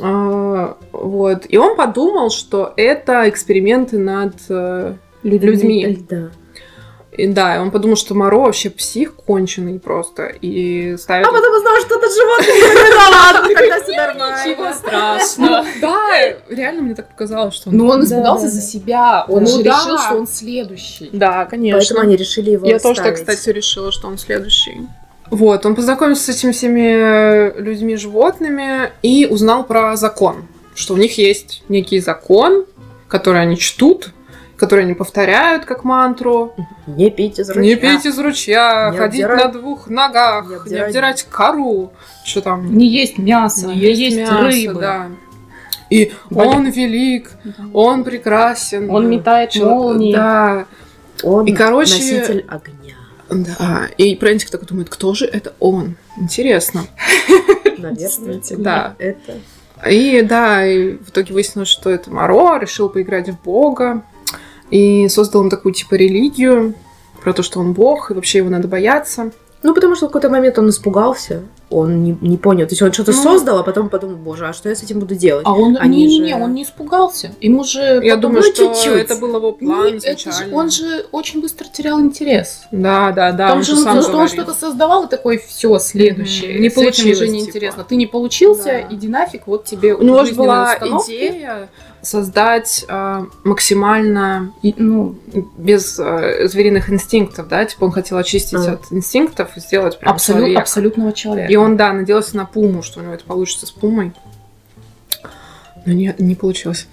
А, 0.00 0.76
вот. 0.92 1.46
И 1.48 1.56
он 1.58 1.76
подумал, 1.76 2.30
что 2.30 2.72
это 2.76 3.28
эксперименты 3.28 3.98
над 3.98 4.34
э, 4.48 4.94
людьми. 5.22 5.84
людьми. 5.84 6.06
Да. 6.08 6.30
И 7.12 7.26
да, 7.26 7.60
он 7.60 7.70
подумал, 7.70 7.96
что 7.96 8.14
Моро 8.14 8.38
вообще 8.38 8.70
псих 8.70 9.14
конченый 9.14 9.80
просто. 9.80 10.26
И 10.40 10.96
ставит... 10.96 11.26
А 11.26 11.32
потом 11.32 11.56
узнал, 11.56 11.76
что 11.80 11.96
это 11.96 12.08
животное. 12.08 13.82
Все 13.82 13.96
нормально. 13.96 14.44
Ничего 14.46 14.72
страшного. 14.72 15.64
Да, 15.80 16.08
реально 16.48 16.82
мне 16.82 16.94
так 16.94 17.08
показалось, 17.08 17.54
что 17.54 17.70
он... 17.70 17.76
Ну, 17.76 17.88
он 17.88 18.04
испугался 18.04 18.48
за 18.48 18.60
себя. 18.60 19.24
Он 19.28 19.46
же 19.46 19.62
решил, 19.62 19.98
что 19.98 20.14
он 20.14 20.28
следующий. 20.28 21.10
Да, 21.12 21.46
конечно. 21.46 21.80
Поэтому 21.80 22.00
они 22.00 22.16
решили 22.16 22.52
его 22.52 22.66
Я 22.66 22.78
тоже 22.78 23.02
так, 23.02 23.16
кстати, 23.16 23.50
решила, 23.50 23.90
что 23.90 24.06
он 24.06 24.16
следующий. 24.16 24.86
Вот, 25.30 25.64
он 25.64 25.76
познакомился 25.76 26.32
с 26.32 26.36
этими 26.36 26.50
всеми 26.52 27.60
людьми-животными 27.60 28.90
и 29.02 29.26
узнал 29.26 29.64
про 29.64 29.96
закон. 29.96 30.46
Что 30.74 30.94
у 30.94 30.96
них 30.96 31.18
есть 31.18 31.62
некий 31.68 32.00
закон, 32.00 32.64
который 33.08 33.42
они 33.42 33.56
чтут, 33.56 34.10
которые 34.60 34.84
они 34.84 34.92
повторяют 34.92 35.64
как 35.64 35.84
мантру. 35.84 36.54
Не 36.86 37.10
пить 37.10 37.38
из 37.38 37.48
ручья. 37.48 37.62
Не 37.62 37.76
пить 37.76 38.04
из 38.04 38.18
ручья, 38.18 38.90
не 38.92 38.98
ходить 38.98 39.24
обдирать, 39.24 39.54
на 39.54 39.58
двух 39.58 39.88
ногах, 39.88 40.48
не 40.48 40.54
обдирать, 40.54 40.70
не 40.70 40.86
обдирать 40.86 41.26
кору. 41.30 41.92
Что 42.26 42.42
там? 42.42 42.76
Не 42.76 42.86
есть 42.86 43.16
мясо, 43.16 43.68
не, 43.68 43.76
есть, 43.76 44.00
есть 44.00 44.18
мясо, 44.18 44.42
рыбы. 44.42 44.80
Да. 44.80 45.06
И 45.88 46.12
Болит. 46.28 46.54
он 46.54 46.68
велик, 46.68 47.30
он 47.72 48.04
прекрасен. 48.04 48.90
Он 48.90 49.08
метает 49.08 49.56
молнии. 49.56 50.12
Да. 50.12 50.66
Он 51.22 51.46
и, 51.46 51.52
короче, 51.54 51.94
носитель 51.94 52.44
огня. 52.46 52.96
Да. 53.30 53.88
И 53.96 54.14
Прентик 54.14 54.50
такой 54.50 54.68
думает, 54.68 54.90
кто 54.90 55.14
же 55.14 55.24
это 55.24 55.54
он? 55.58 55.96
Интересно. 56.18 56.82
Наверное, 57.78 58.42
да. 58.58 58.94
это. 58.98 59.38
И 59.88 60.20
да, 60.20 60.66
и 60.66 60.98
в 60.98 61.08
итоге 61.08 61.32
выяснилось, 61.32 61.70
что 61.70 61.88
это 61.88 62.10
Моро 62.10 62.58
решил 62.58 62.90
поиграть 62.90 63.30
в 63.30 63.42
Бога. 63.42 64.02
И 64.70 65.08
создал 65.08 65.42
он 65.42 65.50
такую 65.50 65.72
типа 65.72 65.94
религию 65.94 66.74
про 67.22 67.32
то, 67.32 67.42
что 67.42 67.60
он 67.60 67.72
бог, 67.72 68.10
и 68.10 68.14
вообще 68.14 68.38
его 68.38 68.50
надо 68.50 68.68
бояться. 68.68 69.32
Ну, 69.62 69.74
потому 69.74 69.94
что 69.94 70.06
в 70.06 70.08
какой-то 70.08 70.30
момент 70.30 70.58
он 70.58 70.70
испугался, 70.70 71.42
он 71.68 72.02
не, 72.02 72.16
не 72.22 72.38
понял. 72.38 72.66
То 72.66 72.72
есть 72.72 72.80
он 72.80 72.92
что-то 72.94 73.12
ну, 73.12 73.22
создал, 73.22 73.58
а 73.58 73.62
потом 73.62 73.90
подумал, 73.90 74.16
боже, 74.16 74.46
а 74.48 74.54
что 74.54 74.70
я 74.70 74.74
с 74.74 74.82
этим 74.82 75.00
буду 75.00 75.14
делать? 75.14 75.42
А 75.46 75.52
он 75.52 75.76
Они 75.78 76.06
не, 76.06 76.16
же... 76.16 76.22
не, 76.22 76.34
он 76.34 76.54
не 76.54 76.62
испугался. 76.62 77.32
Ему 77.42 77.62
же 77.64 78.00
Я 78.02 78.16
думаю, 78.16 78.42
ну, 78.42 78.54
что 78.54 78.74
чуть-чуть. 78.74 79.02
это 79.02 79.16
было 79.16 79.36
его 79.36 79.52
план 79.52 79.92
не, 79.92 79.98
это 79.98 80.32
же, 80.32 80.48
Он 80.52 80.70
же 80.70 81.04
очень 81.12 81.42
быстро 81.42 81.66
терял 81.66 82.00
интерес. 82.00 82.62
Да, 82.72 83.12
да, 83.12 83.32
да. 83.32 83.48
Там 83.48 83.58
он 83.58 83.64
же, 83.64 83.76
сам 83.76 83.98
он, 83.98 84.14
он 84.14 84.28
что-то 84.28 84.54
создавал 84.54 85.04
и 85.04 85.08
такой, 85.10 85.36
все, 85.36 85.78
следующее. 85.78 86.58
Не 86.58 86.70
получилось. 86.70 87.18
уже 87.18 87.28
неинтересно. 87.28 87.82
Типа. 87.82 87.88
Ты 87.90 87.96
не 87.96 88.06
получился, 88.06 88.64
да. 88.64 88.86
иди 88.88 89.08
нафиг, 89.08 89.46
вот 89.46 89.66
тебе 89.66 89.94
У 89.94 90.02
него 90.02 90.24
же 90.24 90.34
была 90.34 90.74
идея 90.80 91.68
создать 92.02 92.84
э, 92.88 93.24
максимально, 93.44 94.52
ну, 94.62 95.16
без 95.56 95.98
э, 95.98 96.48
звериных 96.48 96.90
инстинктов, 96.90 97.48
да, 97.48 97.64
типа 97.64 97.84
он 97.84 97.92
хотел 97.92 98.18
очистить 98.18 98.58
mm. 98.58 98.72
от 98.72 98.92
инстинктов 98.92 99.56
и 99.56 99.60
сделать 99.60 99.98
прям 99.98 100.14
Абсолют, 100.14 100.40
человека. 100.40 100.62
абсолютного 100.62 101.12
человека. 101.12 101.52
И 101.52 101.56
он, 101.56 101.76
да, 101.76 101.92
надеялся 101.92 102.36
на 102.36 102.46
пуму, 102.46 102.82
что 102.82 103.00
у 103.00 103.02
него 103.02 103.14
это 103.14 103.24
получится 103.24 103.66
с 103.66 103.70
пумой. 103.70 104.12
Но 105.86 105.92
не, 105.92 106.14
не 106.18 106.34
получилось. 106.34 106.86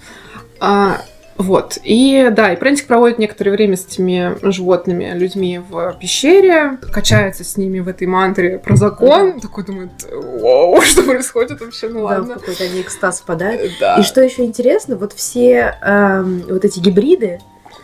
А, 0.60 1.02
вот. 1.38 1.78
И 1.84 2.30
да, 2.32 2.54
и 2.54 2.56
Прентик 2.56 2.88
проводит 2.88 3.20
некоторое 3.20 3.52
время 3.52 3.78
с 3.78 3.86
этими 3.86 4.38
животными, 4.42 5.12
людьми 5.14 5.60
в 5.60 5.96
пещере, 6.00 6.80
качается 6.92 7.44
с 7.44 7.58
ними 7.58 7.80
в 7.80 7.88
этой 7.88 8.08
мантре 8.08 8.58
про 8.58 8.76
закон. 8.76 9.34
Да. 9.34 9.42
Такой 9.42 9.64
думает, 9.64 9.92
вау, 10.12 10.82
что 10.84 11.04
происходит 11.04 11.62
вообще, 11.62 11.90
ну 11.90 12.04
ладно. 12.04 12.28
Да, 12.28 12.34
в 12.36 12.40
какой-то 12.40 12.64
они 12.64 12.82
экстаз 12.82 13.20
впадают. 13.20 13.72
Да. 13.80 13.98
И 13.98 14.04
что 14.04 14.22
еще 14.22 14.46
интересно, 14.46 14.96
вот 14.96 15.14
все 15.14 15.78
эм, 15.82 16.44
вот 16.50 16.66
эти 16.66 16.80
гибриды, 16.80 17.40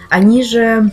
они 0.10 0.44
же 0.44 0.92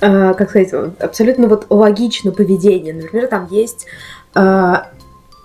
э, 0.00 0.34
как 0.34 0.50
сказать, 0.50 0.72
абсолютно 1.00 1.46
вот 1.46 1.66
логично 1.70 2.32
поведение. 2.32 2.92
Например, 2.92 3.28
там 3.28 3.46
есть 3.50 3.86
э, 4.34 4.74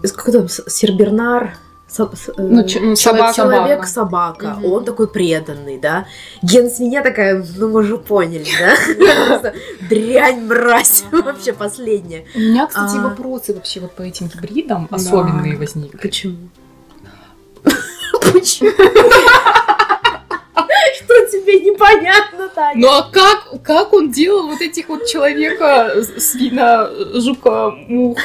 какой 0.01 0.33
там 0.33 0.47
Сербернар, 0.49 1.57
Со, 1.93 2.09
ну, 2.37 2.67
ч- 2.67 2.95
собака, 2.95 3.35
человек 3.35 3.85
собака, 3.85 4.57
угу. 4.57 4.73
он 4.73 4.83
такой 4.83 5.07
преданный, 5.07 5.77
да. 5.77 6.07
Ген 6.41 6.71
свинья 6.71 7.03
такая, 7.03 7.45
ну 7.55 7.69
мы 7.69 7.83
же 7.83 7.99
поняли, 7.99 8.47
да. 8.59 9.53
Дрянь, 9.89 10.43
мразь, 10.47 11.03
вообще 11.11 11.53
последняя. 11.53 12.25
У 12.33 12.39
меня, 12.39 12.65
кстати, 12.65 12.97
а. 12.97 13.01
вопросы 13.01 13.53
вообще 13.53 13.79
вот 13.79 13.91
по 13.91 14.01
этим 14.01 14.27
гибридам 14.27 14.87
особенные 14.89 15.55
возникли. 15.55 15.97
Почему? 15.97 16.49
Почему? 18.33 18.71
Что 20.95 21.13
тебе 21.27 21.59
непонятно, 21.59 22.49
Таня? 22.49 22.81
Ну 22.81 22.87
а 22.87 23.09
как, 23.11 23.63
как 23.63 23.93
он 23.93 24.11
делал 24.11 24.47
вот 24.47 24.61
этих 24.61 24.89
вот 24.89 25.05
человека, 25.05 26.03
свина, 26.17 26.89
жука, 27.15 27.71
мух? 27.71 28.17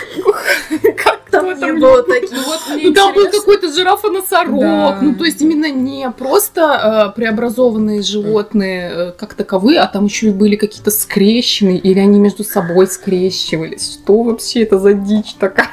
Как 1.03 1.19
там 1.31 1.49
этом 1.49 1.81
было 1.81 2.03
таких. 2.03 2.31
Ну, 2.31 2.43
ну 2.83 2.95
там 2.95 3.15
был 3.15 3.31
какой-то 3.31 3.73
жирафа-носорог. 3.73 5.03
Ну, 5.03 5.15
то 5.15 5.25
есть 5.25 5.41
именно 5.41 5.71
не 5.71 6.11
просто 6.11 7.11
э, 7.11 7.17
преобразованные 7.17 8.03
животные 8.03 8.91
э, 8.91 9.13
как 9.13 9.35
таковые, 9.35 9.81
а 9.81 9.87
там 9.87 10.07
еще 10.07 10.29
и 10.29 10.31
были 10.31 10.57
какие-то 10.57 10.91
скрещенные, 10.91 11.79
или 11.79 11.99
они 11.99 12.19
между 12.19 12.45
собой 12.45 12.87
скрещивались. 12.87 13.95
Что 13.95 14.23
вообще 14.23 14.63
это 14.63 14.79
за 14.79 14.95
дичь 14.95 15.35
такая? 15.39 15.69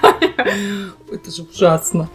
Это 1.12 1.32
же 1.32 1.44
ужасно. 1.44 2.10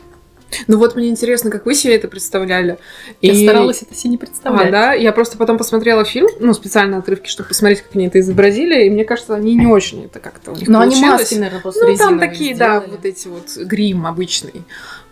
Ну 0.67 0.79
вот 0.79 0.97
мне 0.97 1.09
интересно, 1.09 1.51
как 1.51 1.67
вы 1.67 1.75
себе 1.75 1.97
это 1.97 2.09
представляли. 2.09 2.79
Я 3.21 3.33
и... 3.33 3.47
старалась 3.47 3.83
это 3.83 3.95
себе 3.95 4.11
не 4.11 4.19
представлять. 4.19 4.69
А, 4.69 4.71
да? 4.71 4.93
Я 4.93 5.13
просто 5.13 5.37
потом 5.37 5.59
посмотрела 5.59 6.05
фильм, 6.05 6.29
ну, 6.41 6.53
специально 6.55 6.99
отрывки, 6.99 7.29
чтобы 7.29 7.49
посмотреть, 7.49 7.83
как 7.83 7.95
они 7.95 8.07
это 8.07 8.21
изобразили, 8.21 8.85
и 8.85 8.91
мне 8.91 9.05
кажется, 9.05 9.35
они 9.35 9.55
не 9.55 9.67
очень 9.67 10.05
это 10.05 10.21
как-то 10.21 10.53
у 10.53 10.57
них 10.57 10.69
Но 10.69 10.81
получилось. 10.81 11.03
они 11.03 11.11
маски, 11.11 11.35
наверное, 11.35 11.61
просто 11.61 11.87
Ну, 11.87 11.97
там 11.97 12.19
такие, 12.19 12.55
сделали. 12.55 12.81
да, 12.81 12.87
вот 12.91 13.05
эти 13.05 13.29
вот 13.29 13.57
грим 13.57 14.07
обычный. 14.07 14.65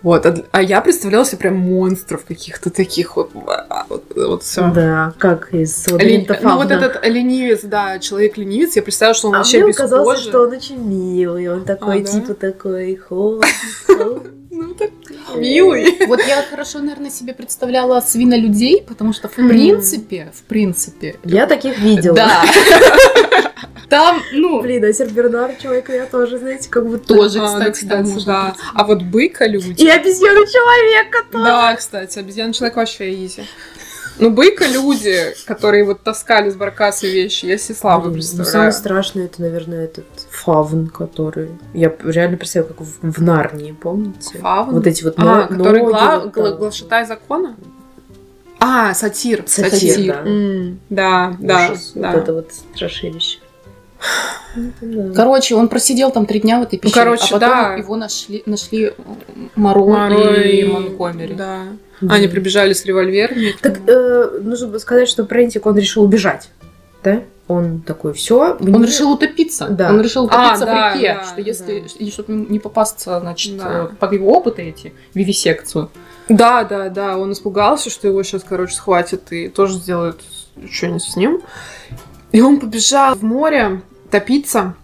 Вот, 0.03 0.27
а, 0.27 0.45
а 0.53 0.63
я 0.63 0.81
представляла 0.81 1.25
себе 1.25 1.39
прям 1.39 1.57
монстров 1.57 2.25
каких-то 2.25 2.71
таких 2.71 3.17
вот, 3.17 3.31
вот, 3.35 4.05
вот 4.15 4.43
все. 4.45 4.71
Да, 4.73 5.13
как 5.19 5.53
из 5.53 5.87
Лени... 5.89 6.27
Ну 6.41 6.57
вот 6.57 6.71
этот 6.71 7.05
ленивец, 7.05 7.63
да, 7.65 7.99
человек-ленивец, 7.99 8.77
я 8.77 8.83
представляла, 8.83 9.15
что 9.15 9.29
он 9.29 9.35
а 9.35 9.39
вообще 9.39 9.59
мне 9.59 9.69
без 9.69 9.77
казалось, 9.77 10.19
кожи. 10.19 10.29
что 10.29 10.43
он 10.43 10.53
очень 10.53 10.79
милый, 10.79 11.49
он 11.49 11.65
такой, 11.65 12.01
а, 12.01 12.05
да? 12.05 12.11
типа 12.11 12.35
такой, 12.35 12.95
хо, 12.97 13.41
ну, 14.51 14.75
так 14.75 14.91
милый. 15.37 16.07
Вот 16.07 16.21
я 16.27 16.43
хорошо, 16.43 16.79
наверное, 16.81 17.11
себе 17.11 17.35
представляла 17.35 18.01
свинолюдей, 18.01 18.83
потому 18.83 19.13
что, 19.13 19.29
в 19.29 19.35
принципе, 19.35 20.33
в 20.35 20.43
принципе... 20.43 21.17
Я 21.25 21.47
таких 21.47 21.79
видела. 21.79 22.17
Да. 22.17 22.45
Там, 23.89 24.23
ну... 24.33 24.61
Блин, 24.61 24.85
а 24.85 24.93
Сербернар 24.93 25.55
человек 25.61 25.89
я 25.89 26.07
тоже, 26.07 26.39
знаете, 26.39 26.69
как 26.69 26.87
бы 26.87 26.99
Тоже, 26.99 27.41
кстати, 27.41 27.85
да, 27.85 28.03
да. 28.27 28.55
А 28.75 28.85
вот 28.85 29.03
быка 29.03 29.47
люди... 29.47 29.83
И 29.83 29.89
обезьяна 29.89 30.47
человека 30.47 31.19
тоже. 31.33 31.45
Да, 31.45 31.77
кстати, 31.77 32.19
обезьяна 32.19 32.53
человек 32.53 32.77
вообще 32.77 33.25
изи. 33.25 33.45
Ну, 34.19 34.31
быка 34.31 34.67
люди, 34.67 35.35
которые 35.47 35.85
вот 35.85 36.03
таскали 36.03 36.51
с 36.51 36.55
баркаса 36.55 37.07
вещи, 37.07 37.47
я 37.47 37.57
себе 37.57 37.77
слабо 37.77 38.11
представляю. 38.11 38.47
Ну, 38.47 38.53
самое 38.53 38.73
страшное, 38.73 39.25
это, 39.27 39.41
наверное, 39.41 39.85
этот 39.85 40.07
фавн, 40.39 40.89
который... 40.89 41.51
Я 41.75 41.93
реально 42.05 42.37
представляю, 42.37 42.75
как 42.75 42.87
в, 42.87 43.13
в 43.13 43.23
Нарнии, 43.23 43.73
помните? 43.73 44.39
Фавн? 44.39 44.75
Вот 44.75 44.87
эти 44.87 45.05
вот 45.05 45.15
А, 45.19 45.23
ноги, 45.23 45.59
который 45.59 45.83
гла... 45.83 46.21
вот, 46.21 46.35
гла... 46.35 46.53
глашатай 46.53 47.07
закона? 47.07 47.57
А, 48.61 48.95
сатир. 48.95 49.45
Сатир, 49.47 49.95
сатир. 49.95 50.15
да. 50.15 50.23
Mm, 50.31 50.77
да, 50.91 51.37
да, 51.39 51.75
да. 51.95 52.13
Вот 52.13 52.23
это 52.23 52.33
вот 52.35 52.53
страшилище. 52.75 53.39
Короче, 55.15 55.55
он 55.55 55.69
просидел 55.69 56.11
там 56.11 56.27
три 56.27 56.41
дня 56.41 56.61
в 56.61 56.63
этой 56.63 56.79
пещере, 56.79 57.05
ну, 57.05 57.05
короче, 57.05 57.35
а 57.35 57.39
потом 57.39 57.49
да. 57.51 57.75
его 57.75 57.97
нашли, 57.97 58.43
нашли 58.47 58.93
Моро, 59.55 59.81
Моро 59.81 60.41
и, 60.41 60.61
и 60.61 60.65
Монкомери. 60.65 61.35
Да. 61.35 61.65
Да. 62.01 62.15
Они 62.15 62.29
прибежали 62.29 62.73
с 62.73 62.85
револьверами. 62.85 63.55
Так 63.61 63.79
э, 63.87 64.39
нужно 64.41 64.79
сказать, 64.79 65.09
что 65.09 65.25
Прентик, 65.25 65.67
он 65.67 65.77
решил 65.77 66.05
убежать, 66.05 66.49
да? 67.03 67.23
Он 67.49 67.81
такой, 67.81 68.13
все. 68.13 68.57
Он 68.61 68.69
мне... 68.69 68.87
решил 68.87 69.11
утопиться. 69.11 69.69
Да. 69.69 69.89
Он 69.89 70.01
решил 70.03 70.25
утопиться 70.25 70.65
а, 70.65 70.93
в 70.93 70.97
реке, 70.97 71.15
да, 71.15 71.25
что 71.25 71.41
если, 71.41 71.85
да. 71.99 72.11
чтобы 72.11 72.33
не 72.35 72.59
попасться, 72.59 73.19
значит, 73.21 73.57
да. 73.57 73.91
под 73.99 74.13
его 74.13 74.31
опыты 74.31 74.63
эти, 74.63 74.93
вивисекцию. 75.15 75.91
Да, 76.29 76.65
да, 76.65 76.91
да. 76.91 77.17
Он 77.17 77.33
испугался, 77.33 77.89
что 77.89 78.07
его 78.07 78.23
сейчас, 78.23 78.45
короче, 78.47 78.75
схватят 78.75 79.33
и 79.33 79.49
тоже 79.49 79.75
сделают 79.75 80.21
что-нибудь 80.71 81.03
с 81.03 81.17
ним. 81.17 81.41
И 82.33 82.43
он 82.43 82.61
побежал 82.61 83.15
в 83.15 83.23
море 83.23 83.81
топиться. 84.11 84.75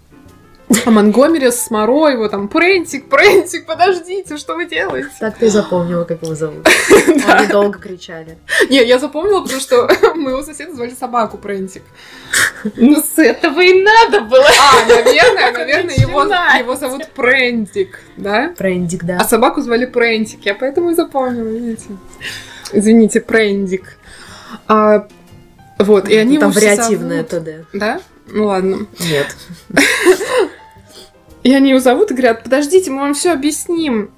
А 0.85 0.91
Монгомери 0.91 1.51
с 1.51 1.71
Моро 1.71 2.09
его 2.09 2.29
там 2.29 2.49
Прентик, 2.49 3.09
Прентик, 3.09 3.67
подождите, 3.67 4.37
что 4.37 4.55
вы 4.55 4.67
делаете? 4.67 5.09
Так 5.21 5.37
ты 5.39 5.51
запомнила, 5.51 6.05
как 6.05 6.23
его 6.23 6.35
зовут. 6.35 6.67
Они 7.27 7.47
долго 7.49 7.79
кричали. 7.79 8.39
Не, 8.69 8.85
я 8.85 8.99
запомнила, 8.99 9.43
потому 9.43 9.61
что 9.61 9.89
моего 10.15 10.43
соседа 10.43 10.75
звали 10.75 10.91
собаку 10.91 11.39
Прентик. 11.39 11.83
Ну, 12.77 12.97
с 12.97 13.19
этого 13.19 13.61
и 13.61 13.83
надо 13.83 14.23
было. 14.23 14.47
А, 14.47 14.89
наверное, 14.89 15.53
наверное, 15.53 15.95
его, 15.97 16.25
его 16.25 16.77
зовут 16.77 17.09
Прентик, 17.15 18.01
да? 18.17 18.53
Прентик, 18.57 19.05
да. 19.05 19.19
А 19.21 19.25
собаку 19.25 19.61
звали 19.61 19.87
Прентик, 19.87 20.45
я 20.45 20.55
поэтому 20.55 20.91
и 20.91 20.95
запомнила, 20.95 21.49
видите. 21.49 21.89
Извините, 22.73 23.21
Прендик. 23.21 23.99
А, 24.69 25.07
вот, 25.79 26.09
и 26.09 26.17
они 26.17 26.39
Там 26.39 26.51
вариативное 26.51 27.25
ТД. 27.25 27.67
Да? 27.73 28.01
Ну 28.27 28.47
ладно. 28.47 28.87
Нет. 29.01 29.37
И 31.45 31.55
они 31.55 31.71
его 31.71 31.79
зовут 31.79 32.11
и 32.11 32.15
говорят, 32.15 32.43
подождите, 32.43 32.91
мы 32.91 33.03
вам 33.03 33.15
все 33.15 33.33
объясним. 33.33 34.11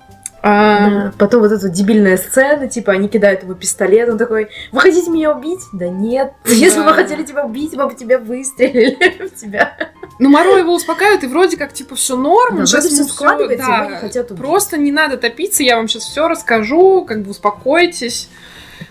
А... 0.42 0.90
Да. 0.90 1.12
Потом 1.18 1.40
вот 1.40 1.50
эта 1.50 1.68
дебильная 1.68 2.16
сцена, 2.16 2.68
типа, 2.68 2.92
они 2.92 3.08
кидают 3.08 3.42
ему 3.42 3.54
пистолет, 3.54 4.08
он 4.08 4.16
такой, 4.16 4.48
вы 4.70 4.80
хотите 4.80 5.10
меня 5.10 5.36
убить? 5.36 5.60
Да 5.72 5.88
нет. 5.88 6.32
Да. 6.44 6.52
Если 6.52 6.78
бы 6.78 6.84
мы 6.84 6.92
хотели 6.94 7.24
тебя 7.24 7.44
убить, 7.44 7.74
мы 7.74 7.88
бы 7.88 7.94
тебя 7.94 8.18
выстрелили 8.20 9.26
в 9.28 9.34
тебя. 9.34 9.76
Ну, 10.20 10.30
Моро 10.30 10.56
его 10.56 10.72
успокаивает, 10.72 11.24
и 11.24 11.26
вроде 11.26 11.56
как, 11.56 11.72
типа, 11.72 11.96
все 11.96 12.16
норм. 12.16 12.58
Да, 12.58 12.66
сейчас 12.66 12.86
все 12.86 13.02
складывается, 13.02 13.66
да, 13.66 13.86
не 13.86 13.96
хотят 13.96 14.30
убить. 14.30 14.42
Просто 14.42 14.78
не 14.78 14.92
надо 14.92 15.16
топиться, 15.16 15.64
я 15.64 15.76
вам 15.76 15.88
сейчас 15.88 16.04
все 16.04 16.28
расскажу, 16.28 17.04
как 17.04 17.22
бы 17.22 17.32
успокойтесь. 17.32 18.28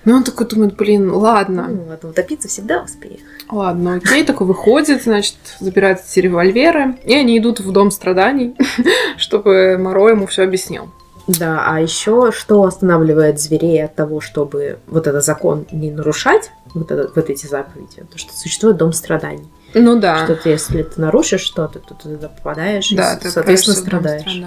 Ну, 0.03 0.15
он 0.15 0.23
такой 0.23 0.47
думает, 0.47 0.75
блин, 0.75 1.11
ладно. 1.11 1.67
Ну, 1.69 1.85
ладно, 1.89 2.09
утопиться 2.09 2.47
всегда 2.47 2.81
успеет. 2.83 3.21
Ладно, 3.51 3.95
окей, 3.95 4.23
такой 4.23 4.47
выходит, 4.47 5.03
значит, 5.03 5.35
забирает 5.59 5.99
эти 5.99 6.19
револьверы, 6.19 6.97
и 7.03 7.13
они 7.13 7.37
идут 7.37 7.59
в 7.59 7.71
дом 7.71 7.91
страданий, 7.91 8.55
чтобы 9.17 9.77
Моро 9.77 10.09
ему 10.09 10.25
все 10.27 10.43
объяснил. 10.43 10.89
Да, 11.27 11.63
а 11.65 11.79
еще 11.79 12.31
что 12.31 12.63
останавливает 12.63 13.39
зверей 13.39 13.83
от 13.83 13.95
того, 13.95 14.21
чтобы 14.21 14.77
вот 14.87 15.07
этот 15.07 15.25
закон 15.25 15.65
не 15.71 15.89
нарушать, 15.89 16.51
вот, 16.75 16.91
этот, 16.91 17.15
вот 17.15 17.29
эти 17.29 17.47
заповеди, 17.47 18.03
то 18.11 18.17
что 18.17 18.33
существует 18.33 18.77
дом 18.77 18.93
страданий. 18.93 19.47
Ну 19.73 19.99
да. 19.99 20.25
Что 20.25 20.35
ты, 20.35 20.49
если 20.49 20.83
ты 20.83 21.01
нарушишь 21.01 21.41
что-то, 21.41 21.79
то 21.79 21.95
ты 21.95 22.15
туда 22.15 22.29
попадаешь 22.29 22.89
да, 22.91 23.15
и, 23.15 23.19
ты 23.19 23.29
соответственно, 23.29 23.75
страдаешь. 23.75 24.43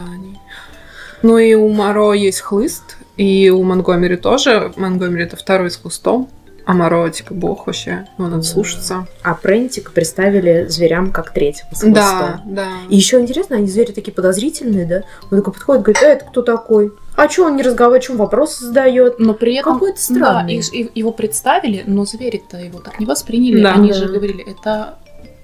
Ну 1.22 1.36
и 1.36 1.54
у 1.54 1.68
Моро 1.68 2.12
есть 2.12 2.40
хлыст, 2.40 2.96
и 3.18 3.50
у 3.50 3.62
Монгомери 3.64 4.16
тоже. 4.16 4.72
Монгомери 4.76 5.24
это 5.24 5.36
второй 5.36 5.70
с 5.70 5.76
хлыстом. 5.76 6.28
А 6.64 6.74
Моро, 6.74 7.08
типа, 7.08 7.32
бог 7.32 7.66
вообще. 7.66 8.06
Ну, 8.18 8.28
надо 8.28 8.42
слушаться. 8.42 9.06
А 9.22 9.34
Прентик 9.34 9.90
представили 9.92 10.66
зверям 10.68 11.12
как 11.12 11.32
третьего 11.32 11.68
с 11.72 11.80
Да, 11.80 12.42
да. 12.44 12.68
И 12.90 12.96
еще 12.96 13.18
интересно, 13.20 13.56
они 13.56 13.66
звери 13.68 13.92
такие 13.92 14.12
подозрительные, 14.12 14.84
да? 14.84 15.02
Он 15.30 15.38
такой 15.38 15.54
подходит, 15.54 15.82
говорит, 15.82 16.02
э, 16.02 16.06
это 16.08 16.24
кто 16.26 16.42
такой? 16.42 16.92
А 17.16 17.26
что 17.28 17.46
он 17.46 17.56
не 17.56 17.62
разговаривает, 17.62 18.10
он 18.10 18.18
вопросы 18.18 18.66
задает? 18.66 19.18
Но 19.18 19.32
при 19.32 19.54
этом... 19.54 19.72
Какой-то 19.74 19.98
странный. 19.98 20.60
Да, 20.60 20.76
и, 20.76 20.90
его 20.94 21.10
представили, 21.10 21.84
но 21.86 22.04
звери-то 22.04 22.58
его 22.58 22.80
так 22.80 23.00
не 23.00 23.06
восприняли. 23.06 23.62
Да, 23.62 23.72
они 23.72 23.94
же 23.94 24.06
говорили, 24.06 24.44
это 24.46 24.98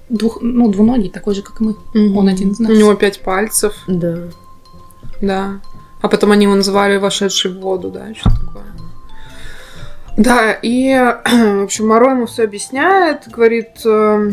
двух, 0.09 0.41
ну, 0.41 0.71
двуногий, 0.71 1.09
такой 1.09 1.33
же, 1.33 1.41
как 1.41 1.59
мы. 1.59 1.71
Угу. 1.71 2.19
Он 2.19 2.27
один 2.27 2.51
из 2.51 2.59
нас. 2.59 2.69
У 2.69 2.75
него 2.75 2.93
пять 2.93 3.21
пальцев. 3.21 3.73
Да. 3.87 4.27
Да. 5.21 5.59
А 6.01 6.07
потом 6.07 6.31
они 6.31 6.43
его 6.45 6.55
называли 6.55 6.97
вошедший 6.97 7.51
в 7.51 7.59
воду, 7.59 7.89
да, 7.89 8.13
что 8.13 8.29
такое. 8.29 8.65
Да, 10.17 10.51
и, 10.51 10.93
в 11.25 11.63
общем, 11.63 11.87
Моро 11.87 12.11
ему 12.11 12.25
все 12.25 12.43
объясняет, 12.43 13.27
говорит, 13.27 13.81
э, 13.85 14.31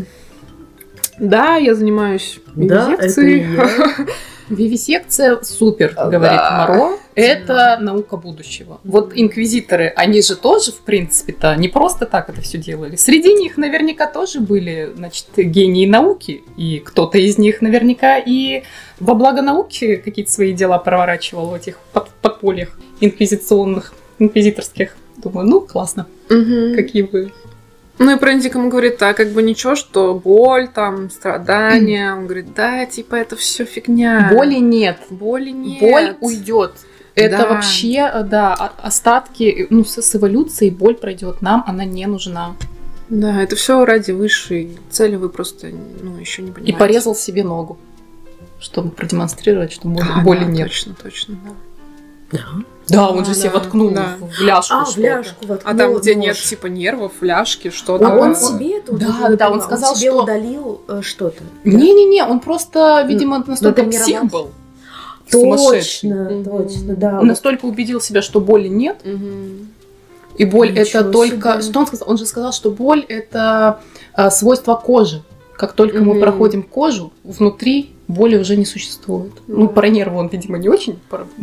да, 1.19 1.57
я 1.57 1.75
занимаюсь 1.75 2.41
вивисекцией. 2.55 3.57
Да, 3.57 4.07
Вивисекция 4.49 5.41
супер, 5.43 5.95
говорит 5.95 6.37
да. 6.37 6.67
Моро. 6.69 6.99
Это 7.15 7.79
наука 7.81 8.17
будущего. 8.17 8.81
Вот 8.85 9.13
инквизиторы, 9.15 9.93
они 9.97 10.23
же 10.23 10.37
тоже, 10.37 10.73
в 10.73 10.81
принципе-то, 10.81 11.55
не 11.57 11.69
просто 11.69 12.07
так 12.07 12.29
это 12.31 12.41
все 12.41 12.59
делали. 12.59 12.97
Среди 12.97 13.35
них 13.35 13.57
наверняка 13.57 14.07
тоже 14.07 14.41
были, 14.41 14.93
значит, 14.97 15.27
гении 15.37 15.87
науки. 15.87 16.43
И 16.57 16.79
кто-то 16.79 17.19
из 17.19 17.39
них 17.39 17.61
наверняка 17.61 18.19
и 18.19 18.63
во 18.99 19.15
благо 19.15 19.43
науки 19.43 19.97
какие-то 19.97 20.31
свои 20.31 20.53
дела 20.53 20.79
проворачивал 20.79 21.49
в 21.49 21.55
этих 21.55 21.79
под 21.93 22.09
подпольях 22.09 22.79
инквизиционных, 23.01 23.93
инквизиторских. 24.19 24.97
Думаю, 25.17 25.47
ну, 25.47 25.61
классно. 25.61 26.07
Угу. 26.31 26.75
Какие 26.75 27.03
вы 27.03 27.33
ну 27.99 28.17
и 28.17 28.19
Прендик 28.19 28.55
ему 28.55 28.69
говорит, 28.69 28.99
так, 28.99 29.17
как 29.17 29.31
бы 29.31 29.43
ничего, 29.43 29.75
что 29.75 30.15
боль, 30.15 30.69
там, 30.69 31.11
страдания. 31.11 32.15
Он 32.15 32.25
говорит, 32.25 32.55
да, 32.55 32.87
типа, 32.87 33.17
это 33.17 33.37
все 33.37 33.65
фигня. 33.65 34.31
Боли 34.33 34.57
нет. 34.57 34.99
Боли 35.11 35.51
нет. 35.51 35.81
Боль 35.81 36.17
уйдет. 36.21 36.73
Это 37.15 37.39
да. 37.39 37.49
вообще, 37.49 38.11
да, 38.25 38.55
остатки, 38.55 39.67
ну, 39.69 39.85
с, 39.85 40.01
с 40.01 40.17
эволюцией 40.17 40.71
боль 40.71 40.95
пройдет. 40.95 41.43
Нам 41.43 41.63
она 41.67 41.85
не 41.85 42.07
нужна. 42.07 42.57
Да, 43.11 43.43
это 43.43 43.57
все 43.57 43.85
ради 43.85 44.13
высшей 44.13 44.79
цели, 44.91 45.17
вы 45.17 45.29
просто, 45.29 45.69
ну, 45.69 46.17
еще 46.17 46.41
не 46.41 46.51
понимаете. 46.51 46.73
И 46.73 46.79
порезал 46.79 47.15
себе 47.15 47.45
ногу, 47.45 47.79
чтобы 48.59 48.91
продемонстрировать, 48.91 49.73
что 49.73 49.89
боли, 49.89 50.07
а, 50.15 50.23
боли 50.23 50.39
да, 50.39 50.45
нет. 50.47 50.69
Точно, 50.69 50.95
точно, 50.95 51.39
да. 51.45 52.39
Да. 52.39 52.65
Да, 52.93 53.11
он 53.11 53.25
же 53.25 53.35
себе 53.35 53.51
воткнул 53.51 53.91
да. 53.91 54.17
в 54.21 54.41
ляжку 54.41 54.75
а, 54.75 54.85
в 54.85 54.97
ляжку 54.99 55.47
воткнул 55.47 55.75
А 55.75 55.77
там, 55.77 55.99
где 55.99 56.15
нож. 56.15 56.25
нет 56.27 56.37
типа 56.37 56.67
нервов, 56.67 57.13
ляжки, 57.23 57.71
что-то. 57.71 58.07
А 58.07 58.17
он 58.17 58.37
себе 58.37 58.79
это 58.79 58.93
Да, 58.93 59.17
да, 59.21 59.37
да, 59.37 59.51
он 59.51 59.63
сказал, 59.63 59.93
он 59.93 59.97
себе 59.97 60.11
что... 60.11 60.23
удалил 60.23 60.83
э, 60.89 61.01
что-то. 61.03 61.43
Не-не-не, 61.65 62.25
он 62.25 62.41
просто, 62.41 63.05
видимо, 63.09 63.43
настолько 63.47 63.85
псих 63.85 64.25
был. 64.27 64.51
сумасшедший. 65.31 66.11
Точно, 66.45 66.97
да. 66.97 67.23
Настолько 67.23 67.65
убедил 67.65 68.01
себя, 68.01 68.23
что 68.23 68.41
боли 68.41 68.69
нет. 68.69 69.01
И 70.37 70.45
боль 70.45 70.73
Ничего 70.73 71.01
это 71.01 71.11
только... 71.11 71.53
Себе. 71.55 71.63
Что 71.63 71.81
он 71.81 71.87
сказал? 71.87 72.11
Он 72.11 72.19
же 72.19 72.27
сказал, 72.27 72.53
что 72.53 72.71
боль 72.71 73.05
это 73.07 73.81
а, 74.15 74.31
свойство 74.31 74.75
кожи. 74.75 75.23
Как 75.57 75.75
только 75.75 75.99
mm-hmm. 75.99 76.15
мы 76.15 76.21
проходим 76.21 76.63
кожу, 76.63 77.13
внутри 77.23 77.91
боли 78.09 78.37
уже 78.37 78.57
не 78.57 78.65
существует. 78.65 79.33
Mm-hmm. 79.33 79.55
Ну, 79.55 79.69
про 79.69 79.89
нервы 79.89 80.19
он, 80.19 80.29
видимо, 80.29 80.57
не 80.59 80.69
очень 80.69 80.99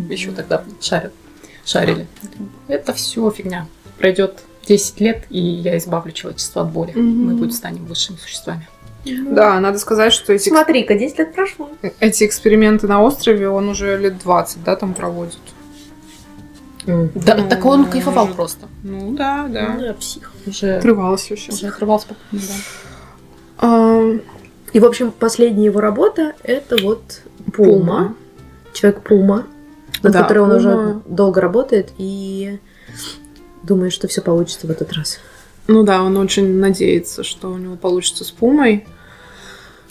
еще 0.09 0.31
тогда 0.31 0.63
шарил, 0.81 1.11
шарили. 1.69 2.07
Это 2.67 2.93
все 2.93 3.29
фигня. 3.31 3.67
Пройдет 3.97 4.43
10 4.67 4.99
лет, 5.01 5.25
и 5.29 5.39
я 5.39 5.77
избавлю 5.77 6.11
человечество 6.11 6.63
от 6.63 6.71
боли. 6.71 6.93
Mm-hmm. 6.93 7.01
Мы 7.01 7.33
будем 7.35 7.51
станем 7.51 7.85
высшими 7.85 8.17
существами. 8.17 8.67
Mm-hmm. 9.05 9.33
Да, 9.33 9.59
надо 9.59 9.79
сказать, 9.79 10.13
что 10.13 10.33
эти... 10.33 10.49
Смотри-ка, 10.49 10.95
10 10.95 11.19
лет 11.19 11.33
прошло. 11.33 11.69
Эти 11.99 12.25
эксперименты 12.25 12.87
на 12.87 13.01
острове 13.01 13.49
он 13.49 13.69
уже 13.69 13.97
лет 13.97 14.17
20, 14.19 14.63
да, 14.63 14.75
там 14.75 14.93
проводит. 14.93 15.39
Mm. 16.85 17.11
Да, 17.15 17.35
ну, 17.35 17.49
так 17.49 17.65
он 17.65 17.85
кайфовал 17.85 18.25
может... 18.25 18.35
просто. 18.35 18.67
Ну 18.83 19.13
да, 19.13 19.47
да. 19.47 19.73
Ну, 19.73 19.81
да, 19.81 19.93
псих. 19.93 20.31
Уже 20.45 20.77
отрывался 20.77 21.27
вообще. 21.31 21.51
Уже 21.51 21.67
отрывался 21.67 22.07
да. 22.31 22.39
А, 23.57 24.17
и, 24.71 24.79
в 24.79 24.85
общем, 24.85 25.11
последняя 25.11 25.65
его 25.65 25.81
работа 25.81 26.33
это 26.43 26.77
вот 26.81 27.21
Пума. 27.53 28.15
Человек 28.73 29.01
Пума, 29.01 29.45
над 30.03 30.13
да, 30.13 30.21
которой 30.21 30.39
он 30.39 30.51
уже 30.51 31.01
долго 31.05 31.41
работает 31.41 31.91
и 31.97 32.59
думает, 33.63 33.93
что 33.93 34.07
все 34.07 34.21
получится 34.21 34.67
в 34.67 34.71
этот 34.71 34.93
раз. 34.93 35.19
Ну 35.67 35.83
да, 35.83 36.01
он 36.01 36.17
очень 36.17 36.59
надеется, 36.59 37.23
что 37.23 37.51
у 37.51 37.57
него 37.57 37.75
получится 37.75 38.23
с 38.23 38.31
Пумой. 38.31 38.87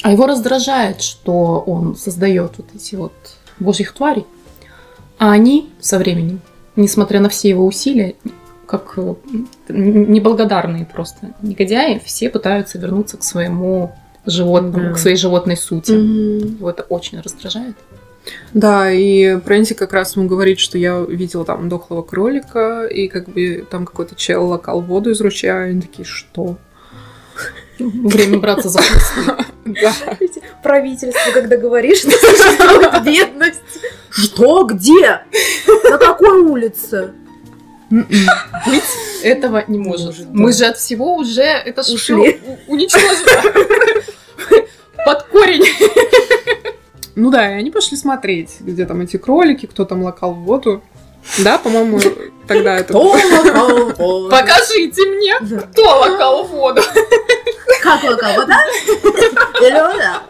А 0.03 0.12
его 0.12 0.27
раздражает, 0.27 1.03
что 1.03 1.62
он 1.66 1.97
создает 1.97 2.53
вот 2.59 2.66
эти 2.75 2.94
вот 2.94 3.12
божьих 3.59 3.92
тварей, 3.92 4.27
а 5.18 5.33
они 5.33 5.73
со 5.81 5.99
временем 5.99 6.40
несмотря 6.79 7.21
на 7.21 7.29
все 7.29 7.51
его 7.51 7.66
усилия, 7.66 8.14
как 8.66 8.94
э, 8.97 9.14
неблагодарные 9.68 10.87
просто 10.87 11.35
негодяи, 11.42 12.01
все 12.05 12.31
пытаются 12.31 12.79
вернуться 12.79 13.16
к 13.16 13.25
своему 13.25 13.94
животному, 14.25 14.90
да. 14.90 14.92
к 14.92 14.99
своей 14.99 15.16
животной 15.16 15.57
сути. 15.57 15.92
Mm-hmm. 15.92 16.59
Его 16.59 16.71
это 16.71 16.85
очень 16.85 17.21
раздражает. 17.21 17.77
Да, 18.54 18.90
и 18.90 19.38
Прэнси 19.38 19.74
как 19.74 19.92
раз 19.92 20.16
ему 20.16 20.26
говорит, 20.26 20.58
что 20.58 20.78
я 20.78 21.00
видела 21.00 21.44
там 21.44 21.68
дохлого 21.68 22.02
кролика, 22.02 22.86
и 22.86 23.08
как 23.08 23.28
бы 23.28 23.66
там 23.70 23.86
какой-то 23.86 24.14
чел 24.14 24.46
локал 24.46 24.80
воду 24.80 25.10
из 25.10 25.20
ручья, 25.20 25.66
и 25.66 25.70
они 25.70 25.80
такие, 25.80 26.04
что? 26.04 26.56
Время 27.78 28.38
браться 28.38 28.68
за 28.68 28.80
Да. 29.64 29.94
Правительство, 30.62 31.32
когда 31.32 31.56
говоришь, 31.56 31.98
что 32.00 32.10
существует 32.10 33.04
бедность. 33.04 33.60
Что? 34.10 34.64
Где? 34.64 35.20
На 35.90 35.98
какой 35.98 36.40
улице? 36.40 37.12
Быть 37.90 38.82
этого 39.22 39.64
не 39.68 39.78
может. 39.78 40.26
Мы 40.30 40.52
же 40.52 40.66
от 40.66 40.78
всего 40.78 41.16
уже 41.16 41.42
это 41.42 41.82
уничтожено. 42.66 43.52
Под 45.04 45.22
корень. 45.24 45.64
Ну 47.18 47.31
да, 47.33 47.50
и 47.50 47.54
они 47.54 47.72
пошли 47.72 47.96
смотреть, 47.96 48.61
где 48.61 48.87
там 48.87 49.00
эти 49.00 49.16
кролики, 49.16 49.66
кто 49.66 49.85
там 49.85 50.04
локал 50.04 50.35
воду. 50.35 50.85
Да, 51.40 51.59
по-моему, 51.59 51.98
тогда 52.46 52.76
это... 52.76 52.90
Кто 52.92 53.11
локал 53.11 53.87
воду? 53.96 54.31
Покажите 54.31 55.04
мне, 55.04 55.35
кто 55.72 55.98
локал 55.98 56.44
воду. 56.44 56.81
Как 57.83 58.04
локал 58.04 58.37
вода? 58.37 58.61
Зеленая. 59.61 60.20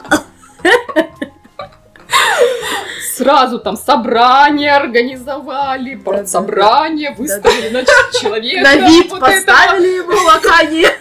Сразу 3.15 3.59
там 3.59 3.77
собрание 3.77 4.75
организовали, 4.75 6.01
собрание, 6.25 7.15
выставили 7.19 7.69
на 7.69 7.85
человека. 8.19 8.63
На 8.63 8.77
вид 8.77 9.11
поставили 9.11 9.99
ему 9.99 10.25
локание. 10.25 10.97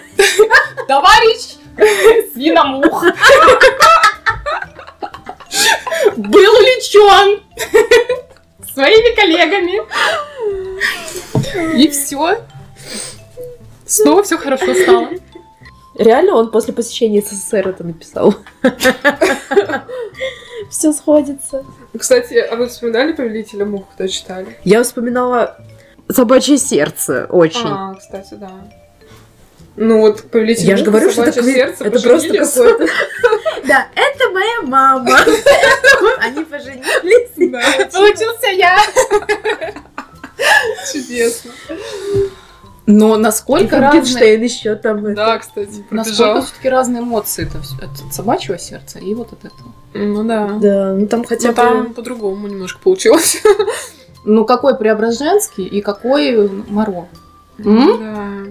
Товарищ 0.85 1.55
свиномух 2.33 3.05
был 6.17 6.53
увлечен 6.55 7.41
своими 8.73 9.15
коллегами. 9.15 9.81
И 11.77 11.87
все. 11.89 12.43
Снова 13.85 14.23
все 14.23 14.37
хорошо 14.37 14.73
стало. 14.73 15.09
Реально 15.95 16.35
он 16.35 16.51
после 16.51 16.73
посещения 16.73 17.21
СССР 17.21 17.69
это 17.69 17.83
написал. 17.83 18.35
Все 20.69 20.91
сходится. 20.91 21.65
Кстати, 21.97 22.35
а 22.35 22.55
вы 22.55 22.67
вспоминали 22.67 23.13
«Повелителя 23.13 23.65
мух», 23.65 23.85
когда 23.89 24.07
читали? 24.07 24.57
Я 24.63 24.83
вспоминала 24.83 25.57
«Собачье 26.09 26.57
сердце» 26.57 27.25
очень. 27.29 27.65
А, 27.65 27.95
кстати, 27.95 28.35
да. 28.35 28.51
Ну 29.77 29.99
вот 29.99 30.23
«Повелитель 30.31 30.65
Я 30.69 30.77
же 30.77 30.83
говорю, 30.83 31.11
что 31.11 31.23
это, 31.23 31.43
сердце 31.43 31.85
это 31.85 32.01
просто 32.01 32.29
какое-то... 32.29 32.87
Да, 33.67 33.87
это 33.95 34.29
моя 34.31 34.61
мама. 34.63 35.11
Они 36.19 36.43
поженились. 36.43 37.93
Получился 37.93 38.47
я. 38.47 38.77
Чудесно. 40.91 41.51
Но 42.87 43.17
насколько 43.17 43.79
разные... 43.79 44.41
еще 44.41 44.75
там... 44.75 45.13
Да, 45.13 45.35
это... 45.35 45.39
кстати, 45.39 45.85
Насколько 45.91 46.41
все-таки 46.41 46.69
разные 46.69 47.03
эмоции 47.03 47.45
это 47.45 47.59
от 47.83 48.13
собачьего 48.13 48.57
сердца 48.57 48.97
и 48.97 49.13
вот 49.13 49.33
от 49.33 49.45
этого. 49.45 49.73
Ну 49.93 50.23
да. 50.23 50.57
Да, 50.59 50.93
ну 50.93 51.05
там 51.07 51.25
хотя 51.25 51.49
бы... 51.49 51.53
там 51.53 51.93
по-другому 51.93 52.47
немножко 52.47 52.79
получилось. 52.79 53.43
Ну 54.23 54.45
какой 54.45 54.77
Преображенский 54.77 55.65
и 55.65 55.81
какой 55.81 56.49
Моро? 56.49 57.07
Да. 57.57 58.47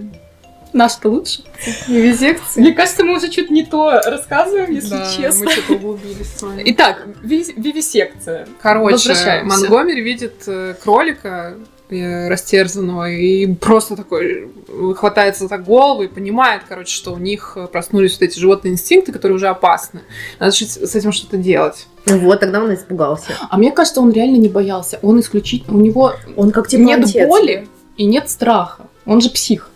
Наш-то 0.73 1.09
лучше. 1.09 1.43
Вивисекция. 1.87 2.61
Мне 2.61 2.73
кажется, 2.73 3.03
мы 3.03 3.17
уже 3.17 3.31
что-то 3.31 3.53
не 3.53 3.65
то 3.65 4.01
рассказываем, 4.05 4.71
если 4.71 4.89
да, 4.89 5.11
честно. 5.11 5.45
мы 5.45 5.51
что-то 5.51 5.73
углубились 5.73 6.33
с 6.33 6.41
вами. 6.41 6.63
Итак, 6.65 7.05
вивисекция. 7.23 8.47
Короче, 8.61 9.43
Монгомери 9.43 10.01
видит 10.01 10.43
э, 10.47 10.75
кролика, 10.81 11.55
Э, 11.89 12.27
растерзанного 12.27 13.09
и 13.09 13.47
просто 13.53 13.95
такой 13.95 14.51
хватается 14.97 15.47
за 15.47 15.57
голову 15.57 16.03
и 16.03 16.09
понимает, 16.09 16.63
короче, 16.67 16.93
что 16.93 17.13
у 17.13 17.17
них 17.17 17.57
проснулись 17.71 18.11
вот 18.13 18.23
эти 18.23 18.37
животные 18.37 18.73
инстинкты, 18.73 19.13
которые 19.13 19.37
уже 19.37 19.47
опасны. 19.47 20.01
Надо 20.37 20.51
с 20.51 20.95
этим 20.95 21.13
что-то 21.13 21.37
делать. 21.37 21.87
Ну 22.05 22.19
вот, 22.19 22.41
тогда 22.41 22.61
он 22.61 22.73
испугался. 22.73 23.31
А 23.49 23.57
мне 23.57 23.71
кажется, 23.71 24.01
он 24.01 24.11
реально 24.11 24.35
не 24.35 24.49
боялся. 24.49 24.99
Он 25.01 25.21
исключительно... 25.21 25.77
У 25.77 25.79
него 25.79 26.13
он 26.35 26.51
как 26.51 26.67
типа 26.67 26.81
нет 26.81 27.05
отец. 27.05 27.25
боли 27.25 27.69
и 27.95 28.03
нет 28.03 28.29
страха. 28.29 28.87
Он 29.05 29.21
же 29.21 29.29
псих. 29.29 29.69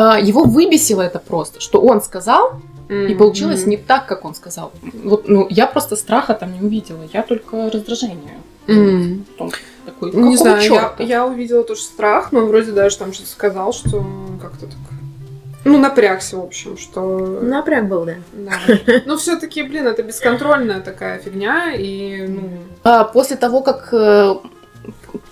А, 0.00 0.18
его 0.18 0.44
выбесило 0.44 1.02
это 1.02 1.18
просто, 1.18 1.60
что 1.60 1.80
он 1.80 2.00
сказал, 2.00 2.60
и 2.88 3.14
получилось 3.14 3.64
mm-hmm. 3.64 3.68
не 3.68 3.76
так, 3.76 4.06
как 4.06 4.24
он 4.24 4.34
сказал. 4.34 4.72
Вот, 5.04 5.28
ну, 5.28 5.46
я 5.50 5.66
просто 5.66 5.96
страха 5.96 6.32
там 6.34 6.54
не 6.54 6.60
увидела, 6.66 7.02
я 7.12 7.22
только 7.22 7.68
раздражение. 7.70 8.38
Mm-hmm 8.66 9.52
такой, 9.88 10.12
не 10.12 10.36
знаю, 10.36 10.62
я, 10.62 10.94
я 10.98 11.26
увидела 11.26 11.64
тоже 11.64 11.82
страх, 11.82 12.32
но 12.32 12.40
он 12.40 12.46
вроде 12.46 12.72
даже 12.72 12.98
там 12.98 13.12
что-то 13.12 13.30
сказал, 13.30 13.72
что 13.72 14.04
как-то 14.40 14.66
так... 14.66 14.76
Ну, 15.64 15.78
напрягся, 15.78 16.36
в 16.36 16.44
общем, 16.44 16.78
что... 16.78 17.40
Напряг 17.42 17.88
был, 17.88 18.04
да. 18.04 18.14
Да. 18.32 18.58
Но 19.06 19.16
все 19.16 19.36
таки 19.36 19.62
блин, 19.62 19.86
это 19.86 20.02
бесконтрольная 20.02 20.80
такая 20.80 21.18
фигня, 21.18 21.74
и, 21.74 22.26
ну... 22.26 22.50
А, 22.84 23.04
после 23.04 23.36
того, 23.36 23.60
как 23.60 23.92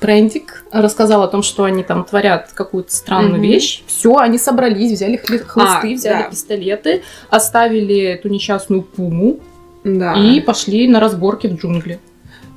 Прендик 0.01 0.65
рассказал 0.73 1.23
о 1.23 1.29
том, 1.29 1.43
что 1.43 1.65
они 1.65 1.83
там 1.83 2.05
творят 2.05 2.51
какую-то 2.53 2.95
странную 2.95 3.41
mm-hmm. 3.41 3.47
вещь. 3.47 3.83
Все, 3.87 4.17
они 4.17 4.39
собрались, 4.39 4.93
взяли 4.93 5.17
хлысты, 5.17 5.53
а, 5.57 5.81
взяли 5.83 6.23
да. 6.23 6.31
пистолеты, 6.31 7.03
оставили 7.31 7.99
эту 7.99 8.29
несчастную 8.29 8.83
пуму 8.83 9.41
да. 9.85 10.15
и 10.15 10.41
пошли 10.41 10.89
на 10.89 11.01
разборки 11.01 11.47
в 11.47 11.55
джунгли. 11.55 12.01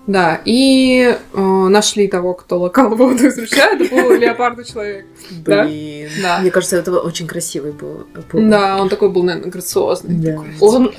Да, 0.10 0.42
и 0.44 1.16
э, 1.34 1.40
нашли 1.40 2.08
того, 2.08 2.34
кто 2.34 2.58
локал 2.58 2.96
воду 2.96 3.28
из 3.28 3.38
ручья, 3.38 3.76
это 3.76 3.86
был 3.94 4.18
леопардовый 4.18 4.66
человек. 4.66 5.06
Блин. 5.30 6.10
Да? 6.24 6.40
Мне 6.40 6.50
кажется, 6.50 6.78
это 6.78 7.00
очень 7.00 7.28
красивый 7.28 7.74
был. 7.74 8.08
Да, 8.34 8.82
он 8.82 8.90
такой 8.90 9.10
был, 9.10 9.22
наверное, 9.22 9.52
грациозный. 9.52 10.16
Да. 10.16 10.44
Он 10.62 10.92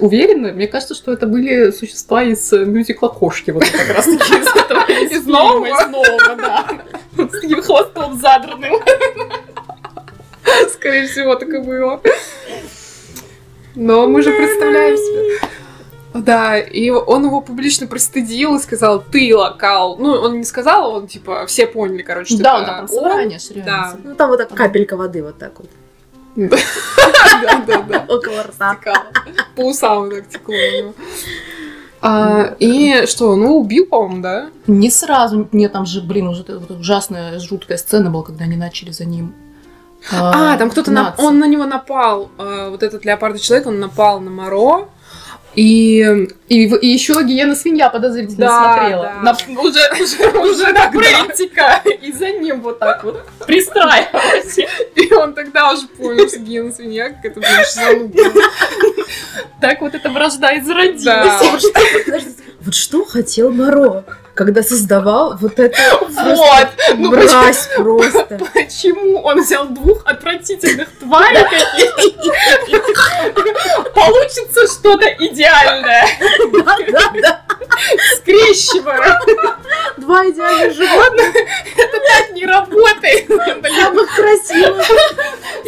уверенно, 0.00 0.52
мне 0.52 0.66
кажется, 0.66 0.94
что 0.94 1.14
это 1.14 1.26
были 1.26 1.70
существа 1.70 2.22
из 2.24 2.52
э, 2.52 2.66
мюзикла 2.66 3.08
«Кошки», 3.08 3.52
вот 3.52 3.64
как 3.64 3.96
раз 3.96 4.04
таки 4.04 4.34
из 4.34 4.54
этого, 4.54 4.84
из 5.00 5.24
нового, 5.24 5.66
из 5.66 5.88
нового, 5.88 6.36
да. 6.36 6.68
С 7.16 7.40
таким 7.40 7.62
хвостом 7.62 8.20
задранным. 8.20 8.74
Скорее 10.74 11.06
всего, 11.06 11.36
так 11.36 11.48
и 11.48 11.58
было. 11.58 12.02
Но 13.74 14.06
мы 14.06 14.20
же 14.20 14.30
представляем 14.30 14.98
себе. 14.98 15.51
Да, 16.14 16.58
и 16.58 16.90
он 16.90 17.24
его 17.24 17.40
публично 17.40 17.86
пристыдил 17.86 18.56
и 18.56 18.58
сказал, 18.58 19.02
ты 19.02 19.34
локал. 19.34 19.96
Ну, 19.96 20.10
он 20.10 20.38
не 20.38 20.44
сказал, 20.44 20.94
он 20.94 21.06
типа, 21.06 21.46
все 21.46 21.66
поняли, 21.66 22.02
короче, 22.02 22.34
что 22.34 22.42
Да, 22.42 22.58
он 22.58 22.66
там 22.66 22.88
собрание 22.88 23.38
Да. 23.64 23.96
Ну, 24.02 24.14
там 24.14 24.28
вот 24.30 24.36
так 24.38 24.50
капелька 24.54 24.96
воды 24.96 25.22
вот 25.22 25.38
так 25.38 25.52
вот. 25.58 25.68
Да, 26.34 27.64
да, 27.66 27.82
да. 27.82 28.04
Около 28.08 28.42
рта. 28.42 28.76
По 29.56 29.62
усам 29.62 30.10
так 30.10 30.28
текло 30.28 30.54
у 30.54 30.78
него. 30.78 30.94
А, 32.00 32.56
и 32.58 33.06
что, 33.06 33.36
ну, 33.36 33.58
убил, 33.58 33.86
по-моему, 33.86 34.22
да? 34.22 34.50
Не 34.66 34.90
сразу. 34.90 35.48
Нет, 35.52 35.72
там 35.72 35.86
же, 35.86 36.02
блин, 36.02 36.28
уже 36.28 36.44
вот 36.48 36.70
ужасная, 36.70 37.38
жуткая 37.38 37.78
сцена 37.78 38.10
была, 38.10 38.24
когда 38.24 38.44
они 38.44 38.56
начали 38.56 38.90
за 38.90 39.04
ним 39.04 39.34
а, 40.10 40.54
а 40.54 40.58
там 40.58 40.70
кто-то 40.70 40.90
на... 40.90 41.14
он 41.18 41.38
на 41.38 41.46
него 41.46 41.64
напал. 41.64 42.30
А, 42.38 42.70
вот 42.70 42.82
этот 42.82 43.04
леопардовый 43.04 43.40
человек, 43.40 43.66
он 43.66 43.78
напал 43.78 44.20
на 44.20 44.30
Моро. 44.30 44.88
И, 45.54 46.28
и, 46.48 46.64
и 46.64 46.86
еще 46.86 47.22
гиена 47.22 47.54
свинья 47.54 47.90
подозрительно 47.90 48.46
да, 48.46 48.76
смотрела. 48.76 49.02
Да. 49.02 49.20
На, 49.22 49.60
уже 49.60 49.80
уже, 50.00 50.38
уже 50.50 50.72
на 50.72 50.90
принтика. 50.90 51.82
И 51.84 52.12
за 52.12 52.30
ним 52.30 52.60
вот 52.62 52.78
так 52.78 53.04
вот 53.04 53.22
пристраивалась. 53.46 54.58
И 54.94 55.12
он 55.12 55.34
тогда 55.34 55.72
уже 55.72 55.86
понял, 55.88 56.26
что 56.28 56.38
гиена 56.38 56.72
свинья, 56.72 57.10
как 57.10 57.24
это 57.24 57.40
было 57.40 58.10
Так 59.60 59.80
вот 59.82 59.94
эта 59.94 60.10
вражда 60.10 60.52
и 60.52 60.60
зародилась. 60.60 62.36
Вот 62.60 62.74
что 62.74 63.04
хотел 63.04 63.50
Моро? 63.50 64.04
Когда 64.34 64.62
создавал 64.62 65.36
вот 65.38 65.58
это 65.58 65.78
вот 66.00 66.68
ну 66.96 67.10
мразь 67.10 67.68
просто. 67.76 68.40
Почему 68.54 69.20
он 69.22 69.42
взял 69.42 69.66
двух 69.68 70.02
отвратительных 70.06 70.88
тварей 70.98 71.44
Получится 73.94 74.66
что-то 74.66 75.06
идеальное. 75.18 76.06
Да, 76.52 76.76
да, 76.90 77.12
да. 77.20 77.42
Скрещивая. 78.16 79.20
Два 79.98 80.26
идеальных 80.28 80.74
животных. 80.74 81.34
Это 81.76 81.98
так 81.98 82.32
не 82.32 82.46
работает. 82.46 83.26
Самых 83.28 84.14
красивых. 84.14 84.86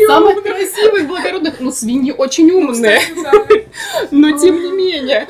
Самых 0.06 0.42
красивых, 0.42 1.06
благородных. 1.06 1.60
Ну, 1.60 1.70
свиньи 1.70 2.12
очень 2.12 2.50
умные. 2.50 3.00
Но 4.10 4.38
тем 4.38 4.60
не 4.60 4.72
менее, 4.72 5.28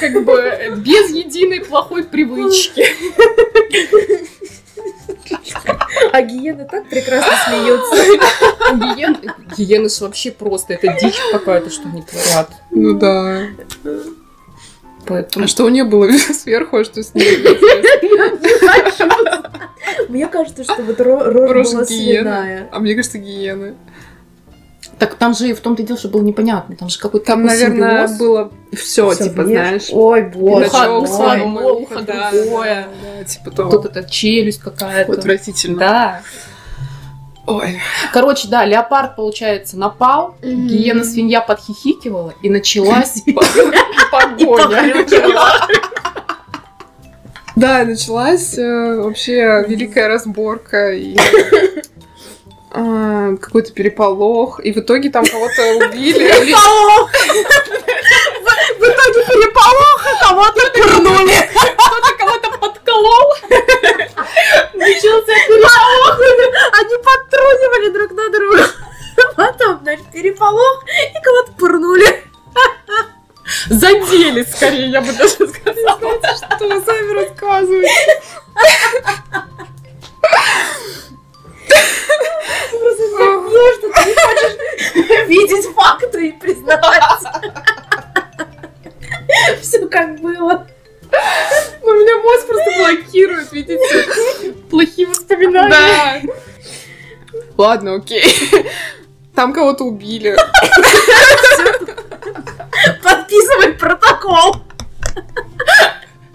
как 0.00 0.24
бы 0.24 0.74
без 0.76 1.10
единой 1.10 1.60
плохой 1.60 2.04
привычки. 2.04 2.59
А 6.12 6.22
гиены 6.22 6.66
так 6.70 6.88
прекрасно 6.88 7.32
смеются. 7.46 7.96
Гиен, 8.74 9.16
гиены 9.56 9.88
же 9.88 10.04
вообще 10.04 10.30
просто, 10.32 10.74
это 10.74 10.88
дичь 11.00 11.18
какая-то, 11.32 11.70
что 11.70 11.88
они 11.88 12.02
творят. 12.02 12.50
Ну 12.70 12.98
да. 12.98 13.46
Поэтому... 15.06 15.44
А 15.44 15.48
что 15.48 15.64
у 15.64 15.68
нее 15.68 15.84
было 15.84 16.10
сверху, 16.32 16.78
а 16.78 16.84
что 16.84 17.02
с 17.02 17.14
ней? 17.14 17.38
Мне 20.08 20.26
кажется, 20.26 20.64
что 20.64 20.82
вот 20.82 21.00
рожа 21.00 21.70
была 21.70 21.84
свиная. 21.84 22.68
А 22.72 22.78
мне 22.78 22.94
кажется, 22.94 23.18
гиены. 23.18 23.76
Так 25.00 25.14
там 25.14 25.32
же 25.32 25.54
в 25.54 25.60
том-то 25.60 25.82
и 25.82 25.86
дело, 25.86 25.98
что 25.98 26.08
было 26.08 26.20
непонятно. 26.20 26.76
Там 26.76 26.90
же 26.90 26.98
какой-то 26.98 27.24
Там, 27.24 27.42
наверное, 27.42 28.06
симбиоз. 28.06 28.18
было 28.18 28.52
все, 28.74 29.14
типа, 29.14 29.46
знаешь. 29.46 29.88
Ой, 29.90 30.22
боже. 30.28 30.66
Ухо, 30.66 30.98
ухо, 30.98 31.42
ухо, 31.42 31.72
ухо 31.72 32.02
да, 32.02 32.30
другое. 32.30 32.86
Да, 33.02 33.08
да, 33.18 33.24
типа 33.24 33.50
того. 33.50 33.70
Тут 33.70 33.86
эта 33.86 34.08
челюсть 34.08 34.60
какая-то. 34.60 35.12
Отвратительно. 35.12 35.78
Да. 35.78 36.20
Ой. 37.46 37.80
Короче, 38.12 38.48
да, 38.48 38.66
леопард, 38.66 39.16
получается, 39.16 39.78
напал, 39.78 40.36
mm-hmm. 40.42 40.66
гиена-свинья 40.66 41.40
подхихикивала, 41.40 42.34
и 42.42 42.50
началась 42.50 43.22
погоня. 44.12 45.06
Да, 47.56 47.84
началась 47.84 48.56
э, 48.56 48.96
вообще 49.02 49.66
великая 49.68 50.08
разборка 50.08 50.92
и 50.92 51.14
а, 52.72 53.36
какой-то 53.36 53.72
переполох, 53.72 54.60
и 54.60 54.72
в 54.72 54.78
итоге 54.78 55.10
там 55.10 55.24
кого-то 55.24 55.62
убили. 55.74 56.18
Переполох! 56.18 57.10
В 58.78 58.82
итоге 58.82 59.26
переполох, 59.26 60.06
а 60.06 60.28
кого-то 60.28 60.70
пырнули. 60.72 61.50
Кто-то 61.52 62.12
кого-то 62.18 62.50
подколол. 62.58 63.34
Начался 64.74 65.34
переполох. 65.48 66.20
Они 66.78 66.96
подтрунивали 67.02 67.88
друг 67.90 68.10
на 68.12 68.28
друга. 68.30 68.66
Потом, 69.36 69.80
значит, 69.82 70.06
переполох, 70.12 70.84
и 70.86 71.24
кого-то 71.24 71.52
пырнули. 71.58 72.24
Задели, 73.68 74.44
скорее, 74.44 74.90
я 74.90 75.00
бы 75.00 75.12
даже 75.12 75.30
сказала. 75.30 75.98
Что 75.98 76.68
вы 76.68 76.82
сами 76.84 77.12
рассказываете? 77.14 78.22
Смешно, 83.00 83.72
что 83.78 83.88
ты 83.92 84.00
не 84.08 84.14
хочешь 84.14 84.56
видеть 85.26 85.66
факты 85.74 86.28
и 86.28 86.32
признавать. 86.32 87.02
Все 89.62 89.86
как 89.86 90.20
было. 90.20 90.66
Но 91.82 91.94
меня 91.94 92.16
мозг 92.22 92.46
просто 92.46 92.70
блокирует, 92.76 93.52
видите? 93.52 94.52
Плохие 94.68 95.06
воспоминания. 95.06 96.22
Да. 96.22 96.34
Ладно, 97.56 97.94
окей. 97.96 98.24
Там 99.34 99.52
кого-то 99.52 99.84
убили. 99.84 100.36
Подписывай 103.02 103.72
протокол. 103.74 104.56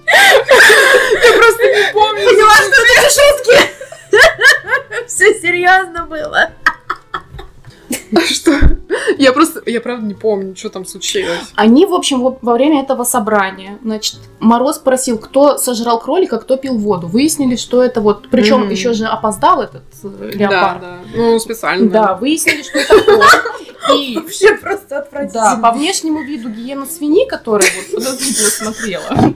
Я 0.07 1.33
просто 1.37 1.63
не 1.63 1.93
помню. 1.93 2.25
Поняла, 2.25 2.55
что 2.55 2.81
это 2.97 3.09
шутки. 3.09 3.84
Все 5.07 5.33
серьезно 5.39 6.05
было. 6.05 6.51
А 8.15 8.21
что? 8.21 8.51
Я 9.17 9.33
просто, 9.33 9.61
я 9.65 9.81
правда 9.81 10.05
не 10.05 10.13
помню, 10.13 10.55
что 10.55 10.69
там 10.69 10.85
случилось. 10.85 11.51
Они, 11.55 11.85
в 11.85 11.93
общем, 11.93 12.21
во 12.21 12.53
время 12.53 12.81
этого 12.81 13.03
собрания, 13.03 13.77
значит, 13.83 14.17
Мороз 14.39 14.77
спросил, 14.77 15.17
кто 15.17 15.57
сожрал 15.57 15.99
кролика, 15.99 16.37
кто 16.39 16.57
пил 16.57 16.77
воду. 16.77 17.07
Выяснили, 17.07 17.55
что 17.55 17.83
это 17.83 18.01
вот, 18.01 18.29
причем 18.29 18.63
mm-hmm. 18.63 18.71
еще 18.71 18.93
же 18.93 19.05
опоздал 19.05 19.61
этот 19.61 19.83
э, 20.03 20.31
леопард. 20.33 20.81
Да, 20.81 20.87
да. 20.87 20.97
Ну, 21.15 21.39
специально. 21.39 21.89
Да, 21.89 22.13
выяснили, 22.15 22.63
что 22.63 22.77
это 22.77 22.93
он. 22.95 23.97
И 23.97 24.15
вообще 24.21 24.55
просто 24.55 24.99
отвратительно. 24.99 25.55
Да, 25.55 25.61
по 25.61 25.71
внешнему 25.71 26.21
виду 26.23 26.49
гиена 26.49 26.85
свиньи, 26.85 27.27
которая 27.27 27.69
вот 27.75 28.03
подозрительно 28.03 28.49
смотрела, 28.49 29.33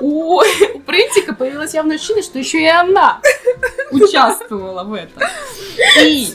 у, 0.00 0.40
у 0.40 0.80
Принтика 0.80 1.34
появилось 1.34 1.74
явное 1.74 1.96
ощущение, 1.96 2.22
что 2.22 2.38
еще 2.38 2.60
и 2.60 2.68
она 2.68 3.20
участвовала 3.90 4.84
в 4.84 4.92
этом. 4.94 5.22
И... 6.02 6.28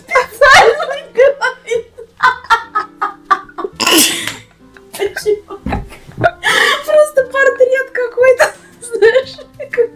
Просто 6.85 7.23
портрет 7.23 7.91
какой-то, 7.91 8.53
знаешь, 8.81 9.35
как... 9.71 9.89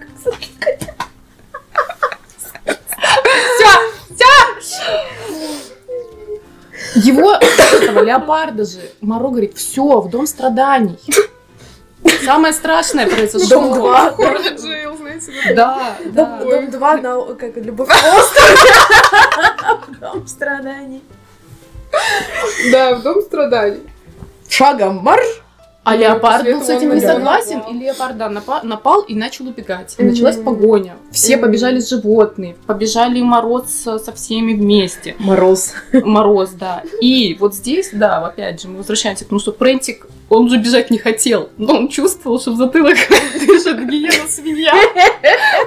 Все, 3.55 3.69
все! 4.59 4.88
Его, 6.95 7.34
этого 7.34 8.03
леопарда 8.03 8.65
же, 8.65 8.80
Моро 9.01 9.30
говорит, 9.30 9.55
все, 9.57 10.01
в 10.01 10.09
дом 10.09 10.25
страданий. 10.28 10.97
Самое 12.24 12.53
страшное 12.53 13.08
произошло. 13.08 13.47
Дом 13.49 13.74
2. 13.74 14.16
Джейл, 14.58 14.97
знаете. 14.97 15.32
Да, 15.55 15.97
да. 16.05 16.39
Дом 16.43 16.70
2 16.70 16.97
на, 16.97 17.22
как, 17.36 17.58
любовь 17.58 17.88
на 18.03 18.18
острове. 18.18 18.58
Дом 19.99 20.28
страданий. 20.28 21.03
Да, 22.72 22.95
в 22.95 23.03
дом 23.03 23.22
страданий. 23.22 23.84
Шагом 24.49 24.97
марш. 24.97 25.26
А 25.84 25.95
леопард 25.95 26.43
был 26.43 26.62
с 26.62 26.68
этим 26.68 26.93
не 26.93 26.99
согласен, 26.99 27.62
и 27.72 27.74
леопард 27.74 28.18
да, 28.18 28.28
напал 28.28 29.03
и 29.03 29.16
начал 29.16 29.47
убегать. 29.47 29.95
И 29.97 30.03
началась 30.03 30.36
погоня. 30.36 30.97
Все 31.12 31.38
побежали 31.38 31.80
животные, 31.80 32.58
побежали 32.66 33.22
мороз 33.22 33.72
со 33.72 34.12
всеми 34.12 34.51
вместе. 34.53 35.16
Мороз. 35.18 35.72
Мороз, 35.93 36.49
да. 36.49 36.84
И 36.99 37.38
вот 37.39 37.55
здесь, 37.55 37.91
да, 37.93 38.18
опять 38.18 38.62
же, 38.62 38.68
мы 38.68 38.80
возвращаемся 38.80 39.24
к 39.24 39.30
тому, 39.30 39.39
что 39.39 39.53
Прентик 39.53 40.08
он 40.30 40.49
же 40.49 40.57
бежать 40.57 40.91
не 40.91 40.97
хотел, 40.97 41.49
но 41.57 41.78
он 41.78 41.88
чувствовал, 41.88 42.39
что 42.39 42.51
в 42.51 42.57
затылок 42.57 42.97
дышит 43.34 43.89
гиена 43.89 44.28
свинья. 44.28 44.73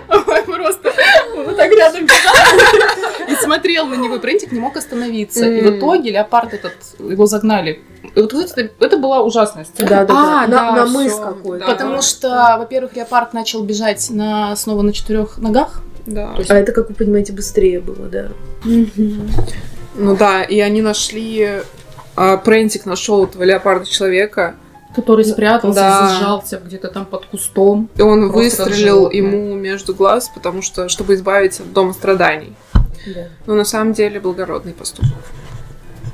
Просто 0.06 0.92
вот 1.36 1.56
так 1.56 1.72
рядом 1.72 2.04
бежал 2.04 3.28
и 3.28 3.34
смотрел 3.36 3.86
на 3.86 3.94
него. 3.94 4.18
Прентик 4.18 4.52
не 4.52 4.60
мог 4.60 4.76
остановиться. 4.76 5.48
И 5.48 5.62
в 5.62 5.78
итоге 5.78 6.10
леопард 6.10 6.52
этот, 6.54 6.74
его 6.98 7.26
загнали. 7.26 7.80
И 8.14 8.20
вот 8.20 8.32
это, 8.34 8.70
это 8.80 8.98
была 8.98 9.22
ужасная 9.22 9.64
сцена. 9.64 9.88
Да, 9.88 10.04
да, 10.04 10.14
да. 10.14 10.44
А, 10.44 10.46
на, 10.46 10.72
на 10.72 10.86
мыс 10.86 11.14
какой-то. 11.14 11.66
Потому 11.66 12.02
что, 12.02 12.56
во-первых, 12.58 12.96
леопард 12.96 13.32
начал 13.32 13.62
бежать 13.62 14.10
на, 14.10 14.54
снова 14.56 14.82
на 14.82 14.92
четырех 14.92 15.38
ногах. 15.38 15.82
Да. 16.06 16.34
А 16.48 16.54
это, 16.54 16.72
как 16.72 16.88
вы 16.88 16.94
понимаете, 16.94 17.32
быстрее 17.32 17.80
было, 17.80 18.08
да. 18.08 18.28
Ну 19.94 20.16
да, 20.16 20.42
и 20.42 20.60
они 20.60 20.82
нашли 20.82 21.62
а 22.16 22.36
Прентик 22.36 22.86
нашел 22.86 23.24
этого 23.24 23.42
леопарда 23.42 23.86
человека. 23.86 24.56
Который 24.94 25.24
спрятался, 25.24 25.80
да. 25.80 26.08
зажался 26.08 26.60
где-то 26.64 26.88
там 26.88 27.06
под 27.06 27.26
кустом. 27.26 27.88
И 27.96 28.02
он 28.02 28.30
выстрелил 28.30 29.10
ему 29.10 29.54
между 29.54 29.94
глаз, 29.94 30.30
потому 30.34 30.62
что, 30.62 30.88
чтобы 30.88 31.14
избавиться 31.14 31.62
от 31.62 31.72
дома 31.72 31.92
страданий. 31.92 32.56
Да. 33.06 33.28
Но 33.46 33.54
на 33.54 33.64
самом 33.64 33.92
деле 33.92 34.18
благородный 34.20 34.72
поступок. 34.72 35.12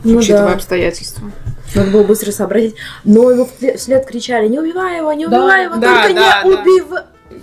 Ну, 0.05 0.18
учитывая 0.18 0.49
да. 0.49 0.55
обстоятельства. 0.55 1.32
Надо 1.74 1.90
было 1.90 2.03
быстро 2.05 2.30
сообразить. 2.30 2.76
Но 3.05 3.30
ему 3.30 3.49
вслед 3.76 4.07
кричали, 4.07 4.49
не 4.49 4.59
убивай 4.59 4.99
его, 4.99 5.12
не 5.12 5.26
убивай 5.26 5.64
его, 5.64 5.76
да, 5.76 6.03
только 6.03 6.14
да, 6.14 6.42
не 6.42 6.51
убив... 6.55 6.86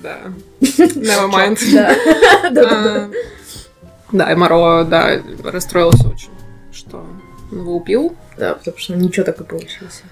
Да. 0.01 0.17
Never 0.61 1.31
mind. 1.31 1.59
А, 4.13 4.17
да, 4.17 4.31
и 4.31 4.35
Моро, 4.35 4.83
да, 4.83 5.19
расстроился 5.43 6.07
очень, 6.07 6.29
что 6.71 6.97
он 7.51 7.59
его 7.59 7.77
убил. 7.77 8.15
Да, 8.37 8.55
потому 8.55 8.77
что 8.77 8.95
ничего 8.95 9.25
так 9.25 9.39
и 9.41 9.43
получился. 9.43 10.03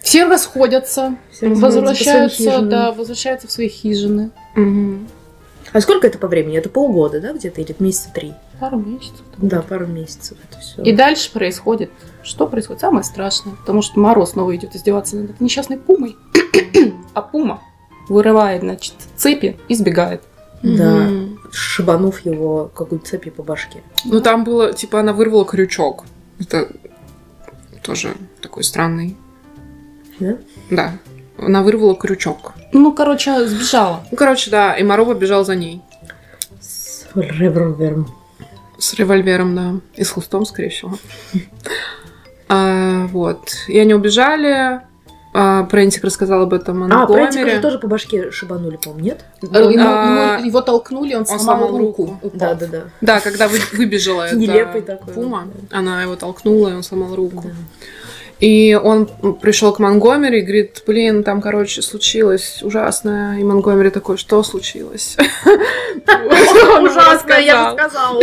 Все 0.00 0.26
расходятся, 0.26 1.16
Все 1.30 1.48
возвращаются, 1.48 2.60
да, 2.60 2.92
возвращаются 2.92 3.46
в 3.46 3.52
свои 3.52 3.68
хижины. 3.68 4.30
Угу. 4.56 4.98
А 5.72 5.80
сколько 5.80 6.06
это 6.06 6.18
по 6.18 6.28
времени? 6.28 6.58
Это 6.58 6.68
полгода, 6.68 7.20
да, 7.20 7.32
где-то 7.32 7.60
или 7.60 7.74
месяца 7.78 8.10
три? 8.12 8.34
Пару 8.60 8.78
месяцев. 8.78 9.22
Да, 9.38 9.62
пару 9.62 9.86
месяцев. 9.86 10.36
Это 10.48 10.60
все. 10.60 10.82
И 10.82 10.92
дальше 10.92 11.32
происходит, 11.32 11.90
что 12.22 12.46
происходит? 12.46 12.82
Самое 12.82 13.04
страшное, 13.04 13.54
потому 13.54 13.80
что 13.80 13.98
Мороз 13.98 14.32
снова 14.32 14.54
идет 14.54 14.76
издеваться 14.76 15.16
над 15.16 15.30
этой 15.30 15.42
несчастной 15.42 15.78
Пумой, 15.78 16.16
а 17.14 17.22
Пума 17.22 17.62
вырывает, 18.08 18.62
значит, 18.62 18.94
цепи 19.16 19.58
и 19.68 19.74
сбегает. 19.74 20.22
Да, 20.62 21.08
шибанув 21.50 22.20
его 22.20 22.70
какой-то 22.72 23.04
цепи 23.04 23.30
по 23.30 23.42
башке. 23.42 23.82
Ну, 24.04 24.20
там 24.20 24.44
было, 24.44 24.72
типа, 24.72 25.00
она 25.00 25.12
вырвала 25.12 25.44
крючок. 25.44 26.04
Это 26.38 26.68
тоже 27.82 28.14
такой 28.40 28.64
странный. 28.64 29.16
Да? 30.18 30.38
Да. 30.70 30.92
Она 31.38 31.62
вырвала 31.62 31.96
крючок. 31.96 32.54
Ну, 32.72 32.92
короче, 32.92 33.46
сбежала. 33.46 34.04
Ну, 34.10 34.16
короче, 34.16 34.50
да, 34.50 34.74
и 34.74 34.84
Моро 34.84 35.04
побежал 35.04 35.44
за 35.44 35.56
ней. 35.56 35.82
С 36.60 37.06
револьвером. 37.14 38.08
С 38.78 38.94
револьвером, 38.94 39.54
да. 39.54 39.74
И 39.94 40.04
с 40.04 40.10
хустом, 40.10 40.44
скорее 40.44 40.70
всего. 40.70 40.98
А, 42.54 43.06
вот. 43.06 43.54
И 43.66 43.78
они 43.78 43.94
убежали. 43.94 44.82
А, 45.34 45.64
Прентик 45.64 46.04
рассказал 46.04 46.42
об 46.42 46.52
этом 46.52 46.92
А, 46.92 47.06
Прентика 47.06 47.60
тоже 47.60 47.78
по 47.78 47.86
башке 47.86 48.30
шибанули, 48.30 48.76
по-моему, 48.76 49.04
нет? 49.04 49.24
Ему, 49.40 49.52
а, 49.54 50.36
его, 50.36 50.46
его 50.46 50.60
толкнули, 50.60 51.14
он, 51.14 51.20
он 51.20 51.26
сломал, 51.26 51.68
сломал 51.68 51.78
руку. 51.78 52.18
руку. 52.22 52.36
Да, 52.36 52.54
да, 52.54 52.66
да. 52.66 52.82
Да, 53.00 53.20
когда 53.20 53.48
вы, 53.48 53.58
выбежала 53.72 54.22
эта 54.30 54.82
такой. 54.82 55.14
Пума, 55.14 55.48
она 55.70 56.02
его 56.02 56.16
толкнула, 56.16 56.68
и 56.68 56.72
он 56.74 56.82
сломал 56.82 57.14
руку. 57.14 57.42
Да. 57.44 57.50
И 58.40 58.74
он 58.74 59.06
пришел 59.40 59.72
к 59.72 59.78
Монгомери 59.78 60.40
и 60.40 60.42
говорит, 60.42 60.82
блин, 60.84 61.22
там, 61.22 61.40
короче, 61.40 61.80
случилось 61.80 62.60
ужасное. 62.62 63.38
И 63.38 63.44
Монгомери 63.44 63.90
такой, 63.90 64.16
что 64.16 64.42
случилось? 64.42 65.16
Ужасное, 66.82 67.40
я 67.40 67.70
бы 67.70 67.78
сказала. 67.78 68.22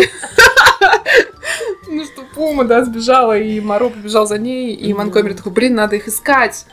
Ну 1.87 2.03
что, 2.03 2.21
Пума, 2.35 2.65
да, 2.65 2.83
сбежала, 2.83 3.37
и 3.37 3.59
Маро 3.61 3.89
побежал 3.89 4.27
за 4.27 4.37
ней, 4.37 4.75
и 4.75 4.93
Монгомери 4.93 5.35
такой, 5.35 5.53
блин, 5.53 5.75
надо 5.75 5.95
их 5.95 6.07
искать. 6.07 6.65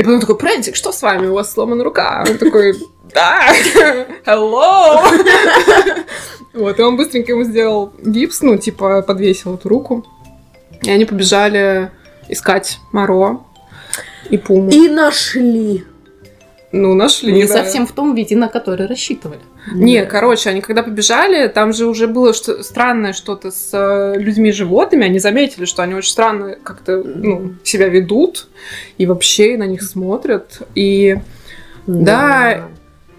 И 0.00 0.02
потом 0.02 0.18
такой, 0.18 0.38
Прентик, 0.38 0.76
что 0.76 0.92
с 0.92 1.02
вами? 1.02 1.26
У 1.26 1.34
вас 1.34 1.52
сломана 1.52 1.84
рука. 1.84 2.24
Он 2.26 2.38
такой, 2.38 2.72
да, 3.12 3.52
hello. 4.24 4.98
Вот, 6.54 6.78
и 6.78 6.82
он 6.82 6.96
быстренько 6.96 7.32
ему 7.32 7.44
сделал 7.44 7.92
гипс, 8.02 8.40
ну, 8.40 8.56
типа, 8.56 9.02
подвесил 9.02 9.56
эту 9.56 9.68
руку. 9.68 10.06
И 10.82 10.90
они 10.90 11.04
побежали 11.04 11.90
искать 12.30 12.78
Моро 12.92 13.40
и 14.30 14.38
Пуму. 14.38 14.70
И 14.70 14.88
нашли. 14.88 15.84
Ну, 16.72 16.94
нашли. 16.94 17.32
Не 17.32 17.46
да. 17.46 17.54
совсем 17.54 17.86
в 17.86 17.92
том 17.92 18.14
виде, 18.14 18.36
на 18.36 18.48
который 18.48 18.86
рассчитывали. 18.86 19.40
Не, 19.72 20.06
короче, 20.06 20.50
они 20.50 20.60
когда 20.60 20.82
побежали, 20.82 21.48
там 21.48 21.72
же 21.72 21.86
уже 21.86 22.06
было 22.06 22.32
что 22.32 22.62
странное 22.62 23.12
что-то 23.12 23.50
с 23.50 23.70
э, 23.72 24.18
людьми 24.18 24.52
животными. 24.52 25.04
Они 25.04 25.18
заметили, 25.18 25.64
что 25.64 25.82
они 25.82 25.94
очень 25.94 26.12
странно 26.12 26.56
как-то 26.62 27.02
ну, 27.02 27.54
себя 27.64 27.88
ведут 27.88 28.48
и 28.98 29.06
вообще 29.06 29.56
на 29.56 29.66
них 29.66 29.82
смотрят. 29.82 30.62
И 30.76 31.16
да, 31.86 32.04
да 32.04 32.68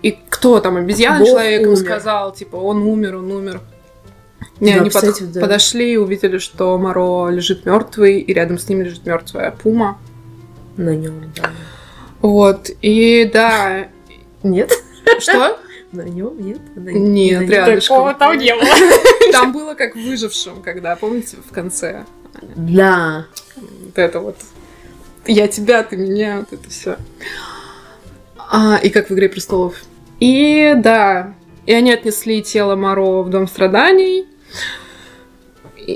и 0.02 0.18
кто 0.30 0.60
там, 0.60 0.78
обезьяна 0.78 1.26
человек 1.26 1.78
сказал, 1.78 2.34
типа, 2.34 2.56
он 2.56 2.84
умер, 2.84 3.18
он 3.18 3.32
умер. 3.32 3.62
Не, 4.60 4.74
да, 4.74 4.82
они 4.82 4.90
кстати, 4.90 5.22
под... 5.22 5.32
да. 5.34 5.42
подошли 5.42 5.94
и 5.94 5.98
увидели, 5.98 6.38
что 6.38 6.78
Моро 6.78 7.30
лежит 7.30 7.66
мертвый, 7.66 8.20
и 8.20 8.34
рядом 8.34 8.58
с 8.58 8.68
ним 8.68 8.82
лежит 8.82 9.06
мертвая 9.06 9.52
пума. 9.52 10.00
На 10.78 10.96
нем, 10.96 11.32
да. 11.36 11.52
Вот, 12.22 12.70
и 12.82 13.30
да. 13.32 13.88
Нет? 14.44 14.72
Что? 15.20 15.60
На 15.92 16.04
нем 16.04 16.42
нет? 16.42 16.60
На, 16.76 16.90
нет, 16.90 17.50
рядышком. 17.50 17.98
Такого 17.98 18.14
там 18.14 18.38
не 18.38 18.56
было. 18.56 18.64
Там 19.34 19.52
было 19.52 19.74
как 19.74 19.94
выжившим, 19.94 20.62
когда, 20.62 20.96
помните, 20.96 21.36
в 21.46 21.54
конце? 21.54 22.06
Да. 22.56 23.26
Вот 23.58 23.98
это 23.98 24.22
вот. 24.22 24.38
Я 25.26 25.50
тебя, 25.50 25.84
ты 25.84 25.98
меня, 25.98 26.40
вот 26.40 26.54
это 26.54 26.70
все. 26.70 26.96
А, 28.38 28.80
и 28.82 28.90
как 28.90 29.10
в 29.10 29.14
«Игре 29.14 29.28
престолов». 29.28 29.76
И 30.22 30.74
да, 30.78 31.34
и 31.66 31.74
они 31.74 31.92
отнесли 31.92 32.42
тело 32.42 32.76
Моро 32.76 33.24
в 33.24 33.30
Дом 33.30 33.48
страданий. 33.48 34.28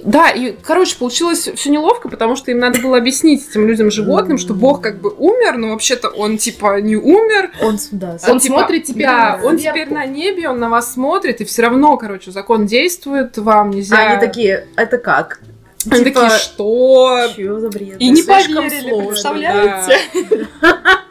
Да, 0.03 0.29
и, 0.29 0.53
короче, 0.63 0.97
получилось 0.97 1.49
все 1.55 1.69
неловко, 1.69 2.09
потому 2.09 2.35
что 2.35 2.51
им 2.51 2.59
надо 2.59 2.79
было 2.79 2.97
объяснить 2.97 3.47
этим 3.47 3.67
людям, 3.67 3.91
животным, 3.91 4.37
что 4.37 4.53
Бог 4.53 4.81
как 4.81 4.99
бы 4.99 5.09
умер, 5.09 5.57
но 5.57 5.69
вообще-то 5.69 6.09
он 6.09 6.37
типа 6.37 6.79
не 6.81 6.95
умер. 6.95 7.51
Он, 7.61 7.77
да, 7.91 8.17
он, 8.23 8.31
он 8.33 8.39
типа, 8.39 8.59
смотрит 8.59 8.85
теперь 8.85 9.05
да, 9.05 9.39
он 9.43 9.57
теперь 9.57 9.91
на 9.91 10.05
небе, 10.05 10.49
он 10.49 10.59
на 10.59 10.69
вас 10.69 10.93
смотрит, 10.93 11.41
и 11.41 11.45
все 11.45 11.63
равно, 11.63 11.97
короче, 11.97 12.31
закон 12.31 12.65
действует, 12.65 13.37
вам 13.37 13.71
нельзя. 13.71 13.97
А 13.97 14.11
они 14.11 14.19
такие, 14.19 14.67
это 14.75 14.97
как? 14.97 15.41
Они 15.89 16.03
типа, 16.03 16.21
такие, 16.21 16.39
что? 16.39 17.27
Чё 17.35 17.59
за 17.59 17.69
бред? 17.69 17.97
И 17.99 18.09
не 18.09 18.23
поверили, 18.23 18.89
сложно, 18.89 19.09
представляете? 19.09 19.97
Да. 20.61 20.77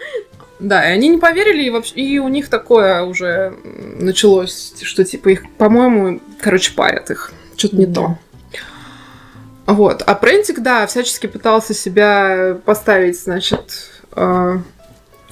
Да, 0.60 0.88
и 0.88 0.92
они 0.92 1.08
не 1.08 1.18
поверили, 1.18 1.64
и, 1.64 1.70
вообще, 1.70 1.94
и 1.94 2.18
у 2.18 2.28
них 2.28 2.48
такое 2.48 3.02
уже 3.02 3.54
началось, 3.98 4.72
что 4.80 5.04
типа 5.04 5.28
их, 5.28 5.42
по-моему, 5.58 6.20
короче, 6.40 6.72
парят 6.72 7.10
их. 7.10 7.32
Что-то 7.56 7.76
не 7.76 7.86
то. 7.86 8.16
Вот. 9.66 10.02
А 10.06 10.14
Прентик, 10.14 10.60
да, 10.60 10.86
всячески 10.86 11.26
пытался 11.26 11.74
себя 11.74 12.58
поставить, 12.64 13.20
значит, 13.20 13.90
э... 14.14 14.58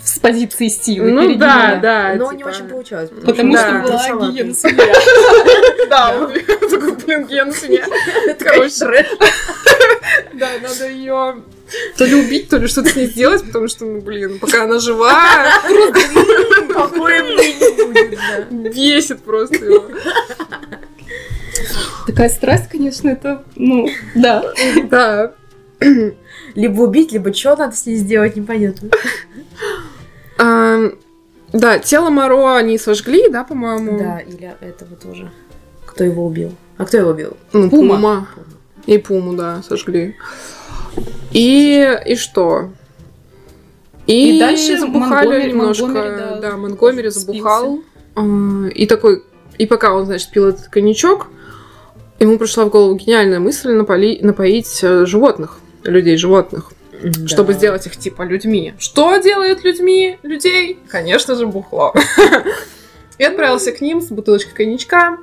с 0.03 0.19
позиции 0.19 0.69
Стива. 0.69 1.05
Ну 1.05 1.37
да, 1.37 1.77
да. 1.77 2.15
Но 2.17 2.31
типа... 2.31 2.37
не 2.37 2.45
очень 2.45 2.69
получалось. 2.69 3.11
Потому, 3.11 3.57
что 3.57 3.83
была 3.83 4.31
гиена 4.31 4.55
Да, 5.91 6.13
такой, 6.71 6.95
блин, 6.97 7.27
гиена 7.27 7.53
Короче, 8.39 9.07
да, 10.35 10.49
надо 10.63 10.89
ее 10.89 11.43
то 11.97 12.05
ли 12.05 12.15
убить, 12.15 12.49
то 12.49 12.59
ли 12.59 12.67
что-то 12.67 12.91
с 12.91 12.97
ней 12.97 13.07
сделать, 13.07 13.45
потому 13.47 13.69
что, 13.69 13.85
ну, 13.85 14.01
блин, 14.01 14.39
пока 14.39 14.65
она 14.65 14.79
жива, 14.79 15.13
мне 15.65 17.55
не 17.55 17.87
будет, 17.87 18.75
Бесит 18.75 19.23
просто 19.23 19.57
его. 19.57 19.87
Такая 22.13 22.29
страсть, 22.29 22.69
конечно, 22.69 23.09
это, 23.09 23.43
ну, 23.57 23.89
да. 24.15 24.45
Да. 24.91 25.33
Либо 26.55 26.83
убить, 26.83 27.11
либо 27.13 27.33
что 27.33 27.57
надо 27.57 27.75
с 27.75 27.87
ней 27.87 27.97
сделать, 27.97 28.37
непонятно. 28.37 28.91
Да, 30.37 31.79
тело 31.79 32.11
Моро 32.11 32.57
они 32.57 32.77
сожгли, 32.77 33.31
да, 33.31 33.45
по-моему? 33.45 33.99
Да, 33.99 34.19
или 34.19 34.55
этого 34.61 34.95
тоже. 34.97 35.31
Кто 35.87 36.05
его 36.05 36.27
убил? 36.27 36.53
А 36.77 36.85
кто 36.85 36.99
его 36.99 37.11
убил? 37.11 37.37
Ну, 37.55 37.71
Пума. 37.71 37.95
Пума. 37.95 38.29
И 38.85 38.99
Пуму, 38.99 39.33
да, 39.33 39.63
сожгли. 39.63 40.15
И, 41.33 41.99
и 42.07 42.17
что? 42.17 42.71
И, 44.07 44.37
и 44.37 44.39
дальше 44.39 44.79
забухали 44.79 45.29
Монгомери, 45.29 45.53
немножко. 45.53 45.85
Монгомери, 45.87 46.17
да, 46.17 46.41
да, 46.41 46.57
Монгомери 46.59 47.09
забухал. 47.09 47.79
Спился. 48.15 48.69
И 48.75 48.87
такой, 48.87 49.23
и 49.57 49.67
пока 49.67 49.95
он, 49.95 50.05
значит, 50.05 50.31
пил 50.31 50.49
этот 50.49 50.69
коньячок, 50.69 51.29
ему 52.19 52.39
пришла 52.39 52.65
в 52.65 52.71
голову 52.71 52.95
гениальная 52.95 53.41
мысль 53.41 53.73
наполи, 53.73 54.19
напоить 54.23 54.81
э, 54.83 55.07
животных, 55.07 55.59
людей 55.85 56.17
животных. 56.17 56.73
Да. 57.03 57.27
Чтобы 57.27 57.53
сделать 57.55 57.87
их 57.87 57.97
типа 57.97 58.23
людьми. 58.23 58.75
Что 58.79 59.17
делает 59.17 59.65
людьми 59.65 60.19
людей? 60.23 60.79
Конечно 60.89 61.35
же, 61.35 61.47
бухло. 61.47 61.93
И 63.19 63.25
отправился 63.25 63.73
к 63.73 63.81
ним 63.81 64.01
с 64.01 64.09
бутылочкой 64.09 64.55
коньячка. 64.55 65.19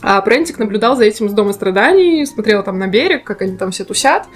А 0.00 0.20
Прентик 0.20 0.58
наблюдал 0.58 0.96
за 0.96 1.04
этим 1.04 1.26
из 1.26 1.32
дома 1.32 1.52
страданий, 1.52 2.24
смотрел 2.24 2.62
там 2.62 2.78
на 2.78 2.86
берег, 2.86 3.24
как 3.24 3.42
они 3.42 3.56
там 3.56 3.70
все 3.70 3.84
тусят. 3.84 4.26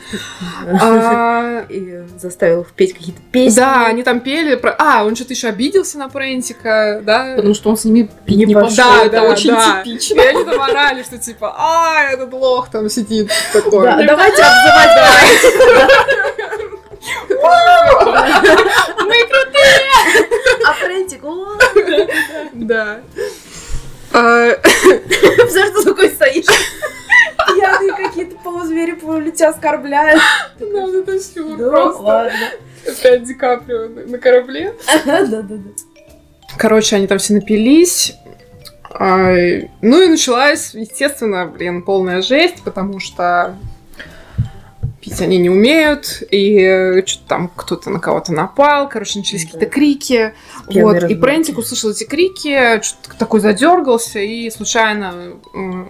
А, 0.65 1.65
и 1.69 2.03
заставил 2.19 2.67
петь 2.77 2.95
какие-то 2.95 3.21
песни. 3.31 3.57
Да, 3.57 3.87
они 3.87 4.03
там 4.03 4.21
пели. 4.21 4.55
Про... 4.57 4.75
А, 4.79 5.05
он 5.05 5.15
что-то 5.15 5.33
еще 5.33 5.49
обиделся 5.49 5.99
на 5.99 6.09
Прентика, 6.09 7.01
да? 7.05 7.35
Потому 7.37 7.55
что 7.55 7.71
он 7.71 7.77
с 7.77 7.85
ними 7.85 8.09
пить 8.25 8.39
не, 8.39 8.47
не 8.47 8.55
пошел. 8.55 8.77
Да, 8.77 9.05
это 9.05 9.17
да, 9.17 9.23
очень 9.25 9.51
да. 9.51 9.83
типично. 9.85 10.21
И 10.21 10.27
они 10.27 10.45
там 10.45 10.61
орали, 10.61 11.03
что 11.03 11.19
типа, 11.19 11.55
а, 11.57 12.05
этот 12.13 12.33
лох 12.33 12.71
там 12.71 12.89
сидит 12.89 13.31
такой. 13.53 13.85
Да, 13.85 14.03
давайте 14.03 14.43
обзывать, 14.43 14.91
Мы 18.99 19.27
крутые! 19.27 19.83
А 20.67 20.85
Прентик, 20.85 21.23
Да. 22.53 23.01
За 25.51 25.67
что 25.67 25.85
такой 25.85 26.11
стоишь? 26.11 26.45
Пьяные 27.55 27.93
какие-то 27.97 28.37
полузвери 28.37 28.93
полулетя 28.93 29.49
оскорбляют. 29.49 30.21
Да, 30.59 30.67
вот 30.67 30.95
это 30.95 31.19
Опять 32.87 33.25
Ди 33.25 33.35
Каприо 33.35 33.89
на 33.89 34.19
корабле. 34.19 34.75
Да-да-да. 35.05 35.55
Короче, 36.59 36.97
они 36.97 37.07
там 37.07 37.19
все 37.19 37.35
напились. 37.35 38.15
А, 38.95 39.33
ну 39.81 40.03
и 40.03 40.09
началась, 40.09 40.75
естественно, 40.75 41.47
блин, 41.47 41.83
полная 41.83 42.21
жесть, 42.21 42.63
потому 42.63 43.01
что 43.01 43.57
пить 45.13 45.21
они 45.23 45.39
не 45.39 45.51
умеют, 45.51 46.23
и 46.31 47.03
что-то 47.07 47.29
там 47.29 47.51
кто-то 47.55 47.91
на 47.91 48.01
кого-то 48.01 48.33
напал, 48.33 48.89
короче, 48.89 49.19
начались 49.19 49.45
какие-то 49.45 49.67
крики. 49.67 50.35
Вот, 50.67 51.03
и. 51.05 51.15
Прентик 51.15 51.59
услышал 51.59 51.91
эти 51.91 52.05
крики, 52.05 52.83
что-то 52.83 53.17
такой 53.19 53.41
задергался, 53.41 54.19
и 54.19 54.51
случайно 54.51 55.35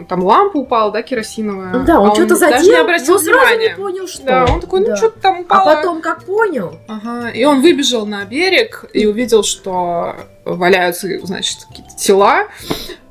там 0.09 0.23
лампа 0.25 0.59
упала, 0.59 0.91
да, 0.93 1.03
керосиновая. 1.03 1.81
Да, 1.85 2.01
он 2.01 2.11
А 2.11 2.15
что-то 2.15 2.39
даже 2.39 2.59
задел, 2.59 2.73
не 2.73 2.79
обратил 2.81 3.15
но 3.15 3.19
сразу 3.21 3.41
не 3.51 3.57
внимания. 3.57 3.77
понял, 3.77 4.09
что. 4.09 4.25
Да, 4.25 4.45
он 4.47 4.61
такой, 4.61 4.81
ну 4.81 4.87
Да. 4.87 4.97
что-то 4.97 5.21
там 5.21 5.37
А 5.39 5.41
упало. 5.41 5.75
потом, 5.77 6.01
как 6.03 6.25
понял, 6.25 6.79
Ага, 6.89 7.29
и 7.31 7.45
он 7.45 7.63
выбежал 7.63 8.07
на 8.07 8.25
берег 8.25 8.85
и 8.93 9.07
увидел, 9.07 9.43
что 9.43 10.17
валяются, 10.45 11.09
значит, 11.25 11.59
какие-то 11.69 11.97
тела, 11.97 12.49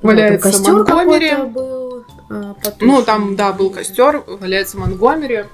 валяется 0.02 0.48
Ну, 0.48 0.52
костер 0.54 0.74
Монгомери. 0.74 1.36
был. 1.46 2.06
а. 2.30 2.56
Ну, 2.80 3.02
там, 3.04 3.36
да, 3.36 3.54
был 3.54 3.70
костер, 3.70 4.24
валяется 4.28 4.78
Монгомери, 4.78 5.46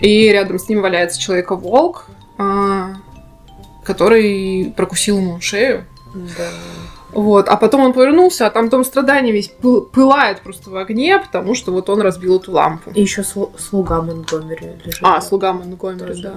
и 0.00 0.28
рядом 0.30 0.58
с 0.58 0.68
ним 0.68 0.82
валяется 0.82 1.20
человека-волк, 1.20 2.06
а, 2.38 2.94
который 3.84 4.72
прокусил 4.76 5.18
ему 5.18 5.40
шею. 5.40 5.84
Да. 6.14 6.48
Вот, 7.12 7.48
а 7.48 7.56
потом 7.56 7.82
он 7.82 7.92
повернулся, 7.92 8.46
а 8.46 8.50
там 8.50 8.68
дом 8.68 8.84
страданий 8.84 9.30
весь 9.30 9.48
пыл- 9.62 9.82
пылает 9.82 10.40
просто 10.40 10.70
в 10.70 10.76
огне, 10.76 11.18
потому 11.20 11.54
что 11.54 11.70
вот 11.72 11.88
он 11.88 12.00
разбил 12.00 12.38
эту 12.38 12.50
лампу. 12.52 12.90
И 12.90 13.00
еще 13.02 13.22
слуга 13.22 14.02
Монгомери 14.02 14.72
лежит. 14.84 15.00
А, 15.02 15.20
слуга 15.20 15.52
Монгомери, 15.52 16.06
Тоже. 16.06 16.22
да. 16.22 16.34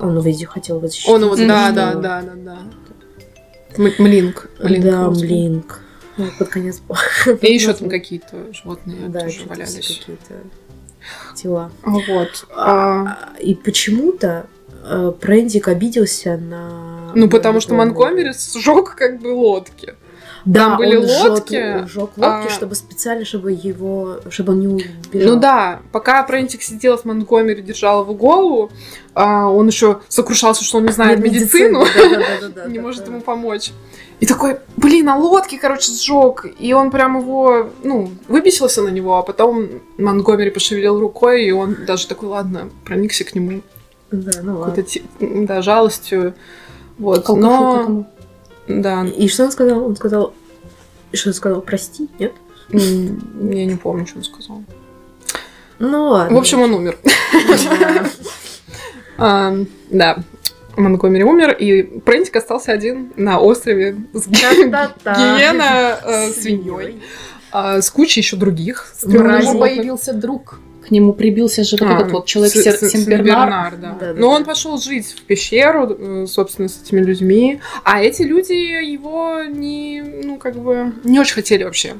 Он 0.00 0.20
вези 0.20 0.44
хотел 0.44 0.80
защитить. 0.80 1.08
Он 1.08 1.22
его, 1.22 1.36
да, 1.36 1.70
да, 1.70 1.94
да, 1.94 2.20
да, 2.22 2.32
да. 2.34 2.58
М- 3.78 3.92
Млинк. 3.98 4.50
Млинк 4.62 4.84
Да, 4.84 5.00
его. 5.02 5.10
Млинк. 5.12 5.80
Ну, 6.18 6.26
под 6.38 6.48
конец. 6.48 6.82
И 7.40 7.52
еще 7.54 7.72
там 7.72 7.88
какие-то 7.88 8.52
животные 8.52 9.08
Да, 9.08 9.20
тоже 9.20 9.46
валялись. 9.46 9.74
какие-то 9.98 10.34
тела. 11.34 11.70
Вот. 11.82 12.46
А, 12.54 13.16
А, 13.34 13.38
И 13.40 13.54
почему-то 13.54 14.46
э, 14.84 15.12
Прендик 15.20 15.68
обиделся 15.68 16.36
на... 16.36 17.12
ну, 17.14 17.28
потому 17.28 17.60
что. 17.60 17.74
Монкомери 17.74 18.32
сжег 18.32 18.94
как 18.94 19.20
бы 19.20 19.28
лодки. 19.28 19.94
Да, 20.44 20.70
Там 20.70 20.78
были 20.78 20.96
он 20.96 21.04
лодки, 21.04 21.86
сжёг 21.86 22.16
лодки, 22.16 22.48
а- 22.48 22.50
чтобы 22.50 22.74
специально, 22.74 23.24
чтобы 23.24 23.52
его, 23.52 24.18
чтобы 24.28 24.54
он 24.54 24.60
не 24.60 24.66
убежал. 24.66 25.34
Ну 25.34 25.40
да, 25.40 25.82
пока 25.92 26.20
Прентик 26.24 26.62
сидел 26.62 26.98
с 26.98 27.04
Монкомери, 27.04 27.62
держал 27.62 28.02
его 28.02 28.12
голову, 28.14 28.72
а, 29.14 29.46
он 29.48 29.68
еще 29.68 30.00
сокрушался, 30.08 30.64
что 30.64 30.78
он 30.78 30.86
не 30.86 30.92
знает 30.92 31.20
медицину, 31.20 31.84
не 32.66 32.80
может 32.80 33.06
ему 33.06 33.20
помочь. 33.20 33.70
И 34.22 34.26
такой, 34.26 34.58
блин, 34.76 35.08
а 35.08 35.16
лодки, 35.16 35.58
короче, 35.58 35.90
сжег. 35.90 36.46
И 36.60 36.72
он 36.72 36.92
прям 36.92 37.18
его, 37.18 37.70
ну, 37.82 38.08
выбесился 38.28 38.80
на 38.80 38.88
него, 38.88 39.18
а 39.18 39.22
потом 39.22 39.68
Монгомери 39.98 40.50
пошевелил 40.50 41.00
рукой, 41.00 41.44
и 41.44 41.50
он 41.50 41.84
даже 41.84 42.06
такой, 42.06 42.28
ладно, 42.28 42.70
проникся 42.84 43.24
к 43.24 43.34
нему 43.34 43.62
Да, 44.12 44.42
ну 44.44 44.60
ладно. 44.60 44.84
да, 45.18 45.60
жалостью. 45.60 46.34
Вот, 46.98 47.28
Алкашу 47.28 47.36
но, 47.36 48.06
да, 48.68 49.04
И 49.06 49.26
что 49.26 49.46
он 49.46 49.50
сказал? 49.50 49.86
Он 49.86 49.96
сказал, 49.96 50.34
что 51.12 51.30
он 51.30 51.34
сказал, 51.34 51.60
прости, 51.60 52.08
нет? 52.20 52.32
я 52.68 53.66
не 53.66 53.74
помню, 53.74 54.06
что 54.06 54.18
он 54.18 54.24
сказал. 54.24 54.62
Ну 55.80 56.10
ладно. 56.10 56.36
В 56.36 56.38
общем, 56.38 56.60
он 56.60 56.74
умер. 56.74 56.96
Да. 59.18 60.16
Монгомери 60.82 61.24
умер, 61.24 61.52
и 61.52 61.82
Прентик 62.00 62.36
остался 62.36 62.72
один 62.72 63.12
на 63.16 63.38
острове 63.40 63.96
с 64.12 64.26
гиена 64.26 65.98
э, 66.04 66.30
свиньей, 66.32 67.00
а, 67.50 67.80
с 67.80 67.90
кучей 67.90 68.20
еще 68.20 68.36
других 68.36 68.92
У 68.94 69.08
стрёмных 69.08 69.22
Мрази. 69.22 69.42
него 69.44 69.52
животных. 69.52 69.76
появился 69.76 70.12
друг. 70.12 70.60
К 70.86 70.90
нему 70.90 71.12
прибился 71.12 71.62
же 71.62 71.76
вот 71.78 71.88
А, 71.88 71.94
этот 72.00 72.10
вот 72.12 72.26
человек 72.26 72.52
С- 72.52 72.90
Симбернар. 72.90 72.90
Симбернар, 72.90 73.76
да. 73.76 73.96
Да, 74.00 74.12
да, 74.14 74.20
Но 74.20 74.30
он 74.30 74.44
пошел 74.44 74.78
жить 74.78 75.06
в 75.16 75.22
пещеру, 75.22 75.96
э, 75.96 76.26
собственно, 76.26 76.68
с 76.68 76.82
этими 76.82 77.00
людьми. 77.00 77.60
А 77.84 78.02
эти 78.02 78.22
люди 78.22 78.52
его 78.52 79.44
не, 79.44 80.02
ну, 80.24 80.38
как 80.38 80.56
бы, 80.56 80.92
не 81.04 81.20
очень 81.20 81.34
хотели 81.36 81.62
вообще. 81.62 81.94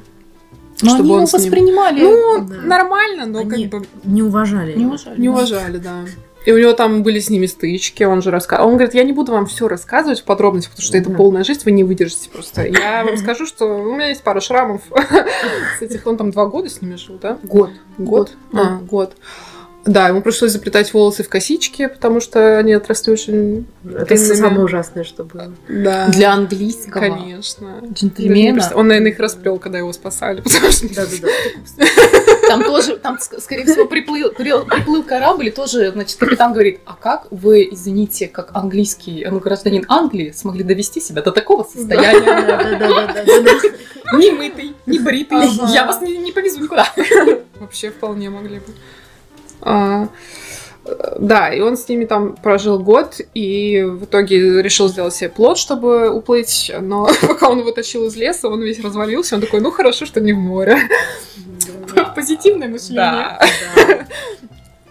Но 0.81 0.89
чтобы 0.89 1.03
они 1.03 1.11
он 1.13 1.17
его 1.19 1.27
с 1.27 1.33
ним- 1.33 1.41
воспринимали. 1.43 2.01
Ну, 2.01 2.45
Да. 2.45 2.55
нормально, 2.61 3.25
но 3.25 3.39
Они 3.39 3.69
как 3.69 3.81
бы 3.81 3.87
Не 4.03 4.21
уважали. 4.21 4.73
не 4.75 4.85
уважали. 4.85 5.21
не 5.21 5.29
уважали, 5.29 5.77
да. 5.77 6.03
И 6.45 6.51
у 6.51 6.57
него 6.57 6.73
там 6.73 7.03
были 7.03 7.19
с 7.19 7.29
ними 7.29 7.45
стычки, 7.45 8.03
он 8.03 8.21
же 8.21 8.31
рассказывал. 8.31 8.69
Он 8.69 8.75
говорит, 8.75 8.93
я 8.93 9.03
не 9.03 9.13
буду 9.13 9.31
вам 9.31 9.45
все 9.45 9.67
рассказывать 9.67 10.21
в 10.21 10.23
подробностях, 10.23 10.71
потому 10.71 10.85
что 10.85 10.97
это 10.97 11.09
полная 11.09 11.43
жизнь, 11.43 11.61
вы 11.65 11.71
не 11.71 11.83
выдержите 11.83 12.29
просто. 12.29 12.65
Я 12.67 13.05
вам 13.05 13.17
скажу, 13.17 13.45
что 13.45 13.65
у 13.65 13.95
меня 13.95 14.09
есть 14.09 14.23
пара 14.23 14.41
шрамов 14.41 14.81
с 15.79 15.81
этих, 15.81 16.05
он 16.05 16.17
там 16.17 16.31
два 16.31 16.45
года 16.47 16.69
с 16.69 16.81
ними 16.81 16.95
жил, 16.95 17.17
да? 17.21 17.37
Год. 17.43 17.71
Год? 17.97 18.31
А, 18.53 18.79
год. 18.79 19.15
Да, 19.85 20.07
ему 20.07 20.21
пришлось 20.21 20.51
заплетать 20.51 20.93
волосы 20.93 21.23
в 21.23 21.29
косички, 21.29 21.87
потому 21.87 22.21
что 22.21 22.57
они 22.57 22.73
отросли 22.73 23.11
очень... 23.11 23.65
Это 23.83 24.15
длинными. 24.15 24.35
самое 24.35 24.61
ужасное, 24.61 25.03
что 25.03 25.25
было. 25.25 25.51
Да. 25.67 26.07
Для 26.07 26.31
английского 26.31 27.01
Конечно. 27.01 27.81
Джентльмена. 27.91 28.71
Он, 28.75 28.87
наверное, 28.87 29.11
их 29.11 29.19
расплел, 29.19 29.59
когда 29.59 29.79
его 29.79 29.91
спасали, 29.91 30.41
потому 30.43 30.71
что... 30.71 30.87
Да-да-да. 30.93 31.87
Там 32.47 32.63
тоже, 32.63 32.97
там, 32.97 33.15
ск- 33.15 33.41
скорее 33.41 33.65
всего, 33.65 33.85
приплыл, 33.85 34.31
приплыл 34.31 35.03
корабль, 35.03 35.47
и 35.47 35.51
тоже, 35.51 35.91
значит, 35.91 36.17
капитан 36.17 36.53
говорит, 36.53 36.79
а 36.85 36.95
как 36.95 37.27
вы, 37.31 37.67
извините, 37.71 38.27
как 38.27 38.51
английский, 38.55 39.25
ну, 39.29 39.39
гражданин 39.39 39.85
Англии, 39.89 40.31
смогли 40.31 40.63
довести 40.63 41.01
себя 41.01 41.21
до 41.21 41.31
такого 41.31 41.63
состояния? 41.63 42.21
Да-да-да-да-да. 42.25 44.17
Не 44.17 44.31
мытый, 44.31 44.75
не 44.85 44.99
бритый, 44.99 45.39
я 45.73 45.85
вас 45.85 46.01
не 46.01 46.31
повезу 46.31 46.61
никуда. 46.61 46.87
Вообще 47.59 47.89
вполне 47.89 48.29
могли 48.29 48.57
бы. 48.59 48.65
А, 49.63 50.09
да, 51.17 51.49
и 51.49 51.61
он 51.61 51.77
с 51.77 51.87
ними 51.87 52.05
там 52.05 52.35
прожил 52.35 52.79
год, 52.79 53.21
и 53.33 53.83
в 53.83 54.03
итоге 54.03 54.61
решил 54.61 54.89
сделать 54.89 55.15
себе 55.15 55.29
плод, 55.29 55.57
чтобы 55.57 56.09
уплыть, 56.09 56.71
но 56.81 57.07
пока 57.21 57.49
он 57.49 57.59
его 57.59 57.71
тащил 57.71 58.05
из 58.05 58.15
леса, 58.15 58.49
он 58.49 58.61
весь 58.61 58.83
развалился, 58.83 59.35
он 59.35 59.41
такой, 59.41 59.61
ну 59.61 59.71
хорошо, 59.71 60.05
что 60.05 60.19
не 60.19 60.33
в 60.33 60.37
море. 60.37 60.77
Позитивное 62.15 62.67
мышление. 62.67 63.39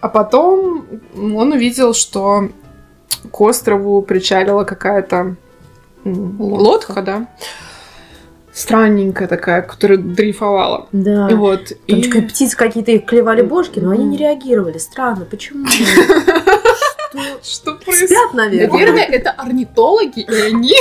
А 0.01 0.09
потом 0.09 0.85
он 1.15 1.53
увидел, 1.53 1.93
что 1.93 2.49
к 3.31 3.39
острову 3.39 4.01
причалила 4.01 4.65
какая-то 4.65 5.37
лодка, 6.03 7.01
да, 7.01 7.27
странненькая 8.53 9.27
такая, 9.27 9.61
которая 9.61 9.97
дрейфовала. 9.97 10.87
Да. 10.91 11.27
И 11.29 11.33
вот. 11.33 11.73
Там 11.87 11.99
и- 11.99 12.21
птицы 12.21 12.55
какие-то 12.55 12.91
их 12.91 13.05
клевали 13.05 13.41
бошки, 13.41 13.79
но 13.79 13.91
они 13.91 14.05
не 14.05 14.17
реагировали. 14.17 14.77
Странно, 14.77 15.25
почему? 15.25 15.65
Что? 17.13 17.43
Что 17.43 17.75
происходит? 17.75 18.09
Спят, 18.09 18.33
наверное. 18.33 18.71
Наверное, 18.73 19.03
это 19.05 19.31
орнитологи, 19.31 20.21
и 20.21 20.41
они 20.41 20.73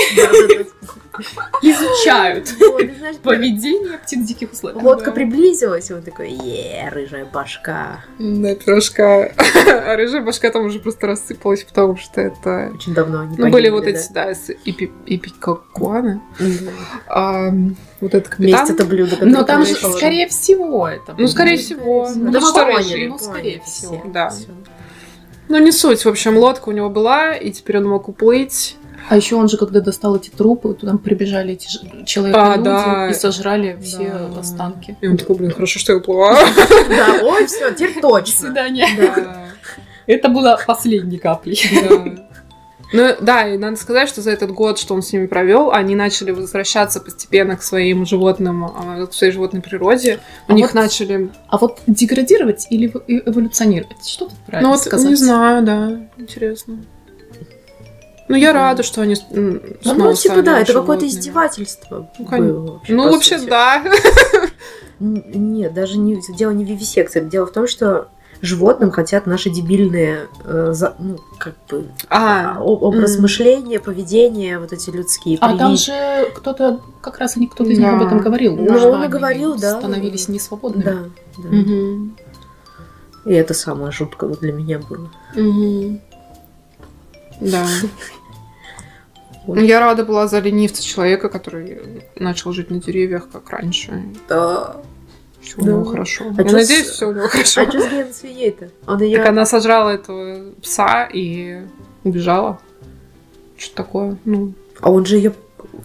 изучают 1.62 2.49
поведение 3.22 3.99
птиц 3.99 4.20
в 4.20 4.26
диких 4.26 4.53
условиях. 4.53 4.83
Лодка 4.83 5.12
приблизилась, 5.12 5.91
и 5.91 5.95
он 5.95 6.03
такой, 6.03 6.30
е, 6.30 6.89
рыжая 6.91 7.24
башка. 7.26 8.05
Да, 8.18 8.55
пирожка. 8.55 9.33
А 9.85 9.97
рыжая 9.97 10.22
башка 10.22 10.51
там 10.51 10.66
уже 10.66 10.80
просто 10.80 11.07
рассыпалась, 11.07 11.64
потому 11.64 11.97
что 11.97 12.20
это... 12.20 12.72
Очень 12.74 12.95
давно 12.95 13.20
они 13.20 13.37
Ну, 13.37 13.51
были 13.51 13.68
вот 13.68 13.87
эти, 13.87 14.11
да, 14.12 14.33
эпикакуаны. 14.33 16.20
Вот 18.01 18.14
этот 18.14 18.39
Месть 18.39 18.57
капитан. 18.57 18.74
это 18.74 18.85
блюдо, 18.85 19.11
которое 19.12 19.30
Но 19.30 19.43
там 19.45 19.64
же, 19.64 19.74
скорее 19.74 20.28
всего, 20.28 20.89
это. 20.89 21.14
Ну, 21.16 21.28
скорее 21.28 21.57
всего. 21.57 22.09
Ну, 22.14 22.33
Ну, 22.33 22.41
ну, 22.41 23.18
скорее 23.18 23.61
всего, 23.64 24.01
все. 24.01 24.11
да. 24.12 24.33
Ну, 25.53 25.59
не 25.59 25.71
суть. 25.71 26.03
В 26.07 26.09
общем, 26.09 26.39
лодка 26.39 26.71
у 26.71 26.73
него 26.73 26.89
была, 26.89 27.35
и 27.35 27.51
теперь 27.51 27.77
он 27.77 27.85
мог 27.87 28.09
уплыть. 28.09 28.77
А 29.11 29.17
еще 29.19 29.37
он 29.37 29.49
же, 29.51 29.59
когда 29.59 29.81
достал 29.81 30.17
эти 30.17 30.31
трупы, 30.31 30.73
туда 30.73 30.97
прибежали 30.97 31.53
эти 31.53 31.69
человек 32.07 32.35
А, 32.39 32.57
да. 32.57 33.11
и 33.11 33.13
сожрали 33.13 33.77
все 33.83 34.11
Да. 34.35 34.41
останки. 34.41 34.97
И 35.03 35.07
он 35.09 35.19
такой, 35.19 35.37
блин, 35.37 35.51
хорошо, 35.51 35.79
что 35.79 35.93
я 35.93 35.99
уплыла. 35.99 36.39
Да, 36.89 37.19
ой, 37.23 37.45
все, 37.47 37.71
теперь 37.73 37.97
До 38.01 38.09
точно. 38.13 38.47
свидания. 38.47 38.89
Да. 38.97 39.45
Это 40.07 40.29
было 40.31 40.59
последней 40.67 41.19
каплей. 41.19 41.61
Ну 42.93 43.16
да, 43.20 43.49
и 43.49 43.57
надо 43.59 43.76
сказать, 43.76 44.09
что 44.09 44.20
за 44.20 44.30
этот 44.32 44.51
год, 44.51 44.78
что 44.78 44.95
он 44.95 45.03
с 45.03 45.12
ними 45.12 45.26
провел, 45.26 45.70
они 45.72 45.95
начали 45.97 46.30
возвращаться 46.30 47.01
постепенно 47.01 47.57
к 47.57 47.62
своим 47.62 48.05
животным, 48.05 48.64
а, 48.66 49.07
к 49.07 49.14
своей 49.14 49.32
животной 49.32 49.62
природе. 49.62 50.20
У 50.49 50.53
А 50.53 50.55
них 50.55 50.66
вот- 50.66 50.74
начали. 50.74 51.30
А 51.49 51.57
вот 51.59 51.80
деградировать 51.86 52.66
или 52.70 52.90
эво- 52.93 53.03
эволюционировать? 53.07 54.07
Что 54.07 54.26
тут 54.26 54.34
правильно 54.47 54.68
Ну 54.68 54.74
вот 54.74 54.82
сказать? 54.84 55.09
не 55.09 55.14
знаю, 55.16 55.62
да, 55.64 56.01
интересно. 56.18 56.84
Ну 58.28 58.36
я 58.36 58.53
рада, 58.53 58.82
что 58.82 59.03
они 59.03 59.16
м, 59.30 59.61
снова 59.82 59.99
Ну, 60.11 60.14
типа, 60.14 60.43
да, 60.43 60.61
это 60.61 60.72
какое-то 60.72 61.07
издевательство 61.07 62.11
Ну, 62.18 62.24
было. 62.38 62.80
Ну 62.88 63.05
по 63.05 63.11
вообще 63.12 63.38
сути. 63.38 63.51
да. 63.51 63.82
Нет, 65.01 65.74
даже 65.74 65.99
не, 65.99 66.20
дело 66.36 66.51
не 66.53 66.64
в 66.64 66.68
вивисекции. 66.68 67.20
Дело 67.20 67.47
в 67.47 67.53
том, 67.53 67.66
что 67.66 68.09
животным 68.43 68.90
хотят 68.90 69.26
наши 69.26 69.49
дебильные, 69.51 70.28
э, 70.45 70.72
за, 70.72 70.95
ну, 70.99 71.18
как 71.38 71.55
бы, 71.70 71.86
а, 72.11 72.59
образ 72.61 73.16
mm. 73.16 73.22
мышления, 73.22 73.80
поведения, 73.80 74.59
вот 74.59 74.72
эти 74.72 74.90
людские. 74.90 75.38
А 75.40 75.57
там 75.57 75.76
же 75.76 76.28
кто-то, 76.34 76.80
как 77.01 77.18
раз 77.18 77.36
они, 77.36 77.47
кто-то 77.47 77.70
из 77.70 77.78
них 77.78 77.88
об 77.88 78.03
этом 78.03 78.18
говорил. 78.18 78.57
Ну, 78.57 78.90
он 78.90 79.05
и 79.05 79.09
говорил, 79.09 79.57
да. 79.57 79.78
Становились 79.78 80.28
несвободными. 80.28 80.84
Да, 80.84 80.99
да. 81.38 81.49
Угу. 81.49 82.11
И 83.26 83.32
это 83.32 83.55
самое 83.55 83.93
жуткое 83.93 84.28
вот 84.28 84.40
для 84.40 84.53
меня 84.53 84.80
было. 84.80 85.09
Угу. 85.36 86.01
Да. 87.40 87.66
Вот. 89.45 89.59
Я 89.59 89.80
рада 89.80 90.05
была 90.05 90.28
за 90.28 90.38
ленивца 90.38 90.84
человека, 90.84 91.28
который 91.28 92.05
начал 92.14 92.53
жить 92.53 92.70
на 92.70 92.80
деревьях, 92.80 93.28
как 93.28 93.51
раньше. 93.51 94.05
Да. 94.28 94.76
Все 95.43 95.59
у 95.59 95.64
него 95.64 95.84
хорошо. 95.84 96.24
А 96.38 96.43
Я 96.43 96.53
надеюсь, 96.53 96.86
с... 96.86 96.90
все 96.93 97.09
у 97.09 97.12
него 97.12 97.26
хорошо. 97.26 97.62
А 97.62 97.70
что 97.70 97.80
с 97.80 97.90
Геной 97.90 98.12
свиней-то? 98.14 99.05
ее... 99.05 99.18
Так 99.18 99.26
она 99.28 99.45
сожрала 99.45 99.90
этого 99.90 100.53
пса 100.62 101.09
и 101.12 101.62
убежала. 102.05 102.61
Что 103.57 103.74
такое? 103.74 104.16
Ну. 104.24 104.55
А 104.80 104.90
он 104.90 105.05
же 105.05 105.16
ее 105.16 105.34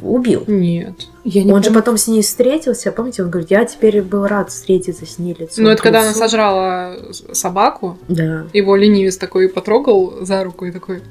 убил. 0.02 0.44
Нет. 0.48 1.08
Я 1.24 1.44
не 1.44 1.52
он 1.52 1.58
помню. 1.58 1.70
же 1.70 1.74
потом 1.74 1.98
с 1.98 2.08
ней 2.08 2.22
встретился, 2.22 2.92
помните, 2.92 3.24
он 3.24 3.30
говорит, 3.30 3.52
я 3.52 3.66
теперь 3.66 4.02
был 4.02 4.28
рад 4.28 4.50
встретиться 4.50 5.06
с 5.06 5.18
ней 5.18 5.36
лицом. 5.38 5.64
Ну, 5.64 5.70
это 5.72 5.82
когда 5.82 6.02
она 6.02 6.14
сожрала 6.14 6.96
собаку. 7.34 7.98
Да. 8.08 8.48
Его 8.54 8.76
ленивец 8.76 9.18
такой 9.18 9.50
потрогал 9.50 10.20
за 10.22 10.44
руку 10.44 10.66
и 10.66 10.72
такой... 10.72 11.02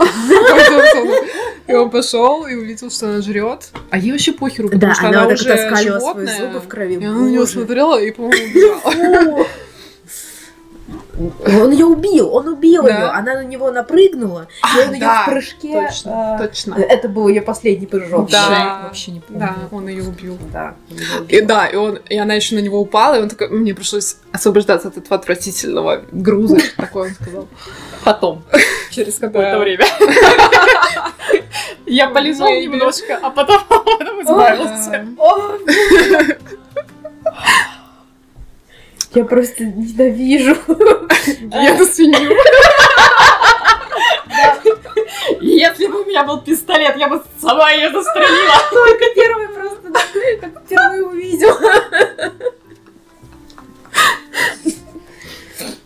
И 1.66 1.72
он 1.72 1.88
пошел 1.90 2.46
и 2.46 2.54
увидел, 2.54 2.90
что 2.90 3.10
она 3.10 3.20
жрет. 3.22 3.68
А 3.90 3.98
ей 3.98 4.10
вообще 4.10 4.32
похеру, 4.32 4.68
потому 4.68 4.80
да, 4.90 4.94
что 4.94 5.08
она, 5.08 5.22
она 5.22 5.34
уже 5.34 5.76
животное. 5.76 6.36
зубы 6.36 6.58
в 6.58 6.66
крови. 6.66 6.94
И 6.94 7.04
она 7.04 7.20
на 7.20 7.28
него 7.28 7.46
смотрела 7.46 8.00
и, 8.00 8.10
по-моему, 8.10 8.44
убежала. 8.84 9.46
Он 11.46 11.70
ее 11.70 11.86
убил, 11.86 12.34
он 12.34 12.48
убил 12.48 12.82
да. 12.84 12.88
ее. 12.88 13.04
Она 13.06 13.34
на 13.34 13.44
него 13.44 13.70
напрыгнула, 13.70 14.48
а, 14.62 14.78
и 14.78 14.88
он 14.88 14.94
ее 14.94 15.00
да, 15.00 15.22
в 15.22 15.26
прыжке. 15.26 15.86
Точно, 15.86 16.34
а, 16.34 16.38
точно. 16.38 16.74
Это 16.74 17.08
был 17.08 17.28
ее 17.28 17.42
последний 17.42 17.86
прыжок. 17.86 18.30
Да, 18.30 18.82
вообще 18.84 19.12
не 19.12 19.20
помню. 19.20 19.40
Да, 19.40 19.56
он 19.70 19.88
ее 19.88 20.02
убил. 20.02 20.38
Да. 20.52 20.74
И 21.28 21.40
да, 21.40 21.66
и 21.66 21.76
он, 21.76 21.96
и 21.96 22.16
она 22.16 22.34
еще 22.34 22.54
на 22.54 22.60
него 22.60 22.80
упала, 22.80 23.16
и 23.16 23.22
он 23.22 23.28
такой, 23.28 23.48
мне 23.50 23.74
пришлось 23.74 24.16
освобождаться 24.32 24.88
от 24.88 24.96
этого 24.96 25.16
отвратительного 25.16 26.02
груза, 26.10 26.58
такой 26.76 27.08
он 27.08 27.14
сказал. 27.14 27.48
Потом, 28.04 28.42
через 28.90 29.18
какое-то 29.18 29.58
время. 29.58 29.84
Я 31.86 32.08
полезал 32.08 32.48
немножко, 32.48 33.18
а 33.22 33.30
потом 33.30 33.56
избавился. 34.22 35.06
Я 39.14 39.24
просто 39.24 39.64
ненавижу. 39.64 40.56
Я 41.52 41.74
на 41.74 41.84
свинью. 41.84 42.36
Если 45.40 45.86
бы 45.86 46.02
у 46.02 46.04
меня 46.04 46.24
был 46.24 46.40
пистолет, 46.40 46.96
я 46.96 47.08
бы 47.08 47.22
сама 47.40 47.70
ее 47.72 47.90
застрелила. 47.90 48.54
Только 48.70 49.04
первый 49.14 49.48
просто, 49.48 49.92
как 50.40 50.62
первый 50.68 51.02
увидел. 51.06 51.56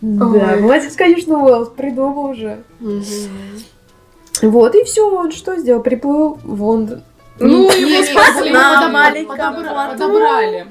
Да, 0.01 0.57
молодец, 0.57 0.95
конечно, 0.97 1.43
Уэллс 1.43 1.71
придумал 1.71 2.27
уже. 2.27 2.63
Вот, 4.43 4.75
и 4.75 4.85
все, 4.85 5.09
он 5.09 5.33
что 5.33 5.57
сделал? 5.57 5.83
Приплыл 5.83 6.39
в 6.43 6.63
Лондон. 6.63 7.03
Ну, 7.39 7.71
его 7.71 8.03
спасли. 8.05 8.53
Подобрали. 9.27 10.67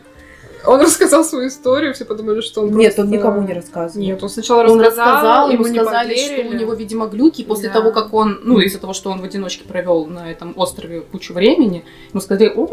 Он 0.66 0.82
рассказал 0.82 1.24
свою 1.24 1.48
историю, 1.48 1.94
все 1.94 2.06
подумали, 2.06 2.42
что 2.42 2.62
он 2.62 2.72
Нет, 2.72 2.98
он 2.98 3.10
никому 3.10 3.42
не 3.42 3.54
рассказывал. 3.54 4.06
Нет, 4.06 4.24
он 4.24 4.30
сначала 4.30 4.64
рассказал, 4.64 4.80
он 4.80 4.86
рассказал 4.86 5.50
ему 5.52 5.66
сказали, 5.66 6.16
что 6.16 6.50
у 6.50 6.54
него, 6.54 6.74
видимо, 6.74 7.08
глюки 7.08 7.44
после 7.44 7.68
да. 7.68 7.76
того, 7.76 7.92
как 7.92 8.14
он, 8.14 8.40
ну, 8.44 8.60
из-за 8.60 8.80
того, 8.80 8.94
что 8.94 9.12
он 9.12 9.22
в 9.22 9.24
одиночке 9.24 9.66
провел 9.66 10.06
на 10.06 10.32
этом 10.32 10.54
острове 10.56 11.02
кучу 11.02 11.34
времени, 11.34 11.84
ему 12.12 12.22
сказали, 12.22 12.52
о, 12.56 12.70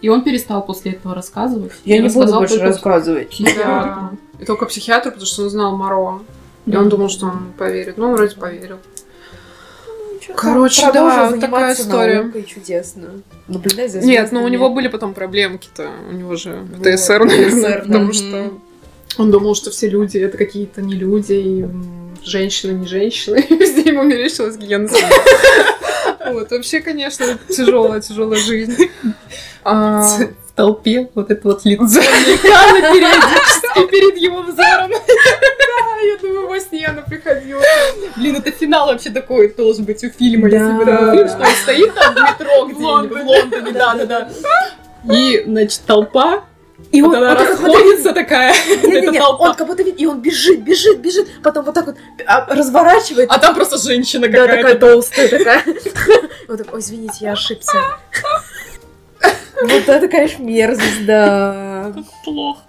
и 0.00 0.08
он 0.08 0.22
перестал 0.22 0.64
после 0.64 0.92
этого 0.92 1.14
рассказывать. 1.14 1.72
Я 1.84 1.98
не 2.00 2.08
буду 2.08 2.32
больше 2.32 2.58
рассказывать. 2.60 3.30
Психиатру. 3.30 4.18
И 4.38 4.44
только 4.44 4.66
психиатру, 4.66 5.10
потому 5.10 5.26
что 5.26 5.42
он 5.42 5.50
знал 5.50 5.76
Моро. 5.76 6.20
И 6.66 6.76
он 6.76 6.88
думал, 6.88 7.08
что 7.08 7.26
он 7.26 7.52
поверит. 7.56 7.96
Ну, 7.96 8.10
он 8.10 8.14
вроде 8.14 8.36
поверил. 8.36 8.78
Короче, 10.36 10.92
да, 10.92 11.30
вот 11.30 11.40
такая 11.40 11.74
история. 11.74 12.22
Наукой 12.22 12.44
чудесно. 12.44 13.22
Наблюдай 13.46 13.88
за 13.88 14.00
Нет, 14.00 14.32
но 14.32 14.40
ну, 14.40 14.46
у 14.46 14.48
него 14.48 14.70
были 14.70 14.88
потом 14.88 15.14
проблемки-то. 15.14 15.90
У 16.10 16.12
него 16.12 16.36
же 16.36 16.66
вот, 16.74 16.86
ТСР, 16.86 17.24
наверное, 17.24 17.80
потому 17.86 18.12
что 18.12 18.52
он 19.16 19.30
думал, 19.30 19.54
что 19.54 19.70
все 19.70 19.88
люди 19.88 20.18
это 20.18 20.36
какие-то 20.36 20.82
не 20.82 20.94
люди, 20.94 21.32
и 21.32 21.66
женщины 22.24 22.72
не 22.72 22.86
женщины. 22.86 23.40
И 23.48 23.56
везде 23.56 23.90
ему 23.90 24.02
мерещилась 24.04 24.56
гиена. 24.56 24.88
Вот, 26.30 26.50
вообще, 26.50 26.80
конечно, 26.80 27.38
тяжелая, 27.48 28.02
тяжелая 28.02 28.38
жизнь. 28.38 28.90
Толпе 30.58 31.08
вот 31.14 31.30
это 31.30 31.40
вот 31.46 31.64
лицо 31.64 32.00
Никана 32.00 32.92
периодически 32.92 33.86
перед 33.88 34.16
его 34.16 34.42
взором. 34.42 34.90
Да, 34.90 36.00
я 36.02 36.16
думаю, 36.20 36.48
во 36.48 36.58
сне 36.58 36.84
она 36.88 37.02
приходила. 37.02 37.62
Блин, 38.16 38.34
это 38.34 38.50
финал 38.50 38.88
вообще 38.88 39.10
такой 39.10 39.54
должен 39.54 39.84
быть 39.84 40.02
у 40.02 40.10
фильма, 40.10 40.48
если 40.48 40.72
бы 40.72 40.82
это 40.82 41.12
фильм, 41.12 41.28
что 41.28 41.38
он 41.38 41.54
стоит 41.62 41.94
там 41.94 42.12
в 42.12 42.16
метро 42.16 42.66
где-нибудь 42.66 43.22
в 43.22 43.24
Лондоне, 43.24 43.72
да-да-да. 43.72 44.30
И, 45.14 45.44
значит, 45.46 45.82
толпа 45.86 46.42
и 46.92 47.02
вот, 47.02 47.16
он, 47.16 47.24
она 47.24 47.34
вот 47.34 47.48
расходится 47.48 48.12
такая. 48.12 48.54
Не, 48.84 49.00
не, 49.00 49.06
не, 49.08 49.20
он 49.20 49.54
как 49.54 49.66
будто 49.66 49.82
видит, 49.82 50.00
и 50.00 50.06
он 50.06 50.20
бежит, 50.20 50.62
бежит, 50.62 51.00
бежит, 51.00 51.28
потом 51.42 51.64
вот 51.64 51.74
так 51.74 51.86
вот 51.86 51.96
а, 52.24 52.46
разворачивает. 52.54 53.28
А 53.30 53.38
там 53.38 53.54
просто 53.54 53.78
женщина 53.78 54.28
какая-то. 54.28 54.48
Да, 54.48 54.56
такая 54.56 54.74
толстая 54.76 55.28
такая. 55.28 55.64
Вот 56.48 56.56
так, 56.56 56.72
ой, 56.72 56.80
извините, 56.80 57.16
я 57.20 57.32
ошибся. 57.32 57.78
Вот 59.62 59.88
это, 59.88 60.08
конечно, 60.08 60.42
мерзость, 60.42 61.06
да. 61.06 61.92
Как 61.94 62.04
плохо. 62.24 62.60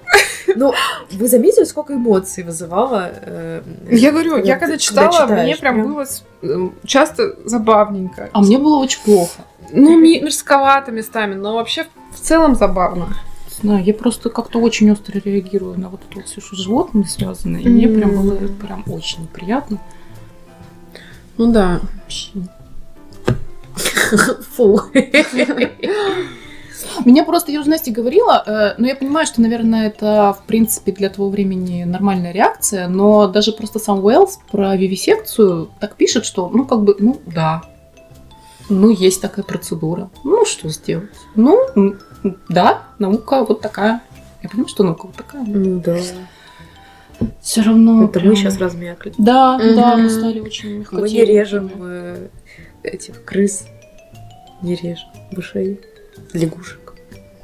Ну, 0.55 0.73
вы 1.11 1.27
заметили, 1.27 1.63
сколько 1.63 1.93
эмоций 1.93 2.43
вызывало? 2.43 3.11
Э, 3.21 3.61
я 3.89 4.11
говорю, 4.11 4.37
я 4.37 4.57
когда 4.57 4.77
читала, 4.77 5.11
читаешь, 5.11 5.45
мне 5.45 5.55
прям, 5.55 5.75
прям 5.75 5.87
было 5.87 6.05
эм, 6.41 6.73
часто 6.85 7.35
забавненько. 7.45 8.29
А 8.33 8.41
мне 8.41 8.57
было 8.57 8.77
очень 8.77 9.01
плохо. 9.03 9.43
Ну, 9.71 9.97
мерзковато 9.99 10.91
местами, 10.91 11.35
но 11.35 11.53
вообще 11.53 11.85
в 12.11 12.19
целом 12.19 12.55
забавно. 12.55 13.09
знаю, 13.61 13.83
я 13.83 13.93
просто 13.93 14.29
как-то 14.29 14.59
очень 14.59 14.91
остро 14.91 15.19
реагирую 15.19 15.79
на 15.79 15.89
вот 15.89 16.01
это 16.09 16.19
вот 16.19 16.27
все, 16.27 16.41
что 16.41 16.55
с 16.55 16.59
животными 16.59 17.03
связано, 17.03 17.57
и 17.57 17.65
mm-hmm. 17.65 17.69
мне 17.69 17.87
прям 17.87 18.11
было 18.11 18.35
прям 18.35 18.83
очень 18.87 19.23
неприятно. 19.23 19.79
Ну 21.37 21.51
да. 21.51 21.79
Фу. 24.55 24.81
Меня 27.05 27.23
просто, 27.23 27.51
я 27.51 27.59
уже 27.59 27.69
Настя 27.69 27.91
говорила, 27.91 28.43
э, 28.45 28.73
но 28.77 28.87
я 28.87 28.95
понимаю, 28.95 29.25
что, 29.27 29.41
наверное, 29.41 29.87
это, 29.87 30.35
в 30.37 30.45
принципе, 30.45 30.91
для 30.91 31.09
того 31.09 31.29
времени 31.29 31.83
нормальная 31.83 32.31
реакция, 32.31 32.87
но 32.87 33.27
даже 33.27 33.51
просто 33.51 33.79
сам 33.79 34.03
Уэллс 34.03 34.39
про 34.51 34.75
вивисекцию 34.75 35.69
так 35.79 35.95
пишет, 35.95 36.25
что, 36.25 36.49
ну, 36.49 36.65
как 36.65 36.83
бы, 36.83 36.95
ну, 36.99 37.19
да, 37.25 37.63
ну, 38.69 38.89
есть 38.89 39.21
такая 39.21 39.43
процедура. 39.43 40.09
Ну, 40.23 40.45
что 40.45 40.69
сделать? 40.69 41.09
Ну, 41.35 41.59
да, 42.49 42.83
наука 42.99 43.43
вот 43.43 43.61
такая. 43.61 44.01
Я 44.43 44.49
понимаю, 44.49 44.69
что 44.69 44.83
наука 44.83 45.07
вот 45.07 45.15
такая. 45.15 45.43
Ну, 45.43 45.81
да. 45.81 45.97
Все 47.41 47.61
равно. 47.61 48.03
Это 48.03 48.19
прям... 48.19 48.29
мы 48.29 48.35
сейчас 48.35 48.57
размякли. 48.59 49.13
Да, 49.17 49.55
угу. 49.55 49.75
да, 49.75 49.97
мы 49.97 50.09
стали 50.09 50.39
очень 50.39 50.79
мягкотелыми. 50.79 51.09
Мы 51.09 51.09
не 51.09 51.25
режем 51.25 51.71
э, 51.81 52.27
этих 52.83 53.25
крыс, 53.25 53.65
не 54.61 54.75
режем 54.75 55.09
мышей 55.31 55.81
лягушек. 56.33 56.93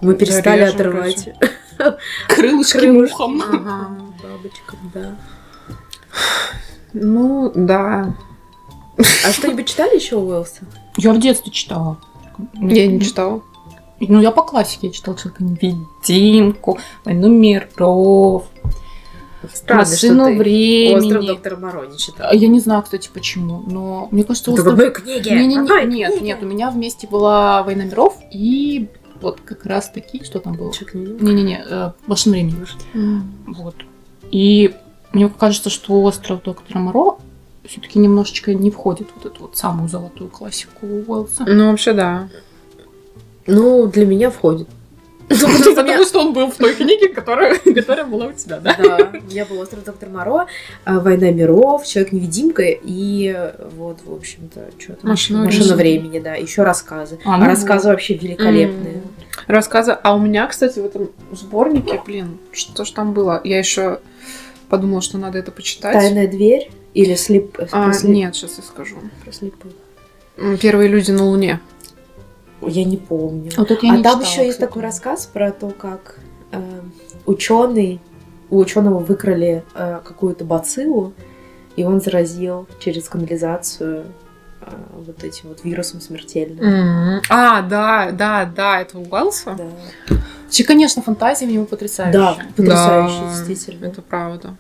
Мы 0.02 0.16
перестали 0.16 0.62
да, 0.62 0.70
отрывать 0.70 1.30
крылышки, 2.28 2.80
крылышки 2.80 3.18
мухам. 3.18 3.42
Ага, 3.42 3.90
бабочкам, 4.22 4.80
да. 4.94 5.16
Ну, 6.94 7.52
да. 7.56 8.16
А 8.98 9.32
что-нибудь 9.32 9.68
читали 9.68 9.96
еще 9.96 10.18
Уэлса? 10.18 10.62
Я 10.98 11.14
в 11.14 11.20
детстве 11.20 11.52
читала. 11.52 12.00
Я 12.54 12.88
не 12.88 13.02
читала. 13.02 13.42
Ну, 14.00 14.22
я 14.22 14.32
по 14.32 14.44
классике 14.44 14.92
читала 14.92 15.18
человека-невидимку, 15.18 16.80
«Войну 17.06 17.30
миров», 17.30 18.46
Странно, 19.54 19.82
машину 19.82 20.38
времени. 20.38 20.96
Остров 20.96 21.26
доктора 21.26 21.56
Моро 21.58 21.86
не 21.86 21.98
читала. 21.98 22.34
Я 22.34 22.48
не 22.48 22.60
знаю, 22.60 22.84
кстати, 22.84 23.10
почему, 23.14 23.64
но 23.68 24.08
мне 24.12 24.24
кажется, 24.24 24.52
остров... 24.52 24.68
Это 24.68 24.76
в 24.76 24.80
одной 24.80 24.92
книге. 24.92 25.32
Не, 25.32 25.48
не, 25.48 25.56
не, 25.56 25.86
нет, 25.86 26.22
нет, 26.22 26.44
у 26.44 26.46
меня 26.46 26.72
вместе 26.72 27.08
была 27.08 27.64
Война 27.64 27.86
миров 27.86 28.18
и 28.32 28.88
вот 29.22 29.40
как 29.44 29.66
раз 29.66 29.90
таки, 29.90 30.24
что 30.24 30.40
там 30.40 30.54
было? 30.54 30.72
Не-не-не, 30.94 31.66
э, 31.68 31.92
машина 32.08 32.34
времени. 32.34 32.66
Mm. 32.94 33.22
Вот. 33.48 33.76
И 34.32 34.76
мне 35.14 35.30
кажется, 35.30 35.70
что 35.70 36.02
остров 36.04 36.44
доктора 36.44 36.80
Моро 36.80 37.18
все-таки 37.68 38.00
немножечко 38.00 38.54
не 38.54 38.70
входит 38.70 39.10
в 39.10 39.16
вот 39.16 39.26
эту 39.26 39.42
вот 39.44 39.58
самую 39.58 39.90
золотую 39.90 40.30
классику 40.30 40.86
Уэллса. 40.86 41.46
Ну, 41.48 41.72
вообще, 41.72 41.94
да. 41.94 42.30
Ну, 43.48 43.88
для 43.88 44.06
меня 44.06 44.30
входит. 44.30 44.68
Потому 45.28 46.06
что 46.06 46.20
он 46.20 46.34
был 46.34 46.52
в 46.52 46.56
той 46.56 46.76
книге, 46.76 47.10
которая 47.10 47.60
была 48.06 48.28
у 48.28 48.34
тебя, 48.34 48.60
да? 48.60 48.76
Да, 48.78 49.12
я 49.30 49.46
была 49.46 49.64
«Остров 49.64 49.84
доктор 49.84 50.10
Моро», 50.10 50.46
а, 50.84 51.00
«Война 51.00 51.32
миров», 51.32 51.86
«Человек-невидимка» 51.86 52.64
и 52.66 53.52
вот, 53.76 54.00
в 54.06 54.14
общем-то, 54.14 54.70
что 54.78 54.94
там? 54.94 55.10
«Машина 55.10 55.76
времени», 55.76 56.20
да, 56.20 56.36
еще 56.36 56.64
рассказы. 56.64 57.20
А, 57.26 57.38
ну 57.38 57.46
рассказы 57.46 57.90
вообще 57.90 58.14
великолепные. 58.16 59.02
Рассказы. 59.48 59.92
А 59.92 60.16
у 60.16 60.20
меня, 60.20 60.48
кстати, 60.48 60.80
в 60.80 60.86
этом 60.86 61.10
сборнике, 61.32 62.02
блин, 62.06 62.38
что 62.52 62.86
ж 62.86 62.92
там 62.92 63.14
было? 63.14 63.42
Я 63.44 63.60
еще 63.60 64.00
подумала, 64.70 65.02
что 65.02 65.18
надо 65.18 65.38
это 65.38 65.52
почитать. 65.52 65.94
«Тайная 65.94 66.28
дверь» 66.28 66.72
или 66.94 67.16
«Слеп»? 67.16 67.60
А, 67.72 67.92
нет, 68.04 68.36
сейчас 68.36 68.58
я 68.58 68.64
скажу. 68.64 68.96
Про 69.24 69.32
слепых. 69.32 69.72
«Первые 70.62 70.90
люди 70.90 71.12
на 71.12 71.26
Луне». 71.26 71.60
Я 72.62 72.84
не 72.86 72.98
помню. 72.98 73.52
Вот 73.58 73.72
это 73.72 73.86
я 73.86 73.94
а 73.94 73.98
не 73.98 74.04
там 74.04 74.20
читала, 74.20 74.32
еще 74.32 74.46
есть 74.46 74.60
такой 74.60 74.82
рассказ 74.82 75.26
про 75.26 75.52
то, 75.52 75.70
как 75.70 76.20
э, 76.52 76.62
ученый 77.26 78.00
у 78.50 78.60
ученого 78.60 79.00
выкрали 79.00 79.64
э, 79.74 80.00
какую-то 80.04 80.46
бациллу, 80.46 81.14
и 81.76 81.84
он 81.84 82.00
заразил 82.00 82.68
через 82.80 83.10
канализацию 83.10 84.06
э, 84.62 84.66
вот 84.94 85.24
этим 85.24 85.50
вот 85.50 85.64
вирусом 85.64 86.02
смертельным. 86.02 86.64
Mm-hmm. 86.64 87.22
А, 87.30 87.62
да, 87.62 88.12
да, 88.12 88.46
да, 88.46 88.82
это 88.82 88.98
у 88.98 89.04
Уэллса? 89.04 89.56
Да. 89.58 90.18
Че, 90.50 90.64
конечно, 90.64 91.02
фантазия 91.02 91.46
у 91.46 91.50
него 91.50 91.66
потрясающая. 91.66 92.20
Да, 92.20 92.38
потрясающая, 92.56 93.22
да, 93.22 93.30
действительно. 93.30 93.86
Это 93.88 94.02
правда. 94.02 94.56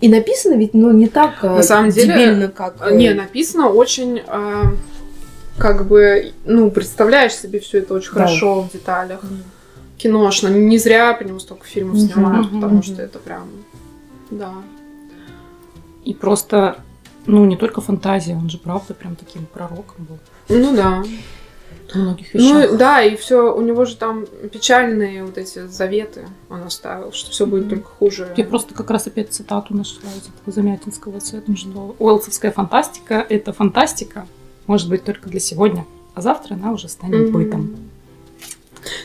И 0.00 0.08
написано 0.08 0.54
ведь, 0.54 0.74
ну, 0.74 0.92
не 0.92 1.08
так 1.08 1.42
На 1.42 1.62
самом 1.62 1.90
деле, 1.90 2.14
дебильно, 2.14 2.48
как... 2.48 2.76
Э, 2.80 2.94
не, 2.94 3.12
написано 3.12 3.68
очень... 3.68 4.22
Э, 4.26 4.62
как 5.58 5.86
бы, 5.86 6.32
ну, 6.44 6.70
представляешь 6.70 7.34
себе 7.34 7.60
все 7.60 7.78
это 7.78 7.94
очень 7.94 8.12
да. 8.12 8.20
хорошо 8.20 8.62
в 8.62 8.72
деталях. 8.72 9.22
Mm. 9.22 9.42
Киношно. 9.98 10.48
Не 10.48 10.78
зря 10.78 11.12
по 11.14 11.24
нему 11.24 11.40
столько 11.40 11.66
фильмов 11.66 11.96
mm-hmm. 11.96 12.12
снимают, 12.12 12.46
mm-hmm. 12.46 12.60
потому 12.60 12.82
что 12.82 13.02
это 13.02 13.18
прям, 13.18 13.48
да. 14.30 14.52
И 16.04 16.14
просто, 16.14 16.76
ну, 17.26 17.44
не 17.44 17.56
только 17.56 17.80
фантазия, 17.80 18.36
он 18.36 18.48
же 18.48 18.58
правда 18.58 18.94
прям 18.94 19.16
таким 19.16 19.46
пророком 19.46 20.06
был. 20.08 20.18
Ну 20.48 20.76
да. 20.76 21.02
В 21.92 21.96
многих 21.96 22.32
вещах. 22.32 22.70
Ну 22.70 22.76
да, 22.78 23.02
и 23.02 23.16
все, 23.16 23.52
у 23.54 23.60
него 23.60 23.86
же 23.86 23.96
там 23.96 24.26
печальные 24.52 25.24
вот 25.24 25.36
эти 25.36 25.66
заветы 25.66 26.28
он 26.48 26.62
оставил, 26.62 27.12
что 27.12 27.30
все 27.30 27.46
будет 27.46 27.64
mm-hmm. 27.64 27.70
только 27.70 27.88
хуже. 27.88 28.32
Я 28.36 28.44
просто 28.44 28.74
как 28.74 28.90
раз 28.90 29.06
опять 29.06 29.32
цитату 29.32 29.74
нашла 29.74 30.10
из 30.10 30.28
этого 30.28 30.52
Замятинского 30.52 31.20
что 31.20 31.96
Уэллсовская 31.98 32.52
фантастика— 32.52 33.26
это 33.28 33.52
фантастика, 33.52 34.26
может 34.68 34.88
быть 34.88 35.02
только 35.02 35.28
для 35.28 35.40
сегодня, 35.40 35.84
а 36.14 36.20
завтра 36.20 36.54
она 36.54 36.72
уже 36.72 36.88
станет 36.88 37.28
mm-hmm. 37.28 37.32
бытом. 37.32 37.76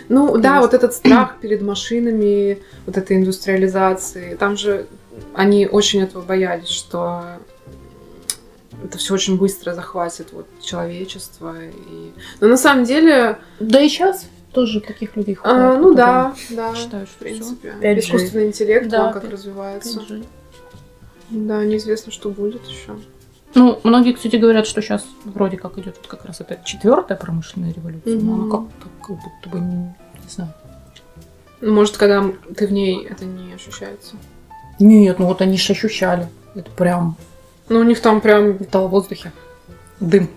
Ну 0.07 0.27
Конечно. 0.27 0.41
да, 0.43 0.61
вот 0.61 0.73
этот 0.75 0.93
страх 0.93 1.37
перед 1.41 1.61
машинами, 1.61 2.59
вот 2.85 2.97
этой 2.97 3.17
индустриализации, 3.17 4.35
там 4.35 4.55
же 4.55 4.85
они 5.33 5.67
очень 5.67 6.01
этого 6.01 6.21
боялись, 6.21 6.69
что 6.69 7.23
это 8.83 8.97
все 8.97 9.13
очень 9.13 9.37
быстро 9.37 9.73
захватит 9.73 10.33
вот 10.33 10.45
человечество. 10.61 11.55
И... 11.63 12.11
Но 12.39 12.47
на 12.47 12.57
самом 12.57 12.83
деле... 12.83 13.39
Да 13.59 13.81
и 13.81 13.87
сейчас 13.87 14.27
тоже 14.51 14.81
таких 14.81 15.15
людей 15.15 15.35
хватает. 15.35 15.77
А, 15.77 15.79
ну 15.79 15.93
да, 15.93 16.35
да. 16.49 16.75
Считаю, 16.75 17.07
в 17.07 17.11
принципе. 17.11 17.73
Искусственный 17.97 18.47
интеллект, 18.47 18.87
да, 18.87 19.07
он 19.07 19.13
как 19.13 19.23
5, 19.23 19.31
развивается. 19.31 19.99
5G. 19.99 20.25
Да, 21.29 21.63
неизвестно, 21.63 22.11
что 22.11 22.29
будет 22.29 22.63
еще. 22.65 22.95
Ну, 23.55 23.79
многие, 23.83 24.13
кстати, 24.13 24.35
говорят, 24.37 24.65
что 24.65 24.81
сейчас 24.81 25.05
вроде 25.25 25.57
как 25.57 25.77
идет 25.77 25.97
вот 25.97 26.07
как 26.07 26.25
раз 26.25 26.41
это 26.41 26.59
четвертая 26.65 27.17
промышленная 27.17 27.73
революция, 27.73 28.15
mm-hmm. 28.15 28.23
но 28.23 28.33
она 28.33 28.51
как-то 28.51 28.87
как 29.01 29.17
будто 29.17 29.49
бы 29.49 29.59
не, 29.59 29.75
не 30.23 30.29
знаю. 30.29 30.53
Может, 31.61 31.97
когда 31.97 32.25
ты 32.57 32.67
в 32.67 32.71
ней, 32.71 33.05
это 33.05 33.25
не 33.25 33.53
ощущается? 33.53 34.15
Нет, 34.79 35.19
ну 35.19 35.27
вот 35.27 35.41
они 35.41 35.57
же 35.57 35.73
ощущали. 35.73 36.27
Это 36.55 36.69
прям... 36.71 37.15
Ну, 37.69 37.79
у 37.79 37.83
них 37.83 38.01
там 38.01 38.21
прям... 38.21 38.59
Металл 38.59 38.87
в 38.87 38.91
воздухе. 38.91 39.31
Дым. 39.99 40.29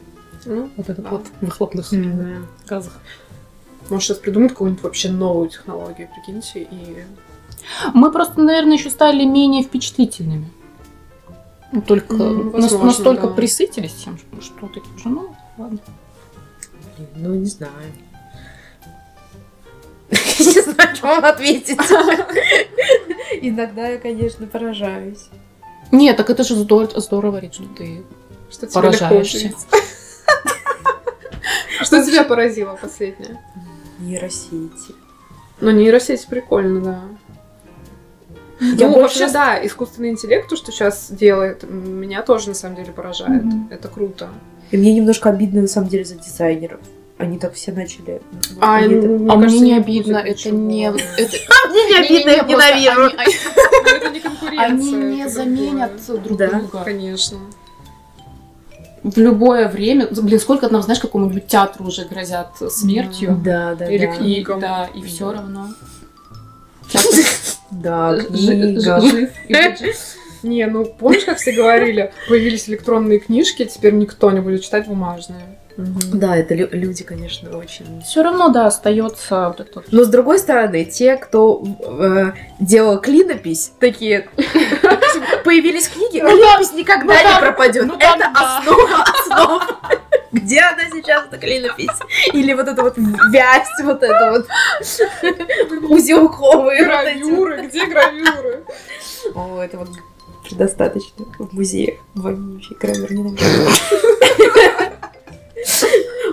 Ну, 0.44 0.70
вот 0.76 0.88
этот 0.88 1.04
да. 1.04 1.10
вот 1.10 1.26
выхлопных 1.40 1.92
mm-hmm. 1.92 2.44
газах. 2.68 2.92
Может, 3.88 4.06
сейчас 4.06 4.18
придумают 4.18 4.52
какую-нибудь 4.52 4.82
вообще 4.82 5.10
новую 5.10 5.48
технологию, 5.48 6.08
прикиньте, 6.14 6.62
и... 6.70 7.04
Мы 7.94 8.12
просто, 8.12 8.40
наверное, 8.40 8.76
еще 8.76 8.90
стали 8.90 9.24
менее 9.24 9.62
впечатлительными. 9.62 10.48
Ну, 11.72 11.82
только 11.82 12.14
ну, 12.14 12.50
возможно, 12.50 12.86
настолько 12.86 13.26
да. 13.28 13.34
присытились 13.34 13.94
тем, 13.94 14.18
что, 14.40 14.68
такие 14.68 14.94
уже, 14.94 15.08
ну, 15.08 15.34
ладно. 15.58 15.78
Ну, 17.14 17.34
не 17.34 17.46
знаю. 17.46 17.72
Не 20.10 20.62
знаю, 20.62 20.94
что 20.94 21.06
вам 21.06 21.24
ответить. 21.24 21.78
Иногда 23.40 23.88
я, 23.88 23.98
конечно, 23.98 24.46
поражаюсь. 24.46 25.28
Нет, 25.90 26.16
так 26.16 26.30
это 26.30 26.44
же 26.44 26.54
здорово, 26.54 27.00
здорово 27.00 27.42
что 27.52 27.64
ты 27.76 28.04
что 28.50 28.66
поражаешься. 28.68 29.52
Что 31.82 32.04
тебя 32.04 32.24
поразило 32.24 32.76
последнее? 32.80 33.38
Нейросети. 33.98 34.94
Ну, 35.60 35.70
нейросети 35.70 36.26
прикольно, 36.28 36.80
да. 36.80 37.02
Я 38.60 38.88
ну, 38.88 39.00
вообще, 39.00 39.30
да, 39.30 39.64
искусственный 39.66 40.10
интеллект, 40.10 40.48
то, 40.48 40.56
что 40.56 40.72
сейчас 40.72 41.10
делает, 41.10 41.64
меня 41.68 42.22
тоже 42.22 42.48
на 42.48 42.54
самом 42.54 42.76
деле 42.76 42.92
поражает. 42.92 43.44
Mm-hmm. 43.44 43.66
Это 43.70 43.88
круто. 43.88 44.28
И 44.70 44.76
мне 44.76 44.94
немножко 44.94 45.28
обидно 45.28 45.62
на 45.62 45.68
самом 45.68 45.88
деле 45.88 46.04
за 46.04 46.14
дизайнеров. 46.14 46.80
Они 47.18 47.38
так 47.38 47.54
все 47.54 47.72
начали. 47.72 48.20
А, 48.60 48.76
они, 48.76 48.94
мне 48.94 49.32
а 49.32 49.36
кажется, 49.36 49.60
мне 49.60 49.70
не 49.72 49.76
обидно, 49.78 50.16
это 50.16 50.50
не... 50.50 50.84
Это... 51.16 51.36
А 51.64 51.68
мне 51.68 51.86
не 51.86 51.96
обидно, 51.98 52.30
я 52.30 52.42
ненавижу. 52.42 53.16
Это 53.16 54.10
не 54.10 54.20
конкуренция. 54.20 54.66
Они 54.66 54.92
не 54.92 55.28
заменят 55.28 55.92
друг 56.06 56.36
друга. 56.36 56.82
конечно. 56.84 57.38
В 59.02 59.16
любое 59.18 59.68
время, 59.68 60.08
блин, 60.10 60.40
сколько 60.40 60.68
нам, 60.68 60.82
знаешь, 60.82 61.00
какому-нибудь 61.00 61.46
театру 61.46 61.86
уже 61.86 62.04
грозят 62.06 62.56
смертью. 62.70 63.40
Да, 63.42 63.74
да, 63.74 63.90
Или 63.90 64.06
книгам. 64.06 64.60
Да, 64.60 64.90
и 64.94 65.02
все 65.02 65.32
равно. 65.32 65.68
Да, 67.70 68.16
книга. 68.16 69.00
Не, 70.42 70.66
ну 70.66 70.84
помнишь, 70.84 71.24
как 71.24 71.38
все 71.38 71.52
говорили, 71.52 72.12
появились 72.28 72.68
электронные 72.68 73.18
книжки, 73.18 73.64
теперь 73.64 73.94
никто 73.94 74.30
не 74.30 74.40
будет 74.40 74.62
читать 74.62 74.86
бумажные. 74.86 75.58
Да, 75.76 76.36
это 76.36 76.54
люди, 76.54 77.04
конечно, 77.04 77.56
очень. 77.58 78.02
Все 78.02 78.22
равно, 78.22 78.48
да, 78.48 78.66
остается 78.66 79.48
вот 79.48 79.60
это. 79.60 79.82
Но 79.90 80.04
с 80.04 80.08
другой 80.08 80.38
стороны, 80.38 80.84
те, 80.86 81.16
кто 81.16 81.62
э, 81.80 82.32
делал 82.60 82.98
клинопись, 82.98 83.72
такие 83.78 84.28
появились 85.44 85.88
книги, 85.88 86.22
ну 86.22 86.30
клинопись 86.30 86.72
никогда 86.72 87.14
ну 87.22 87.34
не 87.34 87.40
пропадет. 87.40 87.86
Ну 87.86 87.94
это 87.98 88.30
основа 88.34 89.04
основ. 89.04 89.62
Где 90.36 90.60
она 90.60 90.84
сейчас, 90.92 91.26
эта 91.26 91.38
клинопись? 91.38 91.88
Или 92.32 92.52
вот 92.52 92.68
эта 92.68 92.82
вот 92.82 92.94
вязь, 92.96 93.68
вот 93.82 94.02
это 94.02 94.30
вот 94.30 94.46
узелковые. 95.90 96.84
Гравюры, 96.84 97.66
где 97.66 97.86
гравюры? 97.86 98.64
О, 99.34 99.60
это 99.60 99.78
вот 99.78 99.88
предостаточно 100.44 101.24
в 101.38 101.52
музее 101.52 101.98
вонючий 102.14 102.76
гравюр 102.78 103.12
не 103.12 103.36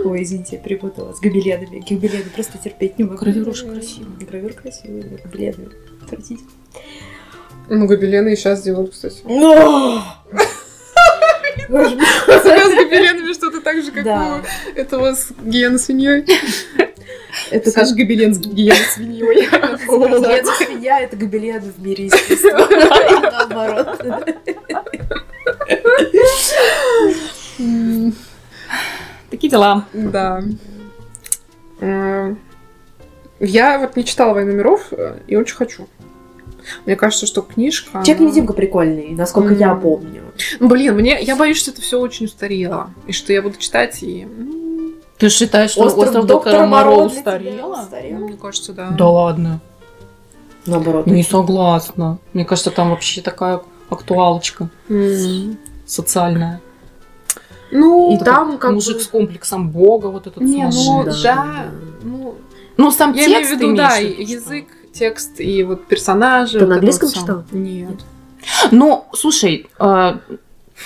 Ой, 0.05 0.23
извините, 0.23 0.57
я 0.57 0.61
перепутала 0.61 1.13
с 1.13 1.19
гобеленами. 1.19 1.83
Гобелены 1.89 2.29
просто 2.35 2.57
терпеть 2.57 2.99
не 2.99 3.05
могу. 3.05 3.17
Гравюр 3.17 3.47
уж 3.47 3.63
красивый. 3.63 4.25
Гравюр 4.25 4.51
красивый, 4.53 5.01
гобелены. 5.23 5.69
Отвратительно. 6.03 6.49
Ну, 7.69 7.87
гобелены 7.87 8.33
и 8.33 8.35
сейчас 8.35 8.61
делают, 8.61 8.91
кстати. 8.91 9.21
Но! 9.23 10.03
С 11.67 12.75
гобеленами 12.75 13.33
что-то 13.33 13.61
так 13.61 13.81
же, 13.81 13.91
как 13.91 14.05
у 14.05 14.79
этого 14.79 15.13
с 15.13 15.31
гиена 15.43 15.77
свиньей. 15.77 16.25
Это 17.51 17.71
Саш 17.71 17.91
Гобелен 17.91 18.33
с 18.33 18.39
гиена 18.39 18.75
свиньей. 18.93 19.47
Гиена 19.49 20.55
свинья— 20.55 20.99
это 21.01 21.15
гобелен 21.15 21.61
в 21.61 21.81
мире 21.81 22.07
искусства. 22.07 22.67
наоборот. 23.31 24.01
Такие 29.29 29.49
дела. 29.49 29.85
Да. 29.93 30.43
Э, 31.79 32.35
я 33.39 33.79
вот 33.79 33.95
не 33.95 34.05
читала 34.05 34.33
«Войну 34.33 34.53
миров» 34.53 34.87
э, 34.91 35.19
и 35.27 35.35
очень 35.35 35.55
хочу. 35.55 35.87
Мне 36.85 36.95
кажется, 36.95 37.25
что 37.25 37.41
книжка... 37.41 38.03
Человек-невидимка 38.03 38.53
прикольный, 38.53 39.11
насколько 39.11 39.53
mm. 39.53 39.59
я 39.59 39.75
помню. 39.75 40.23
Ну, 40.59 40.67
блин, 40.67 40.95
мне, 40.95 41.21
я 41.21 41.35
боюсь, 41.35 41.57
что 41.57 41.71
это 41.71 41.81
все 41.81 41.99
очень 41.99 42.25
устарело. 42.25 42.91
И 43.07 43.11
что 43.11 43.33
я 43.33 43.41
буду 43.41 43.57
читать 43.57 44.01
и... 44.01 44.27
Ты 45.17 45.29
считаешь, 45.29 45.71
что 45.71 45.83
«Остров, 45.83 46.07
Остров 46.07 46.25
доктора 46.25 46.65
Моро» 46.65 46.91
устарело? 46.91 47.87
Ну, 47.91 48.27
мне 48.27 48.37
кажется, 48.37 48.73
да. 48.73 48.89
Да 48.89 49.09
ладно. 49.09 49.61
Наоборот. 50.65 51.07
Не 51.07 51.23
согласна. 51.23 52.19
Мне 52.33 52.45
кажется, 52.45 52.71
там 52.71 52.89
вообще 52.89 53.21
такая 53.21 53.61
актуалочка 53.89 54.69
mm. 54.89 55.57
социальная. 55.85 56.61
Ну, 57.71 58.15
и 58.15 58.23
там 58.23 58.57
как 58.57 58.71
мужик 58.71 58.97
бы... 58.97 59.03
с 59.03 59.07
комплексом 59.07 59.69
бога, 59.69 60.07
вот 60.07 60.27
этот 60.27 60.43
Не, 60.43 60.69
ну, 60.71 61.03
да, 61.03 61.13
да, 61.23 61.65
ну, 62.03 62.35
Ну, 62.77 62.91
сам 62.91 63.13
я 63.13 63.25
текст 63.25 63.53
имею 63.53 63.57
в 63.57 63.61
виду, 63.61 63.75
да, 63.75 63.95
язык, 63.97 64.67
текст 64.93 65.39
и 65.39 65.63
вот 65.63 65.85
персонажи. 65.85 66.59
Ты 66.59 66.65
вот 66.65 66.69
на 66.69 66.75
английском 66.75 67.09
читал? 67.11 67.43
Нет. 67.51 67.99
Ну, 68.71 69.05
слушай, 69.13 69.67
а, 69.79 70.19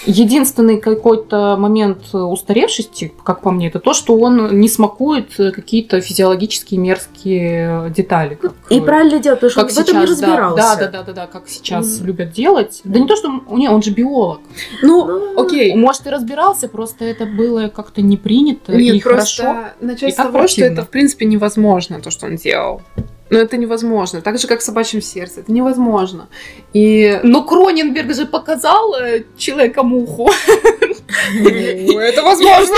Единственный 0.05 0.79
какой-то 0.79 1.55
момент 1.57 2.13
устаревшести, 2.13 3.13
как 3.23 3.41
по 3.41 3.51
мне, 3.51 3.67
это 3.67 3.79
то, 3.79 3.93
что 3.93 4.17
он 4.17 4.59
не 4.59 4.69
смакует 4.69 5.33
какие-то 5.35 6.01
физиологические 6.01 6.79
мерзкие 6.79 7.89
детали. 7.89 8.37
И 8.69 8.79
правильно 8.79 9.19
делает, 9.19 9.39
потому 9.39 9.49
что 9.49 9.61
как 9.61 9.69
он 9.69 9.75
сейчас, 9.75 9.85
в 9.85 9.89
этом 9.89 10.01
не 10.01 10.05
разбирался. 10.05 10.55
Да, 10.55 10.75
да, 10.75 10.87
да, 10.91 11.03
да, 11.03 11.13
да, 11.13 11.27
как 11.27 11.47
сейчас 11.47 11.99
mm. 11.99 12.05
любят 12.05 12.31
делать. 12.31 12.81
Да 12.83 12.99
не 12.99 13.07
то, 13.07 13.15
что 13.15 13.29
он, 13.29 13.67
он 13.67 13.81
же 13.81 13.91
биолог. 13.91 14.41
Ну, 14.83 15.05
ну, 15.05 15.41
окей. 15.41 15.73
Может, 15.75 16.05
и 16.05 16.09
разбирался, 16.09 16.67
просто 16.67 17.05
это 17.05 17.25
было 17.25 17.69
как-то 17.69 18.01
не 18.01 18.17
принято. 18.17 18.73
Нет, 18.73 18.95
и 18.95 18.99
просто 18.99 19.43
хорошо, 19.43 19.65
начать 19.81 20.13
с 20.13 20.17
того, 20.17 20.47
что 20.47 20.65
это, 20.65 20.83
в 20.83 20.89
принципе, 20.89 21.25
невозможно, 21.25 21.99
то, 22.01 22.11
что 22.11 22.27
он 22.27 22.35
делал. 22.35 22.81
Но 23.29 23.37
это 23.39 23.57
невозможно. 23.57 24.21
Так 24.21 24.37
же, 24.39 24.47
как 24.47 24.59
в 24.59 24.63
собачьем 24.63 25.01
сердце. 25.01 25.41
Это 25.41 25.51
невозможно. 25.51 26.27
И... 26.73 27.19
Но 27.23 27.43
Кроненберг 27.43 28.13
же 28.13 28.25
показал 28.25 28.95
э, 28.95 29.23
человека-муху. 29.37 30.29
Ну, 31.33 31.99
это 31.99 32.21
возможно. 32.21 32.75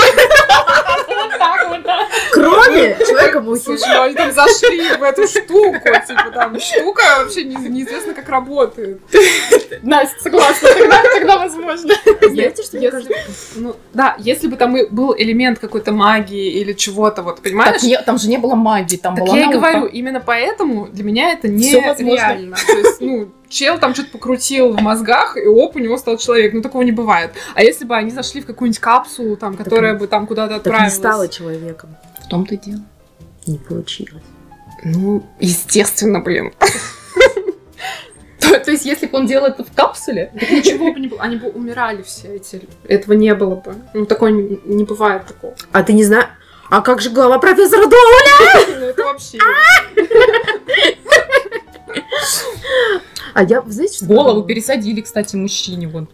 Кроме 2.32 2.96
человека-мухи. 2.98 3.60
Слушай, 3.60 3.88
ну 3.94 4.02
они 4.02 4.14
там 4.14 4.32
зашли 4.32 4.96
в 4.96 5.02
эту 5.02 5.26
штуку. 5.26 5.78
Типа 6.06 6.30
там 6.32 6.58
штука 6.60 7.02
вообще 7.18 7.44
неизвестно, 7.44 8.14
как 8.14 8.28
работает. 8.28 9.00
Настя, 9.82 10.20
согласна. 10.22 10.68
Тогда 11.14 11.38
возможно. 11.38 11.94
Знаете, 12.20 12.62
что 12.62 12.76
мне 12.76 12.90
кажется? 12.90 13.14
Ну, 13.56 13.76
да, 13.92 14.16
если 14.18 14.48
бы 14.48 14.56
там 14.56 14.76
был 14.90 15.14
элемент 15.16 15.58
какой-то 15.58 15.92
магии 15.92 16.50
или 16.60 16.72
чего-то, 16.72 17.22
вот, 17.22 17.42
понимаешь? 17.42 17.82
Там 18.04 18.18
же 18.18 18.28
не 18.28 18.38
было 18.38 18.54
магии, 18.54 18.96
там 18.96 19.14
была 19.14 19.36
я 19.36 19.50
и 19.50 19.52
говорю, 19.52 19.86
именно 19.86 20.20
поэтому 20.20 20.86
для 20.86 21.04
меня 21.04 21.32
это 21.32 21.48
не 21.48 21.72
реально. 21.72 22.56
То 22.56 22.72
есть, 22.72 23.00
ну, 23.00 23.30
чел 23.50 23.78
там 23.78 23.94
что-то 23.94 24.12
покрутил 24.12 24.72
в 24.72 24.80
мозгах, 24.80 25.36
и 25.36 25.46
оп, 25.46 25.76
у 25.76 25.78
него 25.78 25.98
стал 25.98 26.16
человек. 26.16 26.54
Ну, 26.54 26.62
такого 26.62 26.82
не 26.82 26.92
бывает. 26.92 27.32
А 27.54 27.62
если 27.62 27.84
бы 27.84 27.94
они 27.96 28.10
зашли 28.10 28.40
в 28.40 28.46
какую-нибудь 28.46 28.80
капсулу, 28.80 29.36
там, 29.36 29.56
которая 29.56 29.92
так, 29.92 30.00
бы 30.00 30.06
там 30.06 30.26
куда-то 30.26 30.56
отправилась... 30.56 30.94
Так 30.94 31.02
не 31.02 31.10
стала 31.10 31.28
человеком. 31.28 31.96
В 32.24 32.28
том-то 32.28 32.54
и 32.54 32.58
дело. 32.58 32.80
Не 33.46 33.58
получилось. 33.58 34.22
Ну, 34.84 35.26
естественно, 35.40 36.20
блин. 36.20 36.52
То, 38.40 38.70
есть, 38.70 38.84
если 38.84 39.06
бы 39.06 39.18
он 39.18 39.26
делал 39.26 39.46
это 39.46 39.64
в 39.64 39.72
капсуле, 39.72 40.32
так 40.38 40.50
ничего 40.50 40.92
бы 40.92 41.00
не 41.00 41.08
было. 41.08 41.20
Они 41.20 41.36
бы 41.36 41.48
умирали 41.48 42.02
все 42.02 42.36
эти. 42.36 42.62
Этого 42.84 43.14
не 43.14 43.34
было 43.34 43.56
бы. 43.56 43.74
Ну, 43.94 44.06
такое 44.06 44.30
не, 44.30 44.60
не 44.64 44.84
бывает 44.84 45.26
такого. 45.26 45.54
А 45.72 45.82
ты 45.82 45.92
не 45.92 46.04
знаешь... 46.04 46.28
А 46.70 46.82
как 46.82 47.00
же 47.00 47.10
голова 47.10 47.38
профессора 47.38 47.86
Доуля? 47.86 48.78
Ну, 48.78 48.86
это 48.86 49.02
вообще... 49.02 49.38
А 53.34 53.42
я, 53.44 53.62
знаете, 53.66 53.96
что... 53.96 54.06
Голову 54.06 54.42
пересадили, 54.42 55.00
кстати, 55.00 55.36
мужчине 55.36 55.88
вон. 55.88 56.08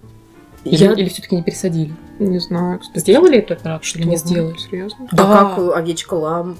Или, 0.64 0.84
я... 0.84 0.92
или 0.92 1.08
все-таки 1.08 1.36
не 1.36 1.42
пересадили? 1.42 1.94
Не 2.18 2.38
знаю, 2.38 2.80
кстати. 2.80 2.98
Сделали 2.98 3.38
эту 3.38 3.54
операцию 3.54 4.02
или 4.02 4.08
не 4.08 4.16
сделали? 4.16 4.56
Серьезно? 4.58 5.08
Да. 5.12 5.24
А 5.24 5.44
как 5.44 5.76
овечка 5.76 6.14
лам? 6.14 6.58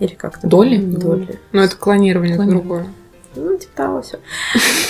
Или 0.00 0.14
как-то? 0.14 0.46
Доли? 0.46 0.78
Доли. 0.78 1.38
Ну, 1.52 1.60
это 1.60 1.76
клонирование, 1.76 2.36
клонирование. 2.36 2.60
другое. 2.60 2.86
Ну, 3.34 3.56
типа 3.56 3.72
того 3.74 4.02
все. 4.02 4.18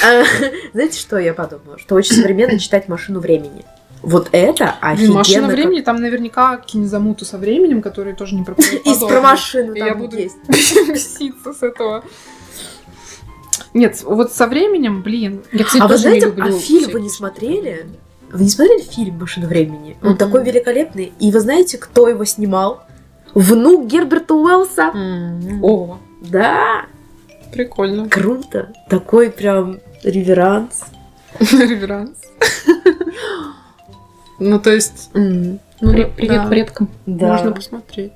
А, 0.04 0.24
знаете, 0.72 0.98
что 0.98 1.18
я 1.18 1.34
подумала? 1.34 1.78
Что 1.78 1.94
очень 1.94 2.16
современно 2.16 2.58
читать 2.58 2.88
машину 2.88 3.20
времени. 3.20 3.64
Вот 4.02 4.30
это 4.32 4.74
офигенно. 4.80 5.14
Машина 5.14 5.48
времени, 5.48 5.80
там 5.80 5.96
наверняка 5.96 6.56
кинезамуту 6.56 7.24
со 7.24 7.38
временем, 7.38 7.82
которые 7.82 8.16
тоже 8.16 8.34
не 8.34 8.42
пропадают. 8.44 8.84
Из 8.84 8.98
про 8.98 9.20
машину 9.20 9.74
там 9.74 9.86
я 9.86 9.94
буду 9.94 10.16
беситься 10.48 11.52
с 11.52 11.62
этого. 11.62 12.04
Нет, 13.74 14.02
вот 14.04 14.32
со 14.32 14.46
временем, 14.46 15.02
блин. 15.02 15.42
Я, 15.52 15.64
кстати, 15.64 15.82
а 15.82 15.86
вы 15.86 15.96
знаете, 15.96 16.32
а 16.38 16.52
фильм 16.52 16.90
вы 16.90 17.00
не 17.00 17.08
смотрели? 17.08 17.86
Вы 18.30 18.44
не 18.44 18.50
смотрели 18.50 18.82
фильм 18.82 19.18
«Машина 19.18 19.46
времени»? 19.46 19.96
Он 20.02 20.14
mm-hmm. 20.14 20.16
такой 20.16 20.44
великолепный. 20.44 21.12
И 21.20 21.30
вы 21.30 21.40
знаете, 21.40 21.78
кто 21.78 22.08
его 22.08 22.24
снимал? 22.24 22.82
Внук 23.34 23.86
Герберта 23.86 24.34
Уэллса. 24.34 24.90
Mm-hmm. 24.94 25.60
О, 25.62 25.98
да. 26.20 26.86
Прикольно. 27.52 28.08
Круто. 28.08 28.72
Такой 28.88 29.30
прям 29.30 29.80
реверанс. 30.02 30.84
Реверанс. 31.40 32.18
Ну, 34.38 34.58
то 34.58 34.72
есть... 34.72 35.10
Ну, 35.14 35.60
привет 35.80 36.48
предкам. 36.48 36.88
Можно 37.06 37.52
посмотреть. 37.52 38.12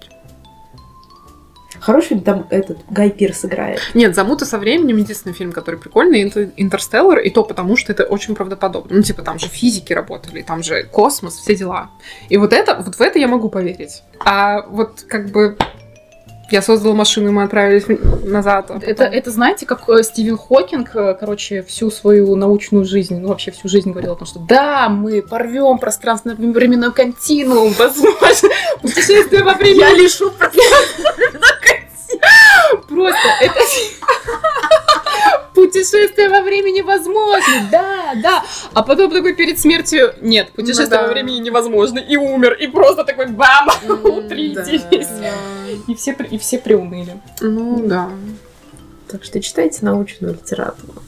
Хороший 1.86 2.18
там 2.18 2.48
этот 2.50 2.78
Гай 2.90 3.10
Пирс 3.10 3.44
играет. 3.44 3.80
Нет, 3.94 4.16
«Замута 4.16 4.44
со 4.44 4.58
временем» 4.58 4.96
единственный 4.96 5.32
фильм, 5.32 5.52
который 5.52 5.78
прикольный, 5.78 6.22
«Интерстеллар», 6.56 7.20
и 7.20 7.30
то 7.30 7.44
потому, 7.44 7.76
что 7.76 7.92
это 7.92 8.02
очень 8.02 8.34
правдоподобно. 8.34 8.96
Ну, 8.96 9.02
типа, 9.02 9.22
там 9.22 9.38
же 9.38 9.46
физики 9.46 9.92
работали, 9.92 10.42
там 10.42 10.64
же 10.64 10.82
космос, 10.82 11.36
все 11.36 11.54
дела. 11.54 11.90
И 12.28 12.38
вот 12.38 12.52
это, 12.52 12.74
вот 12.74 12.96
в 12.96 13.00
это 13.00 13.20
я 13.20 13.28
могу 13.28 13.48
поверить. 13.50 14.02
А 14.18 14.62
вот 14.66 15.04
как 15.06 15.30
бы 15.30 15.56
я 16.50 16.62
создала 16.62 16.94
машину, 16.94 17.28
и 17.28 17.32
мы 17.32 17.42
отправились 17.42 17.86
назад. 18.24 18.70
А 18.70 18.78
это, 18.80 19.04
это, 19.04 19.30
знаете, 19.30 19.66
как 19.66 19.88
э, 19.88 20.02
Стивен 20.02 20.36
Хокинг, 20.36 20.94
э, 20.94 21.14
короче, 21.18 21.62
всю 21.62 21.90
свою 21.90 22.36
научную 22.36 22.84
жизнь, 22.84 23.18
ну, 23.18 23.28
вообще 23.28 23.50
всю 23.50 23.68
жизнь 23.68 23.90
говорил 23.90 24.12
о 24.12 24.16
том, 24.16 24.26
что 24.26 24.38
да, 24.40 24.88
мы 24.88 25.22
порвем 25.22 25.78
пространственно-временной 25.78 26.92
континуум, 26.92 27.72
возможно, 27.78 28.48
путешествие 28.82 29.42
во 29.42 29.54
времени. 29.54 29.80
Я 29.80 29.94
лишу 29.94 30.30
Просто 32.88 33.28
это 33.40 33.60
путешествие 35.56 36.28
во 36.28 36.42
времени 36.42 36.82
возможно, 36.82 37.68
да, 37.72 38.12
да. 38.22 38.44
А 38.74 38.82
потом 38.82 39.10
такой 39.10 39.34
перед 39.34 39.58
смертью, 39.58 40.14
нет, 40.20 40.52
путешествие 40.52 41.00
ну, 41.00 41.06
во 41.06 41.12
времени 41.12 41.38
невозможно, 41.38 41.98
и 41.98 42.16
умер, 42.16 42.52
и 42.52 42.66
просто 42.66 43.04
такой 43.04 43.28
бам, 43.28 43.68
утритесь. 44.04 44.84
И, 45.88 45.94
все, 45.94 46.14
и 46.30 46.38
все 46.38 46.58
приуныли. 46.58 47.20
Ну 47.40 47.82
да. 47.86 48.10
Так 49.08 49.24
что 49.24 49.40
читайте 49.40 49.78
научную 49.84 50.34
литературу. 50.34 51.02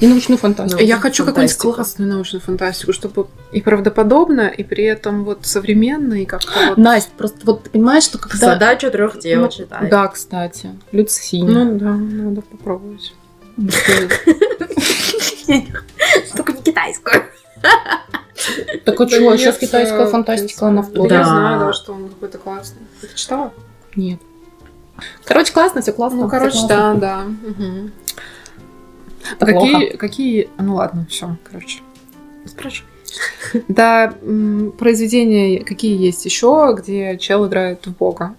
И 0.00 0.06
научную 0.06 0.38
фантастику. 0.38 0.80
Я 0.80 0.96
хочу 0.96 1.24
какую-нибудь 1.24 1.56
классную 1.58 2.10
научную 2.10 2.40
фантастику, 2.40 2.92
чтобы 2.92 3.26
и 3.52 3.60
правдоподобно, 3.60 4.48
и 4.48 4.62
при 4.62 4.84
этом 4.84 5.24
вот 5.24 5.44
современно, 5.44 6.14
и 6.14 6.24
как-то 6.24 6.50
вот... 6.68 6.78
Настя, 6.78 7.10
просто 7.16 7.38
вот 7.44 7.64
ты 7.64 7.70
понимаешь, 7.70 8.04
что 8.04 8.18
когда... 8.18 8.52
Задачу 8.52 8.90
трех 8.90 9.18
дел 9.18 9.42
ну, 9.42 9.48
читай. 9.48 9.90
Да, 9.90 10.06
кстати. 10.08 10.70
Люцини. 10.92 11.50
Ну 11.50 11.78
да, 11.78 11.94
надо 11.94 12.42
попробовать. 12.42 13.12
Только 16.36 16.52
не 16.52 16.62
китайскую. 16.62 17.24
Так 18.84 19.00
а 19.00 19.08
что, 19.08 19.36
сейчас 19.36 19.58
китайская 19.58 20.06
фантастика, 20.06 20.68
она 20.68 20.82
в 20.82 20.92
Я 21.08 21.24
знаю, 21.24 21.60
да, 21.60 21.72
что 21.72 21.92
он 21.92 22.08
какой-то 22.08 22.38
классный. 22.38 22.82
Ты 23.00 23.08
читала? 23.14 23.52
Нет. 23.96 24.20
Короче, 25.24 25.52
классно, 25.52 25.82
все 25.82 25.92
классно. 25.92 26.22
Ну, 26.22 26.28
короче, 26.28 26.58
да, 26.68 26.94
да. 26.94 27.24
А 29.38 29.44
какие, 29.44 29.96
какие... 29.96 30.48
Ну 30.58 30.76
ладно, 30.76 31.06
все, 31.10 31.36
короче. 31.44 31.80
Спрашивай. 32.46 32.88
Да, 33.68 34.14
произведения 34.78 35.64
какие 35.64 35.96
есть 36.00 36.24
еще, 36.24 36.74
где 36.78 37.16
чел 37.18 37.46
играет 37.46 37.86
в 37.86 37.96
бога? 37.96 38.36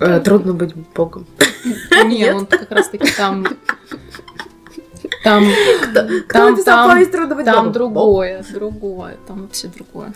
Э, 0.00 0.20
трудно 0.20 0.54
быть 0.54 0.74
богом. 0.94 1.26
Нет, 2.04 2.34
он 2.34 2.46
как 2.46 2.70
раз 2.70 2.88
таки 2.88 3.10
там... 3.16 3.46
Там, 5.24 5.44
там, 6.28 6.62
там, 6.64 7.44
там 7.44 7.72
другое, 7.72 8.44
другое, 8.52 9.16
там 9.26 9.42
вообще 9.42 9.68
другое. 9.68 10.12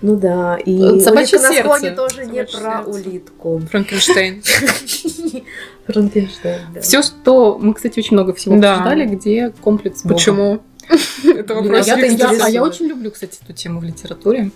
Ну 0.00 0.16
да, 0.16 0.56
и 0.56 1.00
собачье 1.00 1.38
сердце. 1.38 1.48
на 1.48 1.60
склоне 1.60 1.90
тоже 1.90 2.26
не 2.26 2.44
про 2.44 2.82
улитку. 2.82 3.60
Франкенштейн. 3.70 4.42
Франкенштейн, 5.86 6.60
да. 6.74 6.80
Все, 6.80 7.02
что... 7.02 7.58
Мы, 7.60 7.74
кстати, 7.74 7.98
очень 7.98 8.14
много 8.14 8.32
всего 8.34 8.56
да. 8.60 8.74
обсуждали, 8.74 9.06
где 9.06 9.52
комплекс 9.60 10.02
Бога. 10.02 10.14
Почему? 10.14 10.60
Это 11.24 11.54
вопрос. 11.54 11.88
А 11.88 12.48
я 12.48 12.62
очень 12.62 12.86
люблю, 12.86 13.10
кстати, 13.10 13.40
эту 13.42 13.52
тему 13.52 13.80
в 13.80 13.84
литературе. 13.84 14.50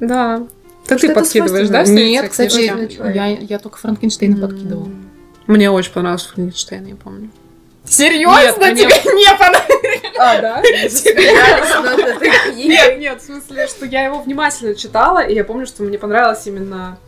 Да. 0.00 0.46
Так 0.90 1.00
ты 1.00 1.14
подкидываешь, 1.14 1.68
да? 1.68 1.84
Нет, 1.84 2.28
кстати, 2.30 3.48
я 3.50 3.58
только 3.58 3.78
Франкенштейна 3.78 4.48
подкидывала. 4.48 4.88
Мне 5.46 5.70
очень 5.70 5.92
понравился 5.92 6.28
Франкенштейн, 6.30 6.86
я 6.86 6.96
помню. 6.96 7.30
Серьезно? 7.84 8.74
Тебе 8.74 8.94
не 9.14 9.36
понравилось? 9.36 9.70
А, 10.18 10.40
да? 10.40 10.62
Нет, 12.54 12.98
нет, 12.98 13.20
в 13.20 13.24
смысле, 13.24 13.66
что 13.66 13.86
я 13.86 14.04
его 14.04 14.20
внимательно 14.20 14.74
читала, 14.74 15.20
и 15.20 15.34
я 15.34 15.44
помню, 15.44 15.66
что 15.66 15.82
мне 15.82 15.98
понравилось 15.98 16.46
именно 16.46 16.98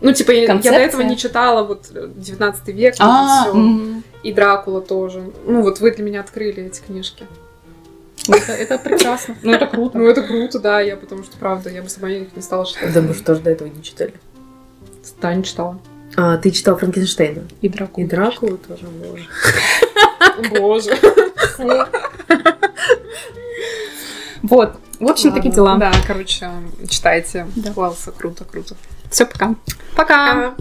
ну, 0.00 0.12
типа, 0.12 0.30
я, 0.30 0.54
я 0.54 0.72
до 0.72 0.78
этого 0.78 1.02
не 1.02 1.16
читала 1.16 1.62
вот 1.62 1.88
19 1.90 2.68
век, 2.68 2.94
а, 3.00 3.42
все. 3.42 4.02
И 4.22 4.32
Дракула 4.32 4.80
тоже. 4.80 5.30
Ну, 5.44 5.62
вот 5.62 5.80
вы 5.80 5.90
для 5.90 6.04
меня 6.04 6.20
открыли 6.20 6.64
эти 6.64 6.80
книжки. 6.80 7.26
Ну, 8.30 8.36
это, 8.36 8.52
это 8.52 8.78
прекрасно. 8.78 9.36
Ну, 9.42 9.52
это 9.52 9.66
круто. 9.66 9.98
Ну, 9.98 10.06
это 10.06 10.22
круто, 10.22 10.58
да. 10.58 10.80
Я 10.80 10.96
потому 10.96 11.24
что, 11.24 11.36
правда, 11.36 11.70
я 11.70 11.82
бы 11.82 11.88
сама 11.88 12.08
их 12.08 12.34
не 12.36 12.42
стала 12.42 12.64
читать. 12.64 12.92
Да, 12.92 13.00
мы 13.00 13.12
же 13.12 13.22
тоже 13.22 13.40
до 13.40 13.50
этого 13.50 13.68
не 13.68 13.82
читали. 13.82 14.14
Да, 15.20 15.34
не 15.34 15.42
читала. 15.42 15.78
А, 16.16 16.36
ты 16.38 16.50
читал 16.50 16.76
Франкенштейна? 16.76 17.42
И 17.60 17.68
Дракулу. 17.68 18.06
И 18.06 18.08
Дракулу 18.08 18.56
тоже, 18.58 18.86
боже. 18.86 19.26
Боже. 20.50 20.98
Вот. 24.42 24.76
В 24.98 25.06
общем, 25.06 25.28
Ладно, 25.28 25.42
такие 25.42 25.54
дела. 25.54 25.76
Да, 25.76 25.92
короче, 26.06 26.50
читайте. 26.88 27.46
Да. 27.56 27.72
Класса, 27.72 28.12
круто, 28.12 28.44
круто. 28.44 28.74
Все, 29.10 29.26
пока. 29.26 29.54
Пока. 29.96 30.34
пока. 30.34 30.54